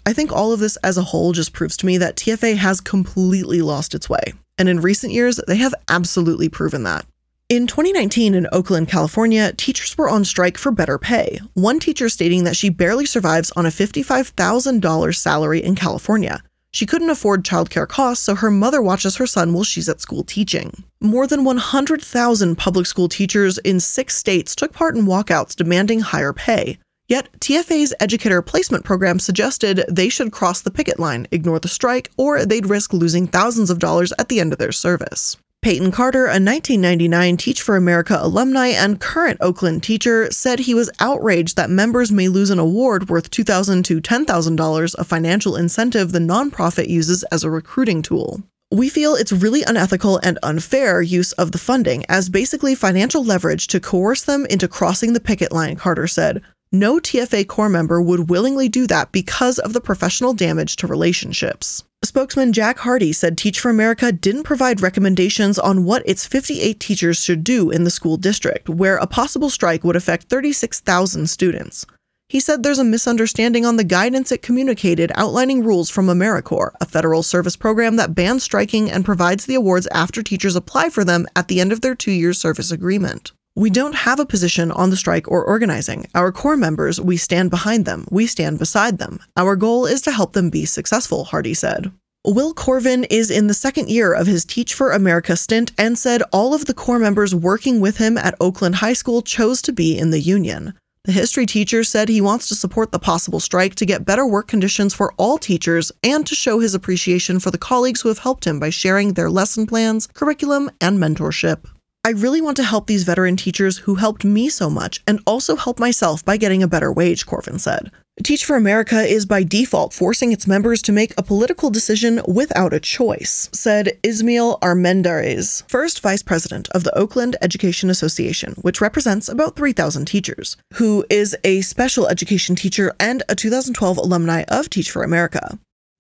I 0.06 0.14
think 0.14 0.32
all 0.32 0.54
of 0.54 0.60
this 0.60 0.76
as 0.84 1.00
a 1.00 1.04
whole 1.04 1.32
just 1.32 1.54
proves 1.54 1.76
to 1.78 1.88
me 1.88 1.98
that 1.98 2.16
TFA 2.16 2.58
has 2.58 2.82
completely 2.82 3.64
lost 3.64 3.96
its 3.96 4.08
way. 4.08 4.34
And 4.60 4.70
in 4.70 4.82
recent 4.82 5.14
years, 5.14 5.40
they 5.48 5.58
have 5.58 5.74
absolutely 5.90 6.48
proven 6.48 6.84
that. 6.84 7.08
In 7.50 7.66
2019 7.66 8.36
in 8.36 8.48
Oakland, 8.52 8.90
California, 8.90 9.52
teachers 9.54 9.98
were 9.98 10.08
on 10.08 10.24
strike 10.24 10.56
for 10.56 10.72
better 10.72 11.00
pay. 11.00 11.40
One 11.56 11.80
teacher 11.80 12.08
stating 12.08 12.44
that 12.44 12.56
she 12.56 12.70
barely 12.70 13.08
survives 13.08 13.50
on 13.56 13.66
a 13.66 13.70
$55,000 13.70 15.16
salary 15.16 15.64
in 15.64 15.74
California. 15.74 16.44
She 16.72 16.86
couldn't 16.86 17.10
afford 17.10 17.44
childcare 17.44 17.88
costs, 17.88 18.24
so 18.24 18.36
her 18.36 18.52
mother 18.52 18.84
watches 18.84 19.16
her 19.16 19.26
son 19.26 19.52
while 19.52 19.64
she's 19.64 19.90
at 19.90 20.00
school 20.00 20.24
teaching. 20.24 20.84
More 21.02 21.26
than 21.26 21.44
100,000 21.44 22.56
public 22.56 22.86
school 22.86 23.10
teachers 23.10 23.58
in 23.58 23.80
six 23.80 24.16
states 24.16 24.54
took 24.56 24.72
part 24.72 24.96
in 24.96 25.08
walkouts 25.08 25.56
demanding 25.56 26.02
higher 26.02 26.34
pay. 26.34 26.78
Yet, 27.08 27.30
TFA's 27.40 27.96
educator 28.00 28.44
placement 28.44 28.86
program 28.86 29.18
suggested 29.18 29.86
they 29.90 30.10
should 30.10 30.32
cross 30.32 30.62
the 30.62 30.70
picket 30.70 31.00
line, 31.00 31.26
ignore 31.32 31.60
the 31.60 31.68
strike, 31.68 32.12
or 32.16 32.46
they'd 32.46 32.68
risk 32.68 32.94
losing 32.94 33.26
thousands 33.26 33.72
of 33.72 33.80
dollars 33.80 34.14
at 34.20 34.30
the 34.30 34.40
end 34.40 34.54
of 34.54 34.60
their 34.60 34.72
service. 34.72 35.36
Peyton 35.62 35.92
Carter, 35.92 36.24
a 36.24 36.40
1999 36.40 37.36
Teach 37.36 37.62
for 37.62 37.76
America 37.76 38.18
alumni 38.22 38.68
and 38.68 39.02
current 39.02 39.38
Oakland 39.42 39.84
teacher, 39.84 40.32
said 40.32 40.60
he 40.60 40.74
was 40.74 40.90
outraged 41.02 41.58
that 41.58 41.70
members 41.70 42.14
may 42.14 42.30
lose 42.30 42.50
an 42.50 42.60
award 42.60 43.10
worth 43.10 43.30
2,000 43.30 43.84
to 43.84 44.00
$10,000, 44.00 44.96
a 44.98 45.04
financial 45.04 45.58
incentive 45.58 46.14
the 46.14 46.20
nonprofit 46.20 46.88
uses 46.88 47.24
as 47.24 47.44
a 47.44 47.50
recruiting 47.50 48.02
tool. 48.02 48.42
We 48.72 48.88
feel 48.88 49.16
it's 49.16 49.34
really 49.34 49.64
unethical 49.64 50.18
and 50.24 50.40
unfair 50.44 51.02
use 51.02 51.34
of 51.34 51.52
the 51.52 51.58
funding 51.58 52.06
as 52.08 52.30
basically 52.30 52.74
financial 52.74 53.26
leverage 53.26 53.68
to 53.68 53.82
coerce 53.82 54.22
them 54.24 54.46
into 54.46 54.70
crossing 54.70 55.12
the 55.12 55.20
picket 55.20 55.52
line, 55.52 55.76
Carter 55.76 56.08
said. 56.08 56.42
No 56.72 57.00
TFA 57.00 57.46
corps 57.48 57.68
member 57.68 58.02
would 58.02 58.30
willingly 58.30 58.70
do 58.70 58.88
that 58.88 59.12
because 59.12 59.60
of 59.60 59.74
the 59.74 59.82
professional 59.82 60.34
damage 60.34 60.78
to 60.78 60.88
relationships. 60.88 61.84
Spokesman 62.10 62.54
Jack 62.54 62.80
Hardy 62.80 63.12
said 63.12 63.38
Teach 63.38 63.60
for 63.60 63.70
America 63.70 64.12
didn't 64.12 64.44
provide 64.44 64.82
recommendations 64.82 65.60
on 65.60 65.84
what 65.84 66.02
its 66.08 66.26
58 66.26 66.80
teachers 66.80 67.24
should 67.24 67.44
do 67.44 67.70
in 67.70 67.84
the 67.84 67.92
school 67.92 68.16
district, 68.16 68.70
where 68.70 68.96
a 68.98 69.06
possible 69.06 69.50
strike 69.50 69.84
would 69.84 69.98
affect 69.98 70.30
36,000 70.30 71.30
students. 71.30 71.86
He 72.30 72.40
said 72.40 72.64
there's 72.64 72.80
a 72.80 72.86
misunderstanding 72.86 73.66
on 73.66 73.76
the 73.76 73.84
guidance 73.84 74.32
it 74.32 74.42
communicated 74.42 75.12
outlining 75.16 75.64
rules 75.64 75.90
from 75.90 76.08
AmeriCorps, 76.08 76.76
a 76.80 76.86
federal 76.86 77.22
service 77.22 77.56
program 77.56 77.98
that 77.98 78.16
bans 78.16 78.44
striking 78.44 78.90
and 78.90 79.04
provides 79.04 79.46
the 79.46 79.56
awards 79.56 79.88
after 79.92 80.24
teachers 80.24 80.56
apply 80.56 80.90
for 80.90 81.04
them 81.04 81.28
at 81.36 81.48
the 81.48 81.60
end 81.60 81.72
of 81.74 81.82
their 81.82 81.96
two 81.96 82.12
year 82.12 82.34
service 82.34 82.72
agreement. 82.72 83.34
We 83.60 83.70
don't 83.70 84.08
have 84.08 84.22
a 84.22 84.26
position 84.26 84.72
on 84.72 84.90
the 84.90 84.96
strike 84.96 85.30
or 85.30 85.44
organizing. 85.44 86.06
Our 86.16 86.32
corps 86.32 86.56
members, 86.56 87.02
we 87.02 87.18
stand 87.18 87.50
behind 87.50 87.84
them, 87.84 88.08
we 88.10 88.26
stand 88.26 88.58
beside 88.58 89.00
them. 89.00 89.20
Our 89.36 89.58
goal 89.58 89.86
is 89.86 90.02
to 90.04 90.14
help 90.14 90.32
them 90.32 90.50
be 90.50 90.64
successful, 90.64 91.26
Hardy 91.26 91.54
said. 91.54 91.92
Will 92.26 92.54
Corvin 92.54 93.06
is 93.10 93.30
in 93.30 93.48
the 93.48 93.54
second 93.54 93.90
year 93.90 94.14
of 94.14 94.28
his 94.28 94.46
Teach 94.46 94.74
for 94.74 94.94
America 94.94 95.36
stint 95.36 95.74
and 95.78 96.00
said 96.00 96.24
all 96.32 96.54
of 96.54 96.68
the 96.68 96.74
corps 96.74 97.00
members 97.00 97.36
working 97.36 97.82
with 97.82 97.98
him 97.98 98.18
at 98.18 98.34
Oakland 98.40 98.76
High 98.76 98.94
School 98.94 99.22
chose 99.22 99.62
to 99.64 99.74
be 99.74 99.98
in 99.98 100.12
the 100.12 100.22
union. 100.22 100.74
The 101.04 101.12
history 101.12 101.46
teacher 101.46 101.84
said 101.84 102.08
he 102.08 102.22
wants 102.22 102.48
to 102.48 102.56
support 102.56 102.94
the 102.94 102.98
possible 102.98 103.42
strike 103.42 103.76
to 103.76 103.86
get 103.86 104.06
better 104.06 104.26
work 104.26 104.48
conditions 104.48 104.94
for 104.94 105.14
all 105.18 105.38
teachers 105.38 105.92
and 106.02 106.26
to 106.28 106.34
show 106.34 106.60
his 106.60 106.74
appreciation 106.74 107.42
for 107.42 107.52
the 107.52 107.58
colleagues 107.58 108.00
who 108.00 108.08
have 108.08 108.20
helped 108.20 108.48
him 108.48 108.58
by 108.58 108.70
sharing 108.70 109.16
their 109.16 109.30
lesson 109.30 109.68
plans, 109.68 110.08
curriculum, 110.08 110.72
and 110.80 110.98
mentorship. 110.98 111.66
I 112.06 112.12
really 112.12 112.40
want 112.40 112.56
to 112.58 112.64
help 112.64 112.88
these 112.88 113.04
veteran 113.04 113.36
teachers 113.36 113.80
who 113.80 113.96
helped 113.96 114.24
me 114.24 114.50
so 114.50 114.70
much 114.70 115.02
and 115.06 115.20
also 115.28 115.58
help 115.58 115.80
myself 115.80 116.24
by 116.24 116.38
getting 116.38 116.64
a 116.64 116.68
better 116.68 116.92
wage, 116.92 117.26
Corvin 117.26 117.60
said. 117.60 117.92
Teach 118.24 118.46
for 118.46 118.56
America 118.56 119.02
is 119.02 119.26
by 119.26 119.44
default 119.44 119.94
forcing 119.94 120.32
its 120.32 120.48
members 120.48 120.82
to 120.82 120.92
make 120.92 121.14
a 121.18 121.24
political 121.24 121.70
decision 121.70 122.22
without 122.28 122.74
a 122.74 122.80
choice, 122.80 123.50
said 123.54 123.98
Ismail 124.04 124.60
Armendariz, 124.60 125.70
first 125.70 126.02
vice 126.02 126.24
president 126.24 126.68
of 126.70 126.84
the 126.84 126.98
Oakland 126.98 127.36
Education 127.42 127.90
Association, 127.90 128.56
which 128.62 128.82
represents 128.82 129.30
about 129.30 129.56
3,000 129.56 130.06
teachers, 130.06 130.58
who 130.76 131.06
is 131.10 131.36
a 131.44 131.62
special 131.62 132.08
education 132.08 132.56
teacher 132.56 132.94
and 133.00 133.24
a 133.30 133.36
2012 133.36 133.98
alumni 133.98 134.44
of 134.48 134.70
Teach 134.70 134.90
for 134.90 135.04
America. 135.04 135.60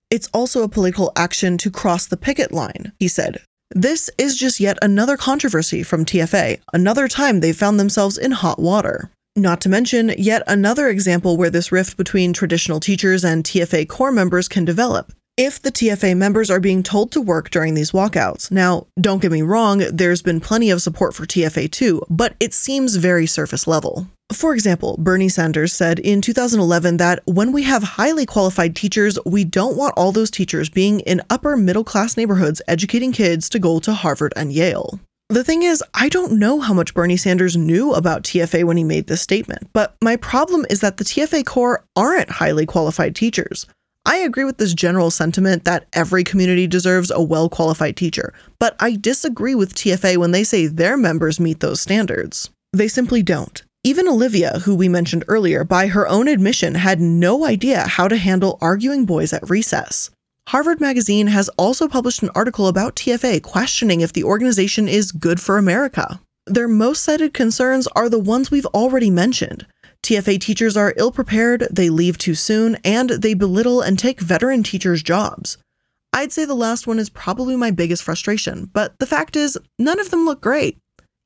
It's 0.09 0.29
also 0.33 0.63
a 0.63 0.69
political 0.69 1.11
action 1.15 1.57
to 1.59 1.69
cross 1.69 2.07
the 2.07 2.17
picket 2.17 2.51
line, 2.51 2.93
he 2.99 3.07
said. 3.07 3.41
This 3.75 4.09
is 4.17 4.35
just 4.35 4.59
yet 4.59 4.79
another 4.81 5.15
controversy 5.15 5.83
from 5.83 6.03
TFA, 6.03 6.59
another 6.73 7.07
time 7.07 7.39
they've 7.39 7.55
found 7.55 7.79
themselves 7.79 8.17
in 8.17 8.31
hot 8.31 8.57
water. 8.57 9.11
Not 9.35 9.61
to 9.61 9.69
mention, 9.69 10.11
yet 10.17 10.41
another 10.47 10.89
example 10.89 11.37
where 11.37 11.51
this 11.51 11.71
rift 11.71 11.95
between 11.95 12.33
traditional 12.33 12.79
teachers 12.79 13.23
and 13.23 13.43
TFA 13.43 13.87
corps 13.87 14.11
members 14.11 14.47
can 14.47 14.65
develop. 14.65 15.13
If 15.41 15.61
the 15.61 15.71
TFA 15.71 16.17
members 16.17 16.49
are 16.49 16.59
being 16.59 16.83
told 16.83 17.13
to 17.13 17.21
work 17.21 17.49
during 17.49 17.73
these 17.73 17.93
walkouts. 17.93 18.51
Now, 18.51 18.87
don't 18.99 19.21
get 19.21 19.31
me 19.31 19.41
wrong, 19.41 19.77
there's 19.89 20.21
been 20.21 20.41
plenty 20.41 20.69
of 20.69 20.81
support 20.81 21.15
for 21.15 21.25
TFA 21.25 21.71
too, 21.71 22.01
but 22.09 22.35
it 22.41 22.53
seems 22.53 22.97
very 22.97 23.25
surface 23.25 23.65
level. 23.65 24.09
For 24.33 24.53
example, 24.53 24.97
Bernie 24.99 25.29
Sanders 25.29 25.71
said 25.71 25.97
in 25.97 26.19
2011 26.19 26.97
that 26.97 27.21
when 27.25 27.53
we 27.53 27.63
have 27.63 27.83
highly 27.83 28.25
qualified 28.25 28.75
teachers, 28.75 29.17
we 29.25 29.45
don't 29.45 29.77
want 29.77 29.93
all 29.95 30.11
those 30.11 30.29
teachers 30.29 30.67
being 30.67 30.99
in 30.99 31.21
upper 31.29 31.55
middle 31.55 31.85
class 31.85 32.17
neighborhoods 32.17 32.61
educating 32.67 33.13
kids 33.13 33.47
to 33.47 33.59
go 33.59 33.79
to 33.79 33.93
Harvard 33.93 34.33
and 34.35 34.51
Yale. 34.51 34.99
The 35.29 35.45
thing 35.45 35.63
is, 35.63 35.81
I 35.93 36.09
don't 36.09 36.33
know 36.33 36.59
how 36.59 36.73
much 36.73 36.93
Bernie 36.93 37.15
Sanders 37.15 37.55
knew 37.55 37.93
about 37.93 38.23
TFA 38.23 38.65
when 38.65 38.75
he 38.75 38.83
made 38.83 39.07
this 39.07 39.21
statement, 39.21 39.69
but 39.71 39.95
my 40.03 40.17
problem 40.17 40.65
is 40.69 40.81
that 40.81 40.97
the 40.97 41.05
TFA 41.05 41.45
corps 41.45 41.85
aren't 41.95 42.29
highly 42.29 42.65
qualified 42.65 43.15
teachers. 43.15 43.65
I 44.09 44.15
agree 44.15 44.43
with 44.43 44.57
this 44.57 44.73
general 44.73 45.11
sentiment 45.11 45.65
that 45.65 45.85
every 45.93 46.23
community 46.23 46.65
deserves 46.65 47.11
a 47.11 47.21
well 47.21 47.47
qualified 47.47 47.95
teacher, 47.95 48.33
but 48.57 48.75
I 48.79 48.95
disagree 48.95 49.53
with 49.53 49.75
TFA 49.75 50.17
when 50.17 50.31
they 50.31 50.43
say 50.43 50.65
their 50.65 50.97
members 50.97 51.39
meet 51.39 51.59
those 51.59 51.79
standards. 51.79 52.49
They 52.73 52.87
simply 52.87 53.21
don't. 53.21 53.61
Even 53.83 54.07
Olivia, 54.07 54.61
who 54.61 54.73
we 54.73 54.89
mentioned 54.89 55.25
earlier, 55.27 55.63
by 55.63 55.85
her 55.85 56.07
own 56.07 56.27
admission, 56.27 56.73
had 56.73 56.99
no 56.99 57.45
idea 57.45 57.81
how 57.81 58.07
to 58.07 58.17
handle 58.17 58.57
arguing 58.61 59.05
boys 59.05 59.31
at 59.31 59.47
recess. 59.47 60.09
Harvard 60.47 60.81
Magazine 60.81 61.27
has 61.27 61.47
also 61.49 61.87
published 61.87 62.23
an 62.23 62.31
article 62.33 62.67
about 62.67 62.95
TFA 62.95 63.43
questioning 63.43 64.01
if 64.01 64.11
the 64.11 64.23
organization 64.23 64.87
is 64.87 65.11
good 65.11 65.39
for 65.39 65.59
America. 65.59 66.19
Their 66.47 66.67
most 66.67 67.03
cited 67.03 67.35
concerns 67.35 67.85
are 67.95 68.09
the 68.09 68.17
ones 68.17 68.49
we've 68.49 68.65
already 68.65 69.11
mentioned. 69.11 69.67
TFA 70.09 70.41
teachers 70.41 70.75
are 70.75 70.95
ill 70.97 71.11
prepared, 71.11 71.67
they 71.69 71.91
leave 71.91 72.17
too 72.17 72.33
soon, 72.33 72.77
and 72.83 73.11
they 73.11 73.35
belittle 73.35 73.81
and 73.81 73.99
take 73.99 74.19
veteran 74.19 74.63
teachers' 74.63 75.03
jobs. 75.03 75.59
I'd 76.11 76.31
say 76.31 76.45
the 76.45 76.55
last 76.55 76.87
one 76.87 76.97
is 76.97 77.11
probably 77.11 77.55
my 77.55 77.69
biggest 77.69 78.01
frustration, 78.01 78.71
but 78.73 78.97
the 78.97 79.05
fact 79.05 79.35
is, 79.35 79.55
none 79.77 79.99
of 79.99 80.09
them 80.09 80.25
look 80.25 80.41
great. 80.41 80.79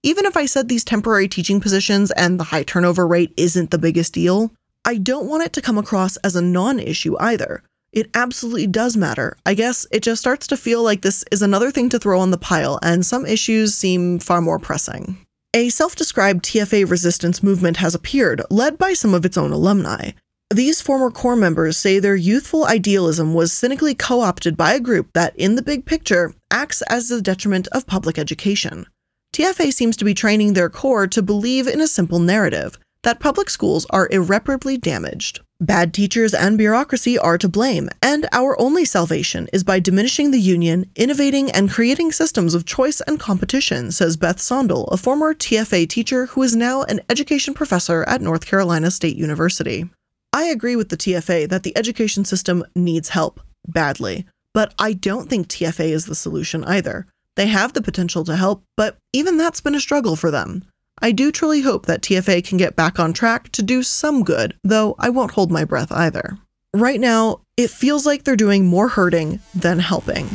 Even 0.03 0.25
if 0.25 0.36
I 0.36 0.45
said 0.45 0.67
these 0.67 0.84
temporary 0.84 1.29
teaching 1.29 1.61
positions 1.61 2.11
and 2.11 2.38
the 2.38 2.43
high 2.43 2.63
turnover 2.63 3.07
rate 3.07 3.34
isn't 3.38 3.71
the 3.71 3.77
biggest 3.77 4.11
deal, 4.11 4.51
I 4.84 4.97
don't 4.97 5.29
want 5.29 5.43
it 5.43 5.53
to 5.53 5.61
come 5.61 5.77
across 5.77 6.17
as 6.17 6.36
a 6.36 6.41
non 6.41 6.77
issue 6.77 7.15
either. 7.21 7.63
It 7.93 8.09
absolutely 8.13 8.67
does 8.67 8.97
matter. 8.97 9.38
I 9.45 9.53
guess 9.53 9.88
it 9.93 10.03
just 10.03 10.19
starts 10.19 10.45
to 10.47 10.57
feel 10.57 10.84
like 10.84 11.03
this 11.03 11.23
is 11.31 11.41
another 11.41 11.71
thing 11.71 11.88
to 11.88 11.99
throw 11.99 12.19
on 12.19 12.31
the 12.31 12.38
pile, 12.38 12.79
and 12.84 13.05
some 13.05 13.25
issues 13.25 13.75
seem 13.75 14.19
far 14.19 14.41
more 14.41 14.59
pressing. 14.59 15.22
A 15.56 15.70
self 15.70 15.95
described 15.95 16.43
TFA 16.43 16.89
resistance 16.89 17.43
movement 17.43 17.78
has 17.78 17.93
appeared, 17.93 18.41
led 18.49 18.80
by 18.80 18.93
some 18.93 19.14
of 19.14 19.24
its 19.24 19.38
own 19.38 19.51
alumni. 19.51 20.12
These 20.51 20.82
former 20.82 21.12
corps 21.12 21.36
members 21.36 21.78
say 21.78 21.99
their 21.99 22.16
youthful 22.16 22.66
idealism 22.66 23.36
was 23.36 23.54
cynically 23.54 23.93
co 23.93 24.22
opted 24.22 24.58
by 24.58 24.74
a 24.74 24.80
group 24.80 25.14
that, 25.14 25.36
in 25.36 25.54
the 25.54 25.62
big 25.62 25.86
picture, 25.86 26.34
acts 26.49 26.82
as 26.89 27.08
the 27.08 27.22
detriment 27.22 27.68
of 27.68 27.86
public 27.86 28.18
education. 28.18 28.88
TFA 29.32 29.72
seems 29.72 29.95
to 29.97 30.06
be 30.06 30.16
training 30.16 30.54
their 30.54 30.70
corps 30.70 31.06
to 31.06 31.22
believe 31.22 31.68
in 31.68 31.82
a 31.82 31.88
simple 31.88 32.18
narrative 32.18 32.80
that 33.04 33.20
public 33.20 33.51
schools 33.51 33.86
are 33.91 34.10
irreparably 34.10 34.78
damaged. 34.78 35.39
Bad 35.64 35.93
teachers 35.93 36.34
and 36.34 36.57
bureaucracy 36.57 37.18
are 37.18 37.38
to 37.38 37.47
blame, 37.47 37.89
and 38.01 38.28
our 38.34 38.59
only 38.59 38.84
salvation 38.84 39.47
is 39.53 39.64
by 39.64 39.80
diminishing 39.80 40.32
the 40.32 40.38
union, 40.38 40.91
innovating, 40.97 41.49
and 41.51 41.72
creating 41.72 42.11
systems 42.11 42.53
of 42.53 42.66
choice 42.66 42.99
and 43.07 43.18
competition, 43.18 43.89
says 43.89 44.18
Beth 44.18 44.39
Sondel, 44.39 44.91
a 44.91 44.97
former 44.97 45.34
TFA 45.34 45.88
teacher 45.88 46.26
who 46.26 46.43
is 46.43 46.53
now 46.53 46.84
an 46.84 46.99
education 47.09 47.53
professor 47.53 48.03
at 48.09 48.20
North 48.20 48.45
Carolina 48.45 48.91
State 48.91 49.16
University. 49.16 49.89
I 50.34 50.43
agree 50.47 50.76
with 50.76 50.89
the 50.89 50.97
TFA 50.97 51.47
that 51.47 51.64
the 51.64 51.78
education 51.78 52.26
system 52.26 52.66
needs 52.76 53.07
help, 53.07 53.39
badly, 53.66 54.26
but 54.53 54.74
I 54.78 54.91
don't 54.91 55.30
think 55.30 55.47
TFA 55.47 55.91
is 55.91 56.07
the 56.07 56.16
solution 56.16 56.66
either. 56.66 57.05
They 57.38 57.47
have 57.47 57.72
the 57.72 57.82
potential 57.82 58.26
to 58.26 58.36
help, 58.36 58.64
but 58.76 58.97
even 59.14 59.38
that's 59.38 59.61
been 59.61 59.76
a 59.76 59.80
struggle 59.80 60.18
for 60.18 60.30
them. 60.30 60.66
I 61.02 61.12
do 61.12 61.32
truly 61.32 61.62
hope 61.62 61.86
that 61.88 62.02
TFA 62.02 62.46
can 62.46 62.58
get 62.58 62.76
back 62.76 63.00
on 63.00 63.14
track 63.14 63.52
to 63.54 63.62
do 63.62 63.84
some 63.84 64.24
good, 64.24 64.58
though 64.64 64.96
I 65.00 65.10
won't 65.10 65.32
hold 65.32 65.52
my 65.52 65.66
breath 65.66 65.91
either. 65.91 66.38
Right 66.74 67.00
now, 67.00 67.41
it 67.58 67.70
feels 67.70 68.06
like 68.06 68.24
they're 68.24 68.36
doing 68.36 68.66
more 68.66 68.88
hurting 68.88 69.39
than 69.54 69.80
helping. 69.80 70.30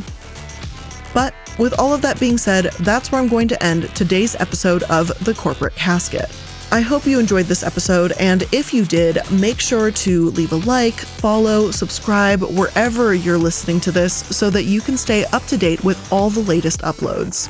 But 1.13 1.33
with 1.57 1.77
all 1.79 1.93
of 1.93 2.01
that 2.03 2.19
being 2.19 2.37
said, 2.37 2.65
that's 2.81 3.11
where 3.11 3.19
I'm 3.19 3.27
going 3.27 3.47
to 3.47 3.63
end 3.63 3.93
today's 3.95 4.35
episode 4.35 4.83
of 4.83 5.07
The 5.25 5.33
Corporate 5.33 5.75
Casket. 5.75 6.29
I 6.71 6.81
hope 6.81 7.07
you 7.07 7.19
enjoyed 7.19 7.47
this 7.47 7.63
episode, 7.63 8.11
and 8.19 8.43
if 8.51 8.73
you 8.73 8.85
did, 8.85 9.17
make 9.31 9.59
sure 9.59 9.89
to 9.89 10.29
leave 10.31 10.51
a 10.51 10.57
like, 10.57 10.93
follow, 10.93 11.71
subscribe 11.71 12.43
wherever 12.43 13.15
you're 13.15 13.39
listening 13.39 13.79
to 13.81 13.91
this 13.91 14.13
so 14.13 14.51
that 14.51 14.63
you 14.63 14.79
can 14.79 14.95
stay 14.95 15.25
up 15.25 15.45
to 15.47 15.57
date 15.57 15.83
with 15.83 16.13
all 16.13 16.29
the 16.29 16.41
latest 16.41 16.81
uploads. 16.81 17.49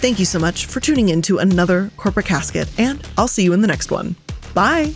Thank 0.00 0.20
you 0.20 0.24
so 0.24 0.38
much 0.38 0.66
for 0.66 0.78
tuning 0.78 1.08
in 1.08 1.22
to 1.22 1.38
another 1.38 1.90
Corporate 1.96 2.26
Casket, 2.26 2.68
and 2.78 3.04
I'll 3.18 3.26
see 3.26 3.42
you 3.42 3.52
in 3.52 3.62
the 3.62 3.66
next 3.66 3.90
one. 3.90 4.14
Bye. 4.54 4.94